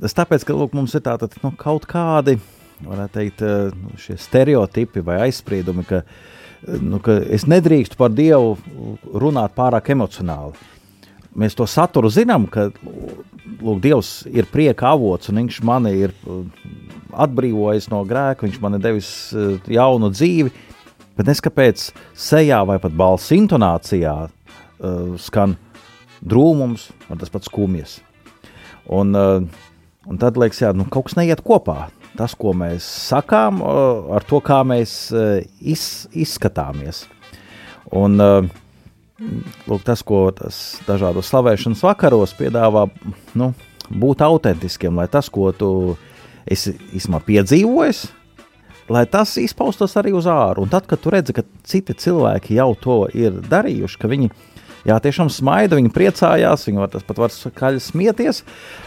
Tas 0.02 0.14
tāpēc, 0.14 0.46
ka 0.46 0.54
lūk, 0.54 0.76
mums 0.76 0.94
ir 0.94 1.02
tātad, 1.06 1.34
nu, 1.42 1.50
kaut 1.58 1.88
kādi, 1.90 2.38
varētu 2.86 3.18
teikt, 3.18 3.42
eh, 3.42 3.74
nu, 3.74 3.98
stereotipi 3.98 5.02
vai 5.02 5.22
aizspriedumi, 5.26 5.86
ka, 5.88 6.02
uh, 6.04 6.36
nu, 6.64 7.00
ka 7.02 7.18
es 7.32 7.46
nedrīkstu 7.48 7.98
par 7.98 8.14
Dievu 8.14 8.56
runāt 9.14 9.54
pārāk 9.56 9.92
emocionāli. 9.94 10.56
Mēs 11.36 11.56
to 11.56 11.66
saturu 11.68 12.08
zinām, 12.12 12.46
ka 12.48 12.70
lūk, 13.60 13.80
Dievs 13.84 14.12
ir 14.32 14.48
prieka 14.48 14.94
avots 14.94 15.28
un 15.30 15.42
Viņš 15.42 15.60
mani 15.68 15.92
ir 16.06 16.14
uh, 16.24 16.46
atbrīvojis 17.26 17.90
no 17.92 18.00
grēka, 18.08 18.46
Viņš 18.46 18.62
man 18.62 18.78
ir 18.78 18.84
devis 18.86 19.10
uh, 19.36 19.58
jaunu 19.68 20.10
dzīvi. 20.14 20.54
Bet 21.16 21.28
neskapēc 21.30 21.90
sejā 22.12 22.62
vai 22.68 22.78
pat 22.80 22.96
balss 22.96 23.32
intonācijā 23.36 24.16
uh, 24.26 25.14
skan 25.20 25.56
drūmums 26.24 26.90
un 27.10 27.20
tas 27.20 27.32
pats 27.32 27.48
skumjas. 27.50 27.98
Un, 28.88 29.12
uh, 29.16 29.44
un 30.08 30.20
tad 30.20 30.40
liekas, 30.40 30.62
jā, 30.64 30.72
nu, 30.76 30.88
kaut 30.88 31.08
kas 31.08 31.18
neiet 31.20 31.44
kopā 31.44 31.86
tas, 32.18 32.34
ko 32.38 32.52
mēs 32.56 32.86
sakām, 33.10 33.60
ar 34.16 34.24
to, 34.26 34.40
kā 34.44 34.62
mēs 34.66 34.96
e, 35.12 35.44
iz, 35.60 36.06
izskatāmies. 36.16 37.04
Un, 37.94 38.18
e, 38.20 38.30
lūk, 39.68 39.84
tas, 39.86 40.02
ko 40.06 40.26
tas 40.36 40.80
dažādos 40.88 41.30
slavēšanas 41.30 41.84
vakaros 41.86 42.34
piedāvā, 42.38 42.86
nu, 43.38 43.52
būt 43.90 44.24
autentiskiem, 44.26 44.96
lai 44.98 45.08
tas, 45.12 45.30
ko 45.32 45.52
tu 45.56 45.70
esi 46.46 46.74
īstenībā 46.96 47.22
piedzīvojis, 47.26 48.02
lai 48.92 49.06
tas 49.10 49.36
izpaustos 49.42 49.96
arī 49.98 50.14
uz 50.16 50.28
āru. 50.30 50.66
Un 50.66 50.72
tad, 50.72 50.86
kad 50.90 51.02
tu 51.02 51.12
redzi, 51.14 51.34
ka 51.36 51.46
citi 51.66 51.96
cilvēki 51.96 52.58
jau 52.58 52.72
to 52.78 53.00
ir 53.14 53.40
darījuši, 53.50 54.02
ka 54.02 54.10
viņi 54.10 54.30
jā, 54.86 54.98
tiešām 55.02 55.30
smaida, 55.32 55.78
viņi 55.78 55.94
priecājās, 55.94 56.68
viņi 56.68 56.84
var, 56.84 57.00
pat 57.08 57.22
var 57.24 57.34
skaļi 57.34 57.82
smieties, 57.82 58.44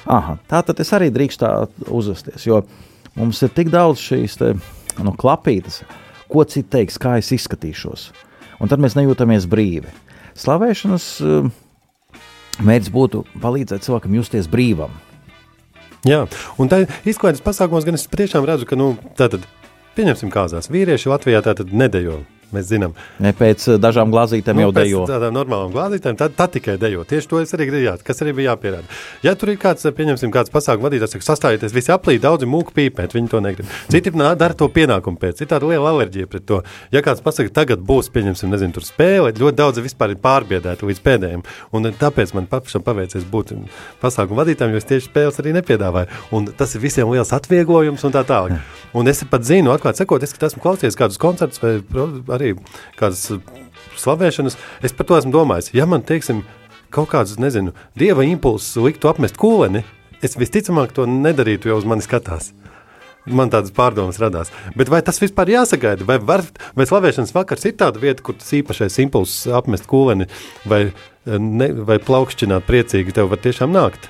aha, 0.08 0.38
tā 0.52 0.62
tad 0.68 0.80
es 0.80 0.94
arī 0.96 1.10
drīkstu 1.12 1.44
tā 1.44 1.90
uzvesties. 1.92 2.48
Jo 2.48 2.62
uh, 2.62 2.86
Mums 3.18 3.42
ir 3.46 3.54
tik 3.56 3.72
daudz 3.74 4.02
šīs 4.04 4.38
te, 4.40 4.54
nu, 5.02 5.14
klapītes, 5.18 5.82
ko 6.30 6.46
citi 6.46 6.70
teiks, 6.76 7.00
kā 7.02 7.18
es 7.20 7.32
izskatīšos. 7.36 8.10
Un 8.60 8.72
tad 8.72 8.82
mēs 8.84 8.98
nejūtamies 8.98 9.48
brīvi. 9.50 9.92
Slavēšanas 10.40 11.06
uh, 11.26 11.50
mērķis 12.64 12.92
būtu 12.94 13.24
palīdzēt 13.44 13.86
cilvēkam 13.88 14.18
justies 14.20 14.50
brīvam. 14.52 14.94
Jā, 16.08 16.24
un 16.62 16.72
tā 16.72 16.86
izklaides 17.08 17.44
pasākumos 17.44 17.88
gan 17.88 17.98
es 17.98 18.08
patiešām 18.08 18.46
redzu, 18.48 18.68
ka, 18.70 18.78
nu, 18.80 18.94
tātad, 19.20 19.44
pieņemsim 19.98 20.32
kāzās, 20.32 20.70
vīrieši 20.72 21.12
Latvijā 21.12 21.42
tātad 21.44 21.74
nedejo 21.76 22.22
Mēs 22.50 22.66
zinām, 22.72 22.96
ne 23.22 23.30
pēc 23.38 23.66
eh, 23.70 23.78
dažām 23.82 24.10
glāzītēm 24.14 24.58
nu, 24.58 24.64
jau 24.64 24.72
dejo. 24.74 25.04
Tādām 25.10 25.36
normālām 25.36 25.74
glāzītēm, 25.74 26.18
tad, 26.18 26.34
tad 26.38 26.56
tikai 26.56 26.80
dejo. 26.82 27.04
Tieši 27.06 27.30
to 27.30 27.42
es 27.44 27.54
arī 27.54 27.68
gribēju, 27.70 27.94
kas 28.06 28.24
arī 28.26 28.34
bija 28.40 28.56
jāpierāda. 28.56 28.90
Ja 29.26 29.36
tur 29.38 29.52
ir 29.54 29.60
kāds, 29.62 29.86
pieņemsim, 29.86 30.32
kāds 30.34 30.50
pasākumu 30.54 30.88
vadītājs, 30.88 31.14
kas 31.20 31.30
sastājieties, 31.30 31.76
visi 31.76 31.94
aplīd, 31.94 32.24
daudzi 32.24 32.50
mūku 32.50 32.74
pīpēt, 32.74 33.14
viņi 33.14 33.30
to 33.30 33.42
negrib. 33.46 33.76
Citi 33.94 34.14
dara 34.18 34.58
to 34.58 34.70
pienākumu 34.74 35.22
pēc, 35.22 35.44
ir 35.44 35.52
tāda 35.52 35.70
liela 35.70 35.94
alerģija 35.94 36.32
pret 36.32 36.48
to. 36.50 36.64
Ja 36.96 37.04
kāds 37.06 37.22
pasaka, 37.22 37.54
tagad 37.54 37.86
būs, 37.86 38.10
pieņemsim, 38.16 38.50
nezinu, 38.50 38.74
tur 38.80 38.88
spēle, 38.88 39.30
ļoti 39.38 39.60
daudz 39.62 39.84
vispār 39.86 40.16
ir 40.16 40.22
pārbiedēti 40.24 40.90
līdz 40.90 41.04
pēdējiem. 41.06 41.46
Un 41.78 41.92
tāpēc 42.02 42.34
man 42.34 42.50
pašam 42.50 42.86
paveicies 42.86 43.30
būt 43.30 43.54
pasākumu 44.02 44.42
vadītājam, 44.42 44.74
jo 44.74 44.82
es 44.82 44.90
tieši 44.90 45.10
spēles 45.10 45.40
arī 45.42 45.54
nepiedāvāju. 45.60 46.10
Un 46.34 46.50
tas 46.58 46.74
ir 46.74 46.84
visiem 46.84 47.10
liels 47.14 47.34
atvieglojums 47.36 48.06
un 48.08 48.16
tā 48.16 48.26
tālāk. 48.28 48.58
Un 48.98 49.10
es 49.12 49.22
pat 49.30 49.46
zinu, 49.46 49.74
atklāt 49.74 50.00
sakot, 50.00 50.24
es 50.26 50.34
esmu 50.34 50.64
klausies 50.64 50.98
kādus 50.98 51.20
koncertus 51.22 51.62
vai 51.62 51.76
arī 52.40 52.56
kādas 53.00 53.28
uh, 53.36 53.44
slavēšanas, 54.00 54.58
es 54.86 54.96
par 54.96 55.08
to 55.10 55.18
esmu 55.20 55.34
domājis. 55.36 55.72
Ja 55.76 55.88
man, 55.90 56.04
teiksim, 56.06 56.44
kaut 56.94 57.12
kāds, 57.14 57.38
nezinu, 57.42 57.76
dieva 58.00 58.26
impulss 58.28 58.78
liktu 58.80 59.12
apmest 59.12 59.38
kūleni, 59.40 59.84
es 60.26 60.38
visticamāk 60.40 60.94
to 60.96 61.08
nedarītu, 61.10 61.72
jo 61.72 61.80
uz 61.80 61.88
mani 61.88 62.06
skatās. 62.06 62.54
Man 63.30 63.52
tādas 63.52 63.74
pārdomas 63.76 64.18
radās. 64.22 64.50
Bet 64.80 64.90
vai 64.90 65.02
tas 65.06 65.20
vispār 65.22 65.52
jāsagaida? 65.52 66.06
Vai, 66.08 66.18
var, 66.24 66.42
vai 66.78 66.88
slavēšanas 66.90 67.34
vakars 67.36 67.68
ir 67.68 67.76
tāda 67.78 68.02
vieta, 68.02 68.24
kur 68.26 68.38
tas 68.40 68.48
īpašais 68.58 68.96
impulss 69.04 69.44
apmest 69.54 69.86
kūleni 69.92 70.30
vai, 70.70 70.88
uh, 70.90 71.36
ne, 71.36 71.70
vai 71.86 72.00
plaukšķināt 72.02 72.66
priecīgi 72.70 73.14
tev 73.20 73.30
var 73.34 73.44
tiešām 73.44 73.76
nākt? 73.76 74.10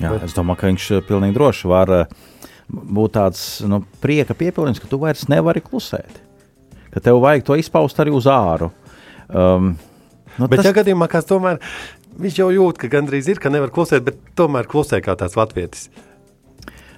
Jā, 0.00 0.12
vai? 0.12 0.22
es 0.24 0.36
domāju, 0.36 0.62
ka 0.62 0.70
viņš 0.70 0.88
uh, 0.94 1.04
pilnīgi 1.04 1.36
droši 1.36 1.72
var 1.72 1.92
būt 2.66 3.16
tāds 3.18 3.42
nu, 3.68 3.82
prieka 4.02 4.34
piepildījums, 4.38 4.80
ka 4.82 4.88
tu 4.90 4.98
vairs 5.02 5.28
nevari 5.30 5.62
klusēt 5.62 6.25
ka 6.96 7.04
tev 7.04 7.20
vajag 7.20 7.44
to 7.44 7.60
izpaust 7.60 8.00
arī 8.00 8.14
uz 8.16 8.24
āru. 8.30 8.70
Um, 9.28 9.74
nu, 10.40 10.48
bet, 10.48 10.62
tas... 10.62 10.70
ja 10.70 10.74
gadījumā 10.80 11.10
kāds 11.12 11.28
tomēr 11.28 11.60
viņš 12.16 12.38
jau 12.40 12.50
jūt, 12.54 12.80
ka 12.80 12.88
gandrīz 12.88 13.28
ir, 13.28 13.40
ka 13.42 13.52
nevar 13.52 13.72
klusēt, 13.74 14.06
bet 14.06 14.20
tomēr 14.38 14.68
klusē 14.70 15.02
kā 15.04 15.16
tāds 15.20 15.36
latvietis. 15.36 15.90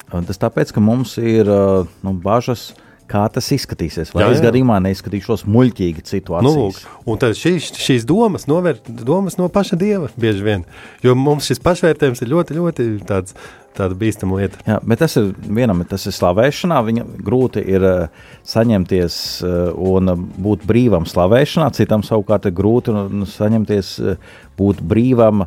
Tas 0.08 0.38
tāpēc, 0.40 0.70
ka 0.72 0.80
mums 0.80 1.18
ir 1.20 1.50
uh, 1.50 1.88
nu, 2.06 2.14
bažas, 2.22 2.70
kā 3.08 3.24
tas 3.32 3.48
izskatīsies. 3.56 4.12
Vai 4.14 4.22
jā, 4.22 4.28
jā. 4.30 4.36
es 4.36 4.44
gadījumā 4.44 4.78
neizskatīšos 4.84 5.46
muļķīgi 5.48 6.04
citu 6.06 6.38
nu. 6.44 6.52
Nu, 6.54 6.66
un 7.08 7.20
tad 7.20 7.36
šīs, 7.38 7.72
šīs 7.80 8.06
domas 8.08 8.46
novērt 8.48 8.88
domas 8.88 9.38
no 9.40 9.48
paša 9.52 9.78
dieva 9.80 10.12
bieži 10.20 10.44
vien. 10.44 10.66
Jo 11.04 11.16
mums 11.18 11.48
šis 11.48 11.62
pašvērtējums 11.64 12.22
ir 12.24 12.32
ļoti, 12.34 12.58
ļoti 12.60 12.88
tāds 13.08 13.36
tāda 13.76 13.96
bīstama 13.98 14.38
lieta. 14.40 14.60
Jā, 14.66 14.78
bet 14.86 15.02
tas 15.02 15.16
ir 15.20 15.32
vienam, 15.42 15.82
tas 15.88 16.06
ir 16.08 16.14
slavēšanā. 16.16 16.78
Viņa 16.88 17.06
grūti 17.24 17.62
ir 17.62 17.84
uh, 17.86 18.26
saņemties 18.48 19.18
uh, 19.46 19.56
un 19.76 20.12
būt 20.38 20.66
brīvam 20.68 21.06
slavēšanā, 21.08 21.70
citam 21.76 22.04
savukārt 22.06 22.48
ir 22.48 22.56
grūti 22.58 22.94
saņemties, 23.34 23.92
uh, 24.02 24.38
būt 24.58 24.80
brīvam 24.82 25.44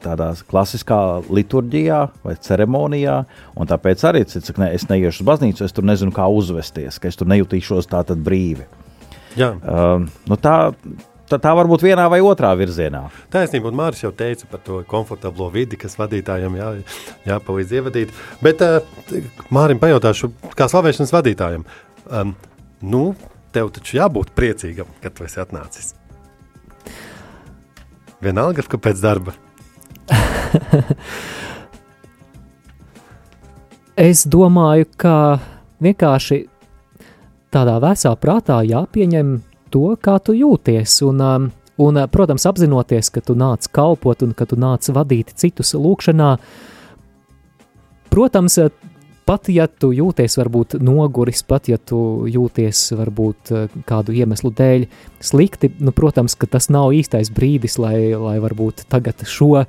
tādā 0.00 0.30
klasiskā 0.48 0.98
liturģijā 1.28 1.98
vai 2.24 2.36
ceremonijā. 2.40 3.18
Tāpēc 3.74 4.04
arī 4.08 4.22
cits, 4.30 4.54
ne, 4.56 4.70
es 4.72 4.86
neiešu 4.88 5.20
uz 5.20 5.28
baznīcu, 5.28 5.66
es 5.66 5.76
tur 5.76 5.84
nezinu, 5.84 6.14
kā 6.16 6.24
uzvesties, 6.32 6.96
ka 6.96 7.10
es 7.10 7.20
tur 7.20 7.28
nejutīšos 7.28 7.90
tā 7.92 8.00
brīvi. 8.16 8.64
Jā. 9.36 9.50
Uh, 9.60 10.06
nu 10.30 10.38
tā, 10.40 10.72
tā, 11.30 11.38
tā 11.38 11.52
var 11.56 11.68
būt 11.70 11.84
vienā 11.84 12.06
vai 12.12 12.20
otrā 12.24 12.50
virzienā. 12.58 13.02
Taisnība, 13.32 13.70
un 13.70 13.78
Mārcis 13.78 14.04
jau 14.06 14.12
teica 14.16 14.48
par 14.50 14.60
to 14.66 14.80
komfortablo 14.88 15.48
vidi, 15.54 15.78
kas 15.80 15.98
vadītājiem 16.00 16.58
jā, 16.58 16.70
jāpalīdz 17.28 17.70
ievadīt. 17.78 18.14
Bet 18.44 18.64
uh, 18.64 18.80
Mārim 19.54 19.80
pajautāšu, 19.82 20.32
kā 20.58 20.68
slavēšanas 20.70 21.14
vadītājiem, 21.14 21.62
um, 22.10 22.34
nu, 22.84 23.04
tev 23.54 23.70
taču 23.74 23.98
jābūt 24.00 24.28
priecīgam, 24.36 24.88
kad 25.02 25.12
tu 25.16 25.26
esi 25.28 25.38
atnācis. 25.42 25.86
Vienalga, 28.24 28.64
ka 28.68 28.76
pēc 28.80 28.96
darba. 29.04 29.32
es 34.08 34.24
domāju, 34.28 34.86
ka 35.00 35.16
vienkārši 35.84 36.38
tādā 37.54 37.76
vēsā 37.82 38.12
prātā 38.20 38.58
jāpieņem 38.66 39.53
to, 39.74 39.90
kā 39.98 40.18
tu 40.22 40.36
jūties. 40.36 41.00
Un, 41.08 41.20
um, 41.24 41.50
un, 41.82 42.00
protams, 42.12 42.46
apzinoties, 42.50 43.10
ka 43.14 43.24
tu 43.24 43.36
nāc 43.38 43.66
kalpot 43.74 44.22
un 44.26 44.34
ka 44.36 44.46
tu 44.50 44.58
nāc 44.60 44.86
vadīt 44.94 45.34
citus 45.40 45.74
lūkšanā, 45.74 46.34
protams, 48.14 48.60
pat 49.24 49.48
ja 49.48 49.64
tu 49.66 49.88
jūties 49.96 50.36
varbūt 50.36 50.76
noguris, 50.84 51.42
pat 51.48 51.70
ja 51.72 51.78
tu 51.80 52.28
jūties 52.30 52.82
varbūt 52.98 53.52
kādu 53.88 54.14
iemeslu 54.14 54.52
dēļ 54.54 54.84
slikti, 55.24 55.72
nu, 55.80 55.94
protams, 55.96 56.36
ka 56.38 56.46
tas 56.50 56.68
nav 56.70 56.92
īstais 56.94 57.32
brīdis, 57.34 57.78
lai, 57.80 58.12
lai 58.20 58.36
varbūt 58.44 58.84
tagad 58.92 59.24
šo, 59.26 59.64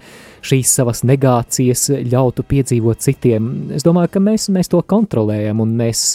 šīs 0.46 0.76
savas 0.78 1.06
negācijas 1.08 1.88
ļautu 2.04 2.46
piedzīvot 2.52 3.02
citiem. 3.08 3.50
Es 3.80 3.88
domāju, 3.88 4.12
ka 4.18 4.24
mēs, 4.28 4.52
mēs 4.54 4.70
to 4.70 4.84
kontrolējam 4.84 5.64
un 5.64 5.74
mēs, 5.80 6.12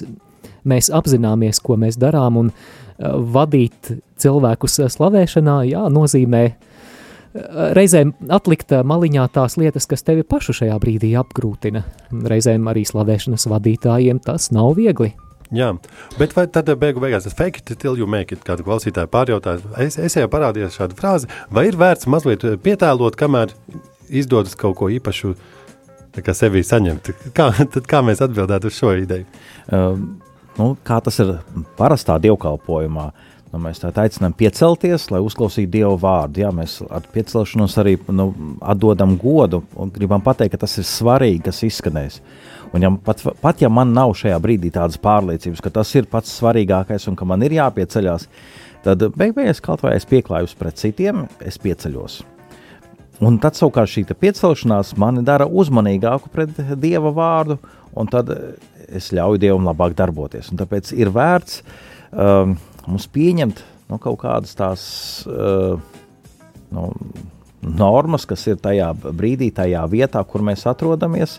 mēs 0.69 0.93
apzināmies, 0.93 1.65
ko 1.65 1.81
mēs 1.81 1.99
darām 1.99 2.39
un 2.45 2.53
uh, 2.53 2.87
vadīt 3.01 3.95
cilvēkus 4.21 4.81
slavēšanā, 4.97 5.57
jā, 5.71 5.87
nozīmē 5.93 6.43
uh, 6.51 6.71
reizēm 7.77 8.13
atlikt 8.33 8.73
maliņā 8.87 9.27
tās 9.35 9.57
lietas, 9.61 9.87
kas 9.91 10.05
tevi 10.07 10.25
pašu 10.27 10.55
šajā 10.61 10.77
brīdī 10.83 11.13
apgrūtina. 11.21 11.85
Reizēm 12.11 12.71
arī 12.71 12.85
slavēšanas 12.89 13.47
vadītājiem 13.51 14.23
tas 14.25 14.51
nav 14.55 14.75
viegli. 14.79 15.13
Jā, 15.55 15.73
bet 16.15 16.35
vai 16.37 16.45
tad 16.47 16.69
beigu 16.79 17.03
beigās 17.03 17.25
tas 17.27 17.35
fake 17.35 17.65
it 17.65 17.79
till 17.83 17.99
you 17.99 18.07
make 18.07 18.35
it, 18.35 18.45
kādu 18.47 18.63
klausītāju 18.67 19.11
pārjautāt, 19.11 19.65
es, 19.83 19.97
es 19.99 20.15
jau 20.15 20.29
parādīju 20.31 20.71
šādu 20.71 20.99
frāzi, 20.99 21.31
vai 21.51 21.67
ir 21.67 21.79
vērts 21.79 22.07
mazliet 22.07 22.47
pietēlot, 22.63 23.19
kamēr 23.19 23.55
izdodas 24.07 24.55
kaut 24.59 24.79
ko 24.79 24.91
īpašu 24.95 25.35
sevī 26.39 26.63
saņemt? 26.67 27.11
Kā, 27.35 27.51
tad 27.75 27.83
kā 27.91 28.03
mēs 28.07 28.23
atbildētu 28.23 28.71
uz 28.71 28.79
šo 28.79 28.95
ideju? 29.03 29.27
Um, 29.75 30.07
nu, 30.61 30.75
kā 30.87 31.01
tas 31.05 31.19
ir 31.25 31.39
parastā 31.81 32.21
dievkalpojumā, 32.23 33.11
Nu, 33.51 33.59
mēs 33.59 33.81
tā 33.83 33.91
aicinām 33.99 34.31
piecelties, 34.39 35.09
lai 35.11 35.19
uzklausītu 35.27 35.73
Dieva 35.73 35.97
vārdu. 35.99 36.45
Jā, 36.45 36.53
mēs 36.55 36.77
ar 36.87 37.03
piecelšanos 37.11 37.75
arī 37.83 37.97
nu, 38.15 38.29
atdodam 38.63 39.17
godu 39.19 39.65
un 39.75 39.91
gribam 39.91 40.23
pateikt, 40.23 40.55
ka 40.55 40.63
tas 40.63 40.77
ir 40.79 40.87
svarīgi, 40.87 41.43
kas 41.49 41.65
izskanēs. 41.67 42.21
Un 42.71 42.87
ja, 42.87 42.93
pat, 43.05 43.25
pat 43.43 43.63
ja 43.65 43.71
man 43.73 43.91
nav 43.97 44.15
šajā 44.21 44.39
brīdī 44.43 44.71
tādas 44.77 45.01
pārliecības, 45.03 45.65
ka 45.67 45.75
tas 45.81 45.91
ir 45.99 46.07
pats 46.11 46.37
svarīgākais 46.39 47.09
un 47.11 47.19
ka 47.19 47.27
man 47.27 47.43
ir 47.43 47.57
jāpieceļās, 47.59 48.29
tad 48.87 49.03
beig 49.19 49.35
beigās 49.35 49.63
kaut 49.65 49.83
vai 49.83 49.97
es 49.99 50.07
pieklājos 50.07 50.55
pret 50.55 50.79
citiem, 50.79 51.27
es 51.43 51.59
pieceļos. 51.59 52.21
Un 53.27 53.43
tad 53.43 53.59
savukārt 53.59 53.91
šī 53.91 54.07
piecelšanās 54.15 54.95
mani 54.97 55.27
dara 55.27 55.51
uzmanīgāku 55.51 56.31
pret 56.31 56.55
Dieva 56.79 57.11
vārdu, 57.13 57.59
un 57.99 58.07
tad 58.09 58.31
es 58.97 59.11
ļauju 59.15 59.41
Dievam 59.43 59.67
labāk 59.69 59.97
darboties. 59.99 60.51
Un 60.53 60.61
tāpēc 60.61 60.93
ir 60.99 61.13
vērts 61.15 61.61
um, 62.11 62.57
mums 62.87 63.07
pieņemt 63.13 63.63
nu, 63.91 63.99
kaut 64.03 64.21
kādas 64.23 64.55
tās 64.59 64.83
uh, 65.27 65.81
nu, 66.75 66.87
normas, 67.61 68.27
kas 68.29 68.47
ir 68.51 68.61
tajā 68.63 68.93
brīdī, 69.03 69.51
tajā 69.55 69.83
vietā, 69.91 70.23
kur 70.25 70.45
mēs 70.47 70.67
atrodamies. 70.71 71.39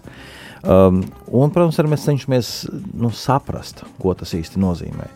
Um, 0.62 1.02
un, 1.26 1.50
protams, 1.50 1.80
arī 1.82 1.94
mēs 1.96 2.06
cenšamies 2.06 2.52
nu, 2.94 3.10
saprast, 3.16 3.82
ko 4.02 4.14
tas 4.18 4.36
īsti 4.38 4.62
nozīmē. 4.62 5.08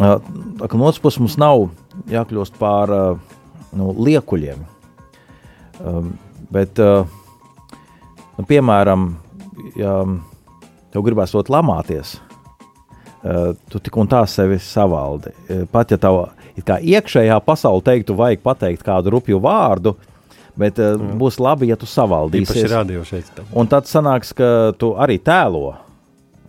Uh, 0.00 0.16
no 0.62 0.86
otras 0.86 1.02
puses, 1.02 1.20
mums 1.20 1.36
nav 1.40 1.66
jākļūst 2.08 2.56
par 2.60 2.92
uh, 2.94 3.34
nu, 3.76 3.90
liekuļiem. 4.06 4.62
Um, 5.82 6.14
bet, 6.54 6.80
uh, 6.80 7.04
nu, 8.38 8.46
piemēram, 8.48 9.10
ja 9.76 9.98
tev 10.92 11.04
gribēs 11.06 11.34
ļoti 11.36 11.52
lamāties, 11.54 12.16
Eh, 13.22 13.52
tu 13.70 13.78
tik 13.78 13.94
un 14.02 14.08
tā 14.10 14.24
sevi 14.26 14.56
savaldi. 14.58 15.30
Eh, 15.46 15.60
pat 15.70 15.92
ja 15.94 15.98
tev 16.02 16.24
iekšējā 16.58 17.36
pasaule 17.46 17.84
teiktu, 17.86 18.16
vajag 18.18 18.40
pateikt 18.42 18.82
kādu 18.82 19.12
rupju 19.14 19.38
vārdu, 19.40 19.92
bet 20.58 20.80
uh, 20.82 20.98
mm. 20.98 21.14
būs 21.20 21.38
labi, 21.40 21.70
ja 21.70 21.78
tu 21.80 21.86
savaldīsies. 21.88 22.66
Un 23.56 23.70
tad 23.70 23.86
sanāks, 23.88 24.34
ka 24.36 24.74
tu 24.76 24.90
arī 25.00 25.16
tēlo. 25.22 25.70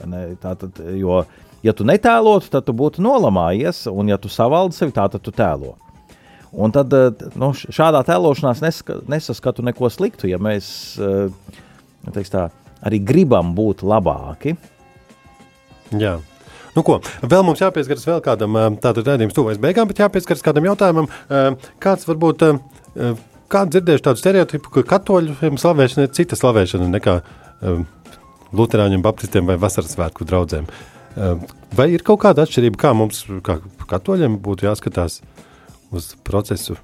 Ne, 0.10 0.24
tātad, 0.42 0.82
jo, 0.98 1.22
ja 1.64 1.76
tu 1.78 1.86
netēlotu, 1.88 2.50
tad 2.52 2.66
tu 2.68 2.76
būtu 2.76 3.06
nolamājies, 3.06 3.86
un 3.94 4.10
ja 4.12 4.18
tu 4.20 4.34
savaldi 4.34 4.76
sevi, 4.76 4.92
tā, 4.98 5.06
tad 5.14 5.24
tu 5.24 5.32
tēlo. 5.32 5.78
Un 6.52 6.74
tad 6.74 6.92
nu, 7.40 7.54
šādā 7.54 8.02
tēlošanā 8.10 8.74
nesaskatu 9.14 9.64
neko 9.70 9.94
sliktu, 9.94 10.28
ja 10.28 10.42
mēs 10.42 10.68
teiks, 12.12 12.34
tā, 12.34 12.50
arī 12.84 13.00
gribam 13.04 13.54
būt 13.58 13.84
labāki. 13.88 14.56
Jā. 16.00 16.18
Nu, 16.74 16.82
ko, 16.82 16.98
vēl 17.22 17.44
mums 17.46 17.62
jāpieskaras 17.62 18.06
vēl 18.08 18.22
kādam 18.26 18.58
tādam 18.82 19.04
redzējumam, 19.06 19.34
tuvojas 19.36 19.62
beigām, 19.62 19.90
bet 19.90 20.02
jāpieskaras 20.02 20.42
kādam 20.46 20.66
jautājumam, 20.72 21.10
kāds 21.84 22.08
varbūt. 22.10 22.48
Kādu 23.54 23.76
dzirdējuši 23.76 24.06
tādu 24.08 24.18
stereotipu, 24.18 24.72
ka 24.74 24.82
katoļu 24.96 25.54
slavēšana 25.62 26.08
ir 26.08 26.14
cita 26.18 26.38
slavēšana 26.40 26.88
nekā 26.90 27.20
Lutāņiem, 28.54 29.04
Baptistiem 29.06 29.46
vai 29.50 29.60
Vasaras 29.62 29.94
svētku 29.94 30.26
draugiem. 30.26 30.66
Vai 31.78 31.88
ir 31.94 32.02
kaut 32.06 32.24
kāda 32.24 32.48
atšķirība, 32.48 32.80
kā 32.82 32.96
mums, 32.98 33.22
kā 33.46 33.60
katoļiem, 33.90 34.40
būtu 34.42 34.66
jāskatās 34.66 35.20
uz 35.94 36.14
procesu? 36.26 36.80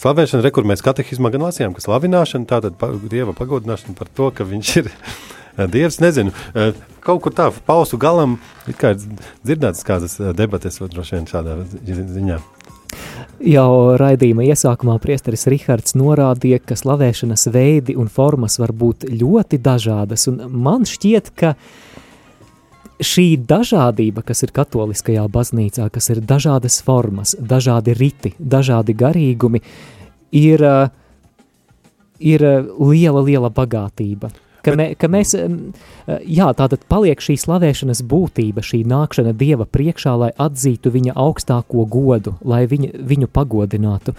Slavēšana, 0.00 0.40
re, 0.46 0.50
kur 0.54 0.64
mēs 0.64 0.80
katehizmā 0.80 1.28
gan 1.34 1.42
lasījām, 1.44 1.74
ka 1.76 1.82
slavināšana, 1.84 2.48
tātad 2.48 2.76
pa, 2.80 2.88
dieva 3.12 3.34
pagodināšana 3.36 3.92
par 3.98 4.08
to, 4.08 4.30
ka 4.32 4.46
viņš 4.48 4.70
ir 4.80 4.88
Dievs, 5.74 5.98
nezinu, 6.00 6.32
kaut 7.04 7.20
kur 7.26 7.34
tā 7.36 7.50
pausu 7.66 7.98
galam, 8.00 8.38
ir 8.70 8.78
dzirdētas 8.78 9.84
kādas 9.84 10.16
debates, 10.38 10.78
droši 10.80 11.18
vien 11.18 11.28
šādā 11.28 11.58
ziņā. 12.14 12.38
Jau 13.44 13.96
raidījuma 14.00 14.46
iesākumā 14.48 14.96
priesteris 15.02 15.44
Rihards 15.52 15.92
norādīja, 15.98 16.62
ka 16.64 16.78
slavēšanas 16.80 17.50
veidi 17.52 17.96
un 18.00 18.08
formas 18.08 18.56
var 18.62 18.72
būt 18.72 19.04
ļoti 19.10 19.60
dažādas, 19.60 20.26
un 20.32 20.46
man 20.64 20.88
šķiet, 20.88 21.32
ka 21.36 21.54
šī 23.00 23.26
dažādība, 23.48 24.24
kas 24.26 24.44
ir 24.44 24.52
katoliskajā 24.56 25.24
baznīcā, 25.32 25.88
kas 25.92 26.10
ir 26.12 26.20
dažādas 26.20 26.80
formas, 26.84 27.34
dažādi 27.38 27.94
riti, 27.96 28.34
dažādi 28.38 28.94
garīgumi, 28.94 29.62
ir, 30.36 30.64
ir 32.20 32.46
liela, 32.78 33.24
liela 33.24 33.50
bagātība 33.50 34.32
ka, 34.64 34.74
mē, 34.76 34.86
ka 35.00 35.08
mēs, 35.10 35.34
jā, 36.28 36.48
tātad 36.56 36.84
paliek 36.90 37.20
šī 37.22 37.36
slavēšanas 37.40 38.02
būtība, 38.10 38.64
šī 38.64 38.82
nākšana 38.88 39.34
Dieva 39.36 39.66
priekšā, 39.68 40.14
lai 40.20 40.30
atzītu 40.36 40.92
viņa 40.94 41.16
augstāko 41.18 41.86
godu, 41.90 42.36
lai 42.44 42.64
viņa, 42.70 42.92
viņu 43.10 43.30
pagodinātu. 43.32 44.14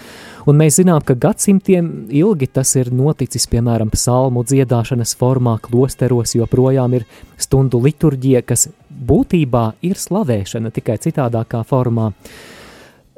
Un 0.49 0.59
mēs 0.61 0.79
zinām, 0.81 1.01
ka 1.05 1.15
gadsimtiem 1.15 1.91
ilgi 2.09 2.49
tas 2.51 2.73
ir 2.79 2.91
noticis, 2.95 3.47
piemēram, 3.51 3.91
psalmu 3.93 4.45
dziedāšanas 4.47 5.15
formā, 5.19 5.57
klosteros 5.61 6.35
joprojām 6.37 6.97
ir 6.97 7.07
stundu 7.41 7.81
liturģija, 7.83 8.45
kas 8.45 8.69
būtībā 8.89 9.65
ir 9.85 9.99
slavēšana, 9.99 10.73
tikai 10.73 10.97
citādākā 11.01 11.63
formā. 11.67 12.11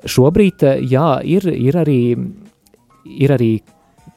Šobrīd, 0.04 0.66
jā, 0.92 1.08
ir, 1.24 1.48
ir 1.48 1.80
arī, 1.80 2.02
ir 3.08 3.34
arī 3.38 3.54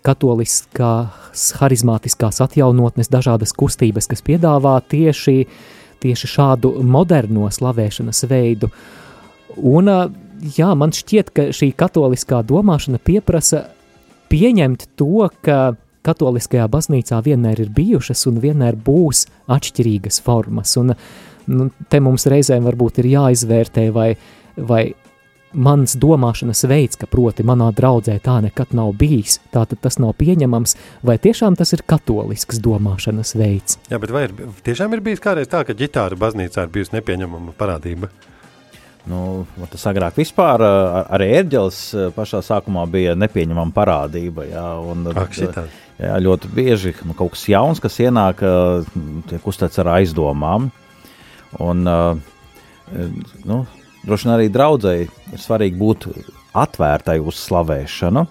katoliskās, 0.06 1.48
harizmātiskās 1.60 2.40
atjaunotnes, 2.44 3.10
dažādas 3.12 3.54
kustības, 3.56 4.08
kas 4.10 4.22
piedāvā 4.26 4.76
tieši, 4.90 5.40
tieši 6.02 6.30
šādu 6.30 6.76
moderno 6.86 7.50
slavēšanas 7.52 8.22
veidu. 8.30 8.70
Un, 9.56 9.90
jā, 10.56 10.70
man 10.78 10.94
šķiet, 10.94 11.32
ka 11.34 11.48
šī 11.56 11.72
katoliskā 11.78 12.42
domāšana 12.46 13.00
pieprasa 13.02 13.66
pieņemt 14.30 14.88
to, 14.98 15.28
ka 15.44 15.76
katoliskajā 16.06 16.66
baznīcā 16.70 17.18
vienmēr 17.26 17.64
ir 17.64 17.72
bijušas 17.74 18.26
un 18.30 18.38
vienmēr 18.42 18.78
būs 18.86 19.24
atšķirīgas 19.50 20.20
formas. 20.22 20.76
Un, 20.80 20.94
nu, 21.50 21.68
te 21.90 22.00
mums 22.02 22.28
reizēm 22.30 22.66
varbūt 22.68 23.02
ir 23.02 23.10
jāizvērtē, 23.16 23.88
vai, 23.94 24.12
vai 24.56 24.84
mans 25.54 25.96
domāšanas 26.00 26.64
veids, 26.68 26.98
ka 27.00 27.08
proti 27.10 27.44
manā 27.46 27.68
draudzē 27.76 28.18
tā 28.24 28.38
nekad 28.44 28.74
nav 28.76 28.92
bijis, 28.98 29.38
tātad 29.54 29.80
tas 29.84 29.98
nav 30.02 30.16
pieņemams, 30.20 30.76
vai 31.06 31.18
tiešām 31.22 31.56
tas 31.58 31.72
ir 31.76 31.84
katolisks 31.86 32.60
domāšanas 32.62 33.34
veids? 33.38 33.78
Jā, 33.90 34.00
bet 34.02 34.12
vai 34.14 34.26
ir, 34.28 34.34
tiešām 34.66 34.96
ir 34.96 35.04
bijis 35.06 35.22
kādreiz 35.24 35.50
tā, 35.52 35.62
ka 35.66 35.76
ģitāra 35.76 36.18
baznīcā 36.18 36.66
ir 36.66 36.72
bijusi 36.74 36.96
nepieņemama 36.98 37.54
parādība? 37.58 38.10
Nu, 39.06 39.46
tas 39.70 39.84
agrāk 39.86 40.16
vispār 40.18 40.64
arī 40.66 41.28
ērģelis 41.38 41.80
pašā 42.16 42.40
sākumā 42.42 42.88
bija 42.90 43.14
nepieņemama 43.14 43.74
parādība. 43.74 44.48
Jā, 44.50 44.66
un, 44.82 45.06
Ak, 45.14 45.36
jā, 45.38 46.16
ļoti 46.26 46.50
bieži 46.50 46.94
nu, 47.06 47.14
kaut 47.14 47.36
kas 47.36 47.46
jauns, 47.52 47.82
kas 47.82 48.00
ienāk, 48.02 48.42
tiek 49.30 49.46
uztverts 49.46 49.78
ar 49.84 49.92
aizdomām. 50.00 50.72
Un, 51.62 51.86
nu, 53.46 53.60
droši 54.06 54.28
vien 54.28 54.34
arī 54.36 54.48
draudzēji 54.54 55.06
ir 55.34 55.42
svarīgi 55.42 55.80
būt 55.80 56.08
atvērtai 56.56 57.18
uz 57.20 57.38
slavēšanu. 57.44 58.26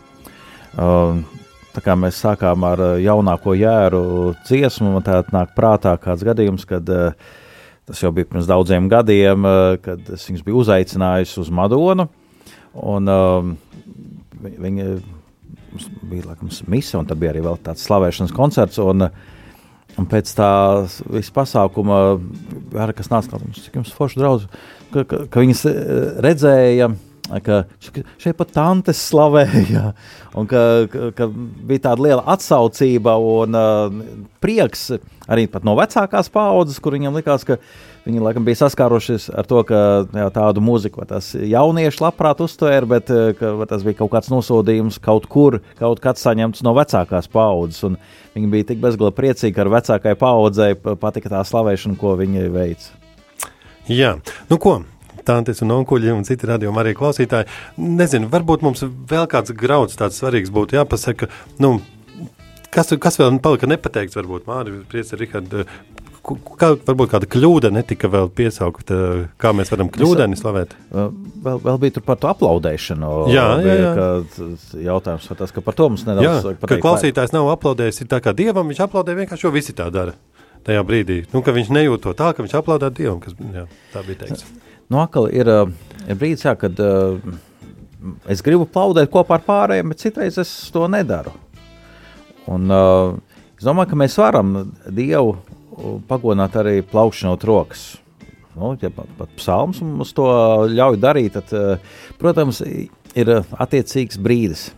Tā 1.76 1.84
kā 1.84 1.96
mēs 2.00 2.20
sākām 2.24 2.64
ar 2.68 2.82
jaunāko 3.04 3.54
jēru 3.60 4.06
dziesmu, 4.48 4.96
man 4.96 5.04
tā 5.06 5.20
nāk 5.36 5.52
prātā 5.56 5.98
kāds 6.00 6.24
gadījums, 6.24 6.64
kad 6.68 6.88
uh, 6.92 7.12
Tas 7.86 8.02
jau 8.02 8.10
bija 8.12 8.26
pirms 8.26 8.48
daudziem 8.50 8.88
gadiem, 8.90 9.46
eh, 9.46 9.78
kad 9.78 10.08
es 10.10 10.26
viņus 10.26 10.44
biju 10.46 10.64
uzaicinājis 10.64 11.36
uz 11.38 11.52
Madonu. 11.54 12.08
Un, 12.74 13.08
um, 13.08 13.52
viņa 14.42 14.88
bija 16.10 16.26
laikam 16.32 16.50
mise, 16.68 16.98
un 16.98 17.06
tad 17.06 17.22
bija 17.22 17.32
arī 17.32 17.44
vēl 17.46 17.60
tāds 17.62 17.86
slavēšanas 17.86 18.34
koncerts. 18.34 18.82
Un, 18.82 19.10
un 20.00 20.08
pēc 20.12 20.32
tā 20.38 20.52
visa 21.14 21.34
pasākuma, 21.36 22.00
arī 22.86 22.96
kas 22.98 23.12
nāca 23.12 23.32
klāt, 23.32 23.46
cik 23.58 23.80
jums 23.80 23.94
forši 23.96 24.22
draudz, 24.22 24.48
ka, 24.94 25.06
ka, 25.08 25.26
ka 25.32 25.44
viņas 25.44 25.66
eh, 25.72 25.82
redzēja, 26.26 26.90
ka 27.46 27.64
šeit 28.22 28.38
pat 28.38 28.54
tantes 28.54 29.02
slavēja, 29.10 29.88
un 30.38 30.50
ka, 30.50 30.62
ka, 30.92 31.10
ka 31.18 31.30
bija 31.32 31.88
tāda 31.88 32.06
liela 32.06 32.26
atsaucība 32.36 33.16
un 33.18 33.58
uh, 33.58 34.00
prieks 34.44 34.92
arī 35.26 35.48
no 35.66 35.74
vecākās 35.80 36.30
paaudzes, 36.34 36.78
kur 36.84 36.98
viņam 36.98 37.18
likās, 37.18 37.48
ka 37.48 37.58
viņi 38.06 38.24
laikam 38.24 38.46
bija 38.48 38.62
saskārušies 38.64 39.28
ar 39.36 39.48
to, 39.50 39.62
ka 39.68 39.80
jā, 40.14 40.28
tādu 40.36 40.64
mūziku 40.66 41.06
tas 41.10 41.32
jaunieši 41.36 42.04
labprāt 42.04 42.42
uztvēra, 42.46 42.90
bet 42.96 43.12
ka, 43.40 43.54
tas 43.70 43.86
bija 43.86 44.00
kaut 44.04 44.14
kāds 44.16 44.32
nosodījums 44.34 45.02
kaut 45.04 45.28
kur, 45.32 45.60
kaut 45.80 46.02
kāds 46.04 46.26
saņemts 46.26 46.64
no 46.66 46.76
vecākās 46.78 47.30
paaudzes. 47.34 47.98
Viņi 48.36 48.52
bija 48.52 48.72
tik 48.72 48.82
bezgalīgi 48.84 49.18
priecīgi, 49.20 49.56
ka 49.56 49.66
ar 49.66 49.74
vecākai 49.78 50.18
paaudzei 50.20 50.74
patika 50.78 51.34
tā 51.38 51.46
slavēšana, 51.48 51.98
ko 52.00 52.18
viņi 52.20 52.50
veica. 52.54 52.92
Jā, 53.92 54.18
nu 54.50 54.62
ko? 54.62 54.82
tantes 55.26 55.64
un 55.66 55.74
onkuļi 55.80 56.14
un 56.14 56.26
citi 56.28 56.46
radījumi 56.50 56.82
arī 56.82 56.94
klausītāji. 56.98 57.50
Nezinu, 57.82 58.30
varbūt 58.30 58.66
mums 58.66 58.86
vēl 59.10 59.26
kāds 59.32 59.54
grauds 59.58 59.98
tāds 60.00 60.20
svarīgs 60.22 60.54
būtu 60.54 60.78
jāpasaka. 60.78 61.30
Nu, 61.64 61.80
kas, 62.74 62.94
kas 63.02 63.20
vēl 63.22 63.40
palika 63.44 63.70
nepateikts, 63.70 64.18
varbūt 64.20 64.46
Mārija, 64.50 64.84
Priesa, 64.92 65.18
Riharda, 65.20 65.66
kā, 66.26 66.72
varbūt 66.88 67.12
kāda 67.12 67.30
kļūda 67.30 67.72
netika 67.74 68.10
vēl 68.12 68.30
piesaukta, 68.36 68.98
kā 69.42 69.52
mēs 69.56 69.72
varam 69.74 69.90
kļūdaini 69.94 70.40
slavēt? 70.40 70.76
Vēl, 70.92 71.62
vēl 71.64 71.80
bija 71.84 72.04
par 72.06 72.20
to 72.22 72.30
aplaudēšanu. 72.32 73.12
Jā, 73.34 73.46
jā, 73.64 73.76
jā. 73.80 74.06
Jautājums 74.88 75.30
tas, 75.32 75.54
ka 75.56 75.64
par 75.66 75.78
to 75.78 75.90
mums 75.92 76.06
nedaudz 76.08 76.26
jā, 76.28 76.36
pateikt. 76.58 76.68
Ka 76.72 76.80
klausītājs 76.84 77.36
nav 77.36 77.50
aplaudējis, 77.54 78.04
ir 78.04 78.12
tā 78.12 78.22
kā 78.26 78.36
dievam, 78.38 78.68
viņš 78.72 78.84
aplaudē 78.88 79.18
vienkārši, 79.22 79.48
jo 79.48 79.54
visi 79.56 79.76
tā 79.78 79.90
dara. 79.94 80.16
Tajā 80.66 80.82
brīdī, 80.82 81.20
nu, 81.30 81.44
ka 81.46 81.54
viņš 81.54 81.74
nejūt 81.76 82.08
to 82.08 82.16
tā, 82.18 82.32
ka 82.34 82.42
viņš 82.42 82.56
aplaudē 82.58 82.90
dievam, 82.90 83.20
kas 83.22 83.36
jā, 83.38 83.68
tā 83.94 84.02
bija 84.08 84.24
teikts. 84.24 84.48
Nu, 84.90 84.98
akal 85.04 85.30
ir, 85.30 85.50
ir 86.06 86.18
brīdis, 86.18 86.48
jā, 86.48 86.56
kad 86.58 86.80
es 88.30 88.42
gribu 88.46 88.66
aplaudēt 88.66 89.12
kopā 89.14 89.38
ar 89.38 89.46
pārējiem, 89.46 89.94
bet 89.94 90.02
citreiz 90.02 90.40
es 90.42 90.56
to 90.74 90.88
nedaru. 90.90 91.36
Un, 92.50 92.66
uh, 92.70 93.14
es 93.58 93.66
domāju, 93.66 93.92
ka 93.94 94.00
mēs 94.02 94.18
varam 94.22 94.56
Dievu 94.94 95.38
pagodināt 96.10 96.56
arī 96.60 96.80
plaukšanot 96.88 97.46
rokas. 97.48 97.86
Nu, 98.56 98.72
ja 98.80 98.90
pat, 98.94 99.10
pat 99.18 99.32
psalms 99.36 99.82
mums 99.84 100.14
to 100.16 100.26
ļauj 100.72 101.00
darīt, 101.04 101.36
tad, 101.36 101.52
uh, 101.56 102.12
protams, 102.22 102.62
ir 103.16 103.32
attiecīgs 103.52 104.20
brīdis. 104.22 104.70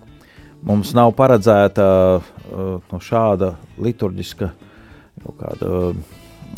Mums 0.66 0.96
nav 0.98 1.14
paredzēta 1.18 1.86
uh, 2.18 2.80
no 2.82 3.02
šāda 3.04 3.54
liturģiska 3.82 4.50
kāda, 5.38 5.70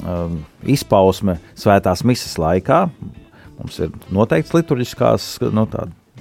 um, 0.05 0.37
izpausme 0.63 1.39
svētās 1.59 2.05
misijas 2.07 2.37
laikā. 2.39 2.85
Mums 3.59 3.79
ir 3.83 3.91
noteikts 4.15 4.55
liturģiskās, 4.55 5.27
nu, 5.55 5.65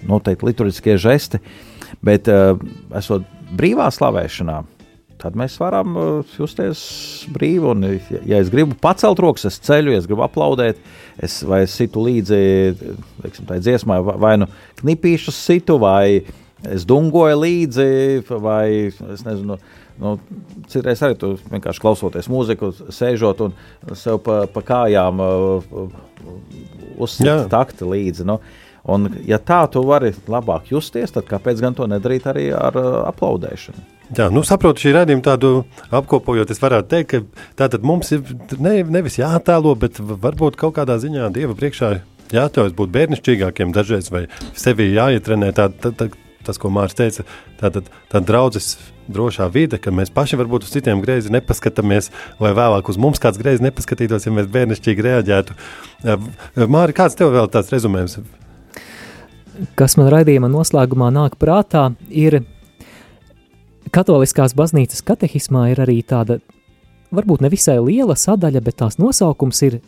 noteikti 0.09 0.51
liturģiskie 0.51 0.99
žesti, 0.99 1.41
bet 2.05 2.31
uh, 2.33 2.59
esot 2.99 3.27
brīvā 3.55 3.89
slavēšanā, 3.95 4.59
tad 5.21 5.37
mēs 5.39 5.57
varam 5.61 5.97
uh, 5.99 6.37
justies 6.39 6.81
brīvi. 7.35 7.65
Un, 7.73 7.87
ja 8.29 8.41
es 8.41 8.51
gribu 8.53 8.77
pacelt 8.81 9.21
rokas, 9.23 9.49
es 9.51 9.61
ceļu, 9.67 9.95
ja 9.95 10.03
es 10.03 10.09
gribu 10.09 10.25
aplaudēt, 10.27 10.81
es 11.23 11.41
vai 11.47 11.65
situ 11.71 12.05
līdzi 12.07 12.41
teiksim, 13.23 13.49
tai 13.49 13.59
dziesmai, 13.65 13.99
vai 14.07 14.37
nu 14.41 14.49
knipīšus 14.83 15.43
situ, 15.49 15.79
vai 15.83 16.23
es 16.67 16.87
dungoju 16.89 17.43
līdzi, 17.43 17.91
vai 18.43 18.69
es 18.91 19.27
nezinu. 19.27 19.59
Nu, 19.99 20.13
citreiz 20.71 21.01
arī 21.03 21.17
tu 21.19 21.33
vienkārši 21.51 21.83
klausoties 21.83 22.29
mūziku, 22.31 22.69
sēžot 22.95 23.41
un 23.49 23.57
sev 23.99 24.21
pa, 24.23 24.45
pa 24.47 24.63
kājām 24.63 25.23
uh, 25.25 25.67
uzsākt 27.03 27.51
takti 27.51 27.89
līdzi. 27.89 28.27
Nu. 28.29 28.39
Un, 28.89 29.11
ja 29.27 29.41
tā 29.43 29.65
tu 29.73 29.83
vari 29.83 30.15
labāk 30.31 30.71
justies, 30.71 31.11
tad 31.13 31.27
kāpēc 31.27 31.59
gan 31.65 31.75
to 31.75 31.91
nedarīt 31.91 32.31
arī 32.31 32.47
ar 32.55 32.79
uh, 32.79 32.93
aplaudēšanu? 33.11 33.98
Jā, 34.17 34.31
nu, 34.33 34.41
saprotu, 34.47 34.81
šī 34.81 34.95
raidījuma 34.97 35.25
tādu 35.25 35.49
apkopojot, 35.93 36.49
es 36.49 36.63
varētu 36.63 36.89
teikt, 36.89 37.11
ka 37.11 37.49
tātad 37.61 37.83
mums 37.85 38.09
ir 38.17 38.23
ne, 38.57 38.79
nevis 38.89 39.19
jātēlo, 39.21 39.75
bet 39.77 40.01
varbūt 40.01 40.57
kaut 40.57 40.79
kādā 40.79 40.97
ziņā 41.03 41.29
Dieva 41.35 41.57
priekšā 41.59 41.91
jāatļaujas 42.33 42.77
būt 42.79 42.95
bērnišķīgākiem 42.95 43.75
dažreiz, 43.77 44.09
vai 44.13 44.25
sevi 44.57 44.89
jāietrenē 44.95 45.53
tā, 45.57 45.69
tā, 45.69 45.93
tā, 45.93 46.09
tas, 46.47 46.61
ko 46.61 46.73
Mārcis 46.73 46.97
teica, 46.97 47.27
tātad 47.61 47.93
tā 48.09 48.25
draudzes 48.25 48.79
drošā 49.13 49.49
vide, 49.53 49.81
ka 49.81 49.93
mēs 49.93 50.13
paši 50.15 50.41
varbūt 50.41 50.65
uz 50.65 50.73
citiem 50.73 51.05
greizi 51.05 51.33
nepaskatāmies, 51.33 52.09
vai 52.41 52.57
vēlāk 52.57 52.89
uz 52.89 53.01
mums 53.01 53.21
kāds 53.21 53.41
greizi 53.41 53.65
nepaskatītos, 53.65 54.25
ja 54.25 54.35
mēs 54.35 54.49
bērnišķīgi 54.53 55.09
reaģētu. 55.09 55.57
Māri, 56.65 56.97
kāds 56.97 57.17
tev 57.19 57.33
vēl 57.37 57.49
tāds 57.53 57.73
rezumējums? 57.77 58.21
Kas 59.77 59.97
man 59.99 60.13
raidījuma 60.13 60.49
noslēgumā 60.53 61.11
nāk 61.13 61.37
prātā, 61.41 61.91
ir 62.09 62.43
Katoliskās 63.95 64.55
baznīcas 64.59 65.05
katehismā 65.07 65.69
ir 65.73 65.83
arī 65.85 66.01
tāda, 66.07 66.39
varbūt 67.15 67.45
nevisai 67.45 67.79
liela 67.81 68.17
sadaļa, 68.19 68.63
bet 68.65 68.81
tās 68.83 68.99
nosaukums 69.01 69.63
ir, 69.69 69.79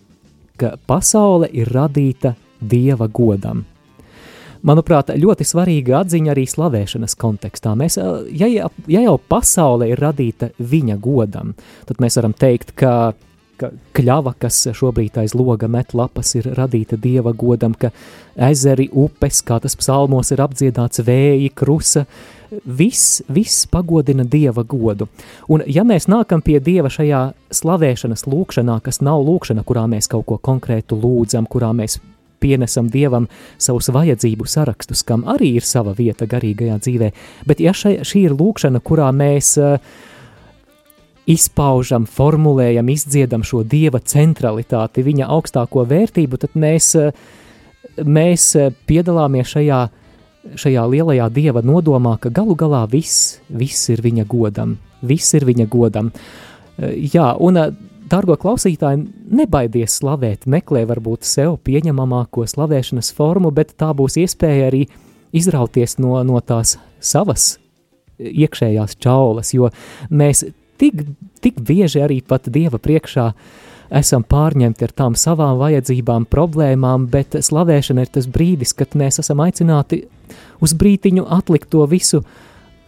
ka 0.60 0.76
pasaule 0.88 1.48
ir 1.52 1.70
radīta 1.74 2.34
dieva 2.60 3.08
godam. 3.08 3.64
Manuprāt, 4.60 5.08
ļoti 5.16 5.46
svarīga 5.48 6.02
atziņa 6.02 6.34
arī 6.34 6.44
slavēšanas 6.48 7.16
kontekstā. 7.20 7.72
Mēs, 7.80 7.96
ja, 8.36 8.48
ja 8.50 9.02
jau 9.06 9.16
pasaule 9.16 9.88
ir 9.88 10.00
radīta 10.00 10.50
viņa 10.58 10.98
godam, 11.00 11.54
tad 11.88 12.02
mēs 12.04 12.20
varam 12.20 12.36
teikt, 12.36 12.74
ka 12.76 13.14
ka 13.60 13.70
kļava, 13.96 14.34
kas 14.40 14.62
šobrīd 14.76 15.18
aiz 15.20 15.34
loga 15.36 15.68
met 15.68 15.92
lapas, 15.96 16.32
ir 16.38 16.48
radīta 16.56 16.96
dieva 17.00 17.34
godam, 17.36 17.74
ka 17.76 17.90
ezeri, 18.48 18.88
upes, 18.88 19.42
kā 19.44 19.60
tas 19.60 19.76
psalmos 19.76 20.32
ir 20.32 20.40
apdziedāts, 20.40 21.02
vēji, 21.04 21.50
krusa, 21.56 22.06
viss, 22.64 23.22
viss 23.28 23.66
pagodina 23.70 24.24
dieva 24.24 24.64
godu. 24.66 25.08
Un 25.48 25.64
ja 25.66 25.84
mēs 25.86 26.08
nākam 26.10 26.42
pie 26.44 26.58
dieva 26.60 26.90
šajā 26.92 27.22
slavēšanas 27.54 28.26
lūkšanā, 28.26 28.80
kas 28.84 29.00
nav 29.04 29.24
lūkšana, 29.26 29.64
kurā 29.66 29.86
mēs 29.90 30.10
kaut 30.10 30.26
ko 30.28 30.38
konkrētu 30.38 30.98
lūdzam, 31.00 31.48
kurā 31.50 31.72
mēs 31.76 31.98
pienesam 32.40 32.88
dievam 32.88 33.26
savus 33.60 33.90
vajadzību 33.92 34.46
sarakstus, 34.48 35.02
kam 35.04 35.26
arī 35.28 35.54
ir 35.58 35.66
sava 35.66 35.92
vieta 35.96 36.24
garīgajā 36.28 36.78
dzīvē, 36.80 37.10
bet 37.46 37.60
ja 37.60 37.74
šai, 37.76 37.98
šī 38.06 38.24
ir 38.30 38.36
lūkšana, 38.38 38.80
kurā 38.80 39.10
mēs 39.12 39.58
uh, 39.60 39.76
izpaužam, 41.30 42.06
formulējam, 42.06 42.88
izdziedam 42.90 43.44
šo 43.46 43.62
dieva 43.66 44.00
centralitāti, 44.00 45.04
viņa 45.06 45.28
augstāko 45.30 45.84
vērtību, 45.88 46.40
tad 46.40 46.56
mēs, 46.58 46.94
eh, 46.98 47.12
mēs 48.04 48.54
eh, 48.56 48.70
piedalāmies 48.86 49.54
šajā, 49.54 49.80
šajā 50.56 50.86
lielajā 50.90 51.28
dieva 51.34 51.62
nodomā, 51.64 52.16
ka 52.20 52.32
galu 52.34 52.56
galā 52.58 52.86
viss, 52.90 53.38
viss 53.48 53.90
ir 53.92 54.02
viņa 54.04 54.26
godam. 54.30 54.78
Viss 55.02 55.34
ir 55.36 55.46
viņa 55.48 55.66
godam. 55.70 56.10
Eh, 56.78 56.96
jā, 57.14 57.30
un, 57.40 57.60
dārgo 58.10 58.36
klausītāji, 58.40 59.06
nebaidies 59.30 60.00
slavēt, 60.00 60.46
meklē 60.50 60.84
varbūt 60.88 61.26
sev 61.28 61.58
pieņemamāko 61.66 62.46
slavēšanas 62.50 63.12
formu, 63.16 63.52
bet 63.54 63.76
tā 63.80 63.92
būs 63.96 64.18
iespēja 64.24 64.70
arī 64.70 64.86
izrauties 65.36 65.98
no, 66.02 66.16
no 66.26 66.40
tās 66.42 66.76
savas 67.00 67.54
iekšējās 68.20 68.98
čaulas, 69.00 69.54
jo 69.54 69.70
mēs 70.10 70.44
tik, 70.80 71.04
tik 71.40 71.60
bieži 71.64 72.02
arī 72.04 72.20
pat 72.26 72.50
Dieva 72.52 72.80
priekšā 72.82 73.30
esam 73.90 74.24
pārņemti 74.26 74.86
ar 74.86 74.92
tām 74.96 75.16
savām 75.18 75.58
vajadzībām, 75.60 76.26
problēmām, 76.30 77.08
bet 77.10 77.36
slavēšana 77.42 78.06
ir 78.06 78.12
tas 78.14 78.28
brīdis, 78.30 78.74
kad 78.78 78.94
mēs 78.98 79.20
esam 79.22 79.42
aicināti 79.44 80.04
uz 80.62 80.74
brītiņu 80.78 81.26
atlikt 81.38 81.70
to 81.74 81.86
visu 81.90 82.22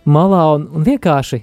malā 0.06 0.44
un, 0.56 0.68
un 0.72 0.86
vienkārši 0.86 1.42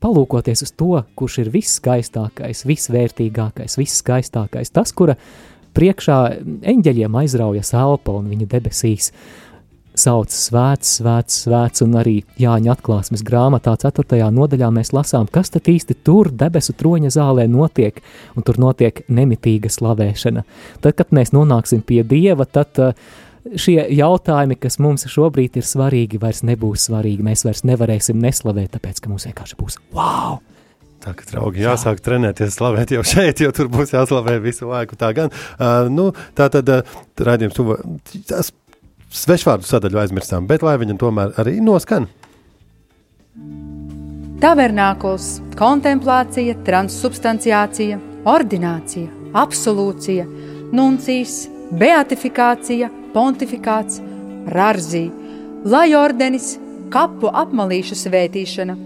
palūkoties 0.00 0.64
uz 0.64 0.72
to, 0.78 0.94
kurš 1.18 1.40
ir 1.44 1.52
viskaistākais, 1.52 2.64
visvērtīgākais, 2.68 3.76
visskaistākais, 3.80 4.72
tas, 4.72 4.94
kura 4.96 5.16
priekšā 5.76 6.18
eņģeļiem 6.72 7.18
aizraujas 7.20 7.74
elpa 7.76 8.16
un 8.18 8.30
viņa 8.32 8.48
debesīs 8.50 9.12
sauc 9.98 10.32
svēts, 10.32 10.96
svēts, 10.98 11.40
svēts, 11.44 11.84
un 11.84 11.96
arī 12.00 12.20
Jāņa 12.40 12.74
atklāsmes 12.74 13.24
grāmatā 13.26 13.74
4. 13.80 14.20
nodaļā 14.34 14.70
mēs 14.74 14.92
lasām, 14.96 15.28
kas 15.32 15.52
tad 15.54 15.68
īsti 15.70 15.98
tur 16.06 16.30
debesu 16.32 16.74
troņa 16.78 17.12
zālē 17.16 17.46
notiek, 17.50 18.00
un 18.36 18.46
tur 18.46 18.60
notiek 18.62 19.02
nemitīga 19.08 19.72
slavēšana. 19.72 20.44
Tad, 20.84 20.96
kad 20.98 21.16
mēs 21.16 21.34
nonāksim 21.36 21.82
pie 21.86 22.02
Dieva, 22.06 22.46
tad 22.46 22.80
uh, 22.80 22.94
šie 23.56 23.78
jautājumi, 23.96 24.58
kas 24.60 24.78
mums 24.82 25.08
šobrīd 25.10 25.58
ir 25.60 25.66
svarīgi, 25.66 26.20
vairs 26.22 26.44
nebūs 26.46 26.88
svarīgi. 26.90 27.26
Mēs 27.26 27.44
vairs 27.46 27.64
nevarēsim 27.68 28.20
neslavēt, 28.20 28.74
tāpēc 28.76 29.02
ka 29.02 29.12
mums 29.12 29.28
vienkārši 29.28 29.60
būs 29.60 29.80
wow! 29.96 30.40
Tā 31.00 31.14
kā 31.16 31.24
draugi 31.30 31.62
jāsāk 31.64 32.02
trenēties, 32.04 32.58
slavēt 32.58 32.90
jau 32.92 33.00
šeit, 33.08 33.40
jo 33.40 33.48
tur 33.56 33.70
būs 33.72 33.94
jāslavē 33.94 34.34
visu 34.44 34.68
laiku. 34.68 34.98
Tā 35.00 35.14
gan, 35.16 35.32
uh, 35.32 35.88
nu, 35.88 36.10
tā 36.36 36.50
tad 36.52 36.68
uh, 36.68 36.98
raidījums, 37.16 37.56
tas 38.28 38.52
svešvārdu 39.10 39.66
sadaļu 39.66 40.00
aizmirstām, 40.04 40.46
bet 40.50 40.64
lai 40.66 40.76
viņam 40.80 40.98
tomēr 41.00 41.34
arī 41.40 41.58
noskan. 41.64 42.08
Tavernākls, 44.40 45.34
kontemplācija, 45.58 46.54
transsubstanciācija, 46.64 47.98
ordinācija, 48.30 49.10
absolūcija, 49.36 50.24
nuncijas, 50.72 51.42
beatifikācija, 51.76 52.88
pontifikāts, 53.12 54.00
rarzī, 54.54 55.08
lai 55.68 55.90
ordenis, 55.98 56.54
kapu 56.90 57.30
apmalīšu 57.42 57.98
svētīšana, 58.00 58.76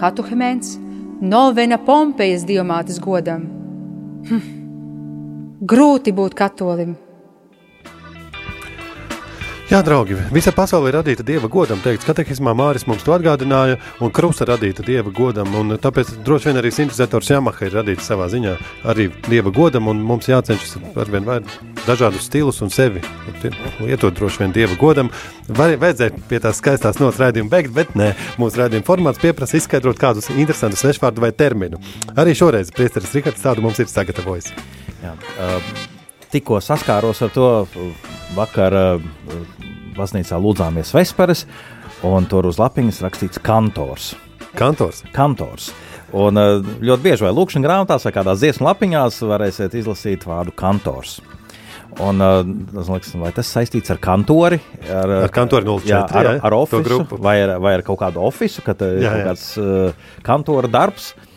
katuhemēns, 0.00 0.76
novena 1.20 1.78
Pompejas 1.82 2.46
diamātes 2.48 3.00
godam. 3.02 3.48
Hm. 4.28 4.44
Grūti 5.66 6.14
būt 6.14 6.34
katolim, 6.38 6.96
Jā, 9.72 9.78
draugi, 9.80 10.18
visa 10.28 10.52
pasaule 10.52 10.90
ir 10.90 10.98
radīta 10.98 11.24
dieva 11.24 11.48
godam. 11.48 11.78
Teikts, 11.80 12.04
katehismā 12.04 12.52
Māris 12.52 12.82
mums 12.84 13.06
to 13.06 13.14
atgādināja, 13.14 13.78
un 14.04 14.10
krusta 14.12 14.44
radīta 14.44 14.84
dieva 14.84 15.08
godam. 15.16 15.54
Tāpēc 15.80 16.10
droši 16.26 16.50
vien 16.50 16.60
arī 16.60 16.68
sintetizators 16.76 17.30
Yamaha 17.32 17.70
ir 17.70 17.78
radīts 17.78 18.10
savā 18.10 18.26
ziņā 18.28 18.52
arī 18.92 19.06
dieva 19.30 19.48
godam, 19.48 19.88
un 19.88 20.02
mums 20.04 20.28
jācenšas 20.28 20.76
ar 20.92 21.12
vien 21.14 21.24
vairāk 21.24 21.54
dažādus 21.86 22.26
stilus 22.28 22.60
un 22.60 22.68
sevi 22.74 23.00
lietot 23.80 24.12
droši 24.18 24.42
vien 24.42 24.52
dieva 24.58 24.76
godam. 24.76 25.08
Vai, 25.48 25.70
vajadzēja 25.80 26.20
pie 26.28 26.42
tās 26.44 26.60
skaistās 26.60 27.00
nots 27.00 27.22
raidījuma 27.24 27.54
beigt, 27.56 27.72
bet 27.72 27.96
nē, 27.96 28.10
mūsu 28.42 28.60
raidījuma 28.60 28.88
formāts 28.90 29.24
pieprasa 29.24 29.56
izskaidrot 29.56 29.96
kādus 30.04 30.28
interesantus 30.36 30.84
svešvārdu 30.84 31.24
vai 31.24 31.32
terminu. 31.32 31.80
Arī 32.12 32.36
šoreiz 32.36 32.76
priesteris 32.76 33.16
Rikards 33.16 33.48
tādu 33.48 33.64
mums 33.64 33.80
ir 33.80 33.88
sagatavojis. 33.88 34.52
Jā, 35.00 35.16
uh, 35.40 35.91
tikko 36.32 36.60
saskāros 36.64 37.22
ar 37.22 37.34
to 37.36 37.50
vakar. 38.36 38.80
Uh, 38.98 39.62
baznīcā 39.96 40.38
lūdzāmies 40.40 40.92
vesperes, 40.96 41.46
un 42.06 42.26
tur 42.30 42.48
uz 42.50 42.60
lapiņas 42.60 43.02
rakstīts 43.04 43.42
kantors. 43.44 44.12
Kantors. 44.58 45.02
kantors. 45.16 45.70
Un 46.12 46.36
eh, 46.36 46.58
ļoti 46.84 47.06
bieži 47.06 47.24
vai 47.24 47.32
lūkšanas 47.32 47.64
grāmatās 47.64 48.04
vai 48.04 48.12
kādās 48.12 48.42
dziesmu 48.42 48.66
lapiņās 48.68 49.22
varēsiet 49.30 49.76
izlasīt 49.80 50.26
vārdu 50.28 50.52
kantors. 50.56 51.20
Un, 52.00 52.22
uh, 52.24 52.38
liekas, 52.72 53.10
vai 53.20 53.28
tas 53.36 53.50
saistīts 53.52 53.92
ar 53.92 53.98
kantori? 54.00 54.56
Ar, 54.88 55.10
ar 55.26 55.32
kantori 55.32 55.68
04, 55.68 55.90
jā, 55.90 55.98
ar, 56.00 56.24
jā, 56.24 56.30
ar 56.48 56.54
ofisu, 56.56 57.02
vai 57.20 57.34
ar, 57.42 57.58
vai 57.60 57.74
ar 57.76 57.82
kaut 57.84 57.98
kādu 58.00 58.22
ofisu, 58.24 58.64
kad 58.64 58.80
ir 58.86 59.04
kaut 59.04 59.26
kāds 59.26 59.44
uh, 59.60 60.14
kantora 60.24 60.70
darbs. 60.72 61.10
Uh, 61.12 61.31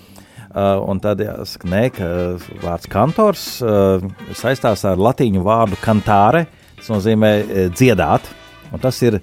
un 0.56 1.02
tad 1.04 1.20
jāsaka, 1.20 1.68
nē, 1.68 1.84
ka 1.98 2.08
vārds 2.64 2.88
kantors 2.92 3.46
uh, 3.60 4.04
saistās 4.38 4.86
ar 4.88 5.02
latīņu 5.02 5.44
vārdu 5.44 5.80
kantāre. 5.84 6.46
Tas 6.80 6.92
nozīmē 6.92 7.32
dziedāt. 7.76 8.28
Uh, 8.30 8.42
Un 8.76 8.82
tas 8.84 8.98
ir 9.06 9.20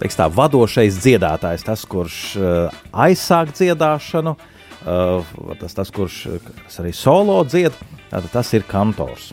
teiks, 0.00 0.16
tā, 0.18 0.28
vadošais 0.32 0.98
dziedātājs, 0.98 1.64
tas, 1.66 1.84
kurš 1.88 2.20
aizsāk 3.06 3.52
dziedāšanu, 3.56 4.36
tas, 4.84 5.76
tas, 5.76 5.92
kurš 5.94 6.22
arī 6.82 6.94
solo 6.96 7.40
dzied, 7.48 7.76
tātad 8.10 8.32
tas 8.34 8.54
ir 8.56 8.66
kantors. 8.68 9.32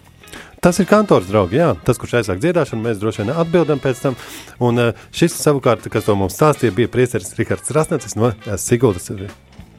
Tas 0.64 0.78
ir 0.80 0.88
kantors, 0.88 1.28
draugi. 1.28 1.58
Jā, 1.60 1.74
tas, 1.84 1.98
kurš 2.00 2.22
aizsāk 2.22 2.40
dziedāšanu, 2.44 2.86
mēs 2.86 3.02
droši 3.02 3.24
vien 3.24 3.34
atbildam 3.36 3.82
pēc 3.84 4.06
tam. 4.06 4.20
Un 4.64 4.94
šis 5.12 5.36
savukārt, 5.42 5.90
kas 5.92 6.08
to 6.08 6.16
mums 6.16 6.38
stāstīja, 6.40 6.76
bija 6.78 6.92
priesteris 6.94 7.36
Rikards 7.40 7.76
Rasnecis 7.76 8.16
no 8.16 8.32
Siguldas 8.62 9.12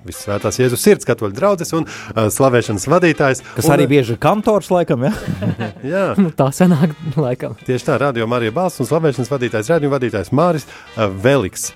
Visvētās 0.04 0.60
Jēzus 0.60 0.84
sirds 0.84 1.08
katoļu 1.08 1.36
draugs 1.36 1.72
un 1.76 1.86
uh, 1.86 2.26
slavēšanas 2.32 2.86
vadītājs. 2.92 3.42
Kas 3.56 3.68
un, 3.68 3.76
arī 3.76 3.88
bieži 3.94 4.14
ir 4.16 4.20
kantors, 4.22 4.68
laikam, 4.74 5.06
ja? 5.08 5.14
jā. 5.94 6.04
Nu, 6.20 6.30
tā 6.34 6.50
senāk, 6.54 6.92
laikam. 7.16 7.56
Tieši 7.64 7.88
tā, 7.88 7.98
radio 8.02 8.28
Marija 8.30 8.54
Balsts 8.54 8.84
un 8.84 8.90
slavēšanas 8.90 9.32
vadītājs, 9.32 9.72
radio 9.72 9.92
vadītājs 9.96 10.32
Māris 10.36 10.68
uh, 10.68 11.08
Veliks. 11.08 11.72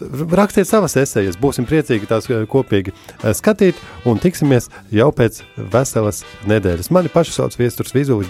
Rakstiet 0.00 0.68
savas 0.68 0.94
esejas, 0.96 1.36
būsim 1.40 1.66
priecīgi 1.68 2.08
tās 2.08 2.28
kopīgi 2.48 2.94
skatīt 3.36 3.80
un 4.08 4.20
tiksimies 4.20 4.70
jau 4.94 5.10
pēc 5.12 5.42
veselas 5.72 6.22
nedēļas. 6.48 6.88
Mani 6.94 7.12
pašu 7.12 7.34
sauc 7.36 7.56
Viesturs 7.60 7.92
Vizulis. 7.96 8.28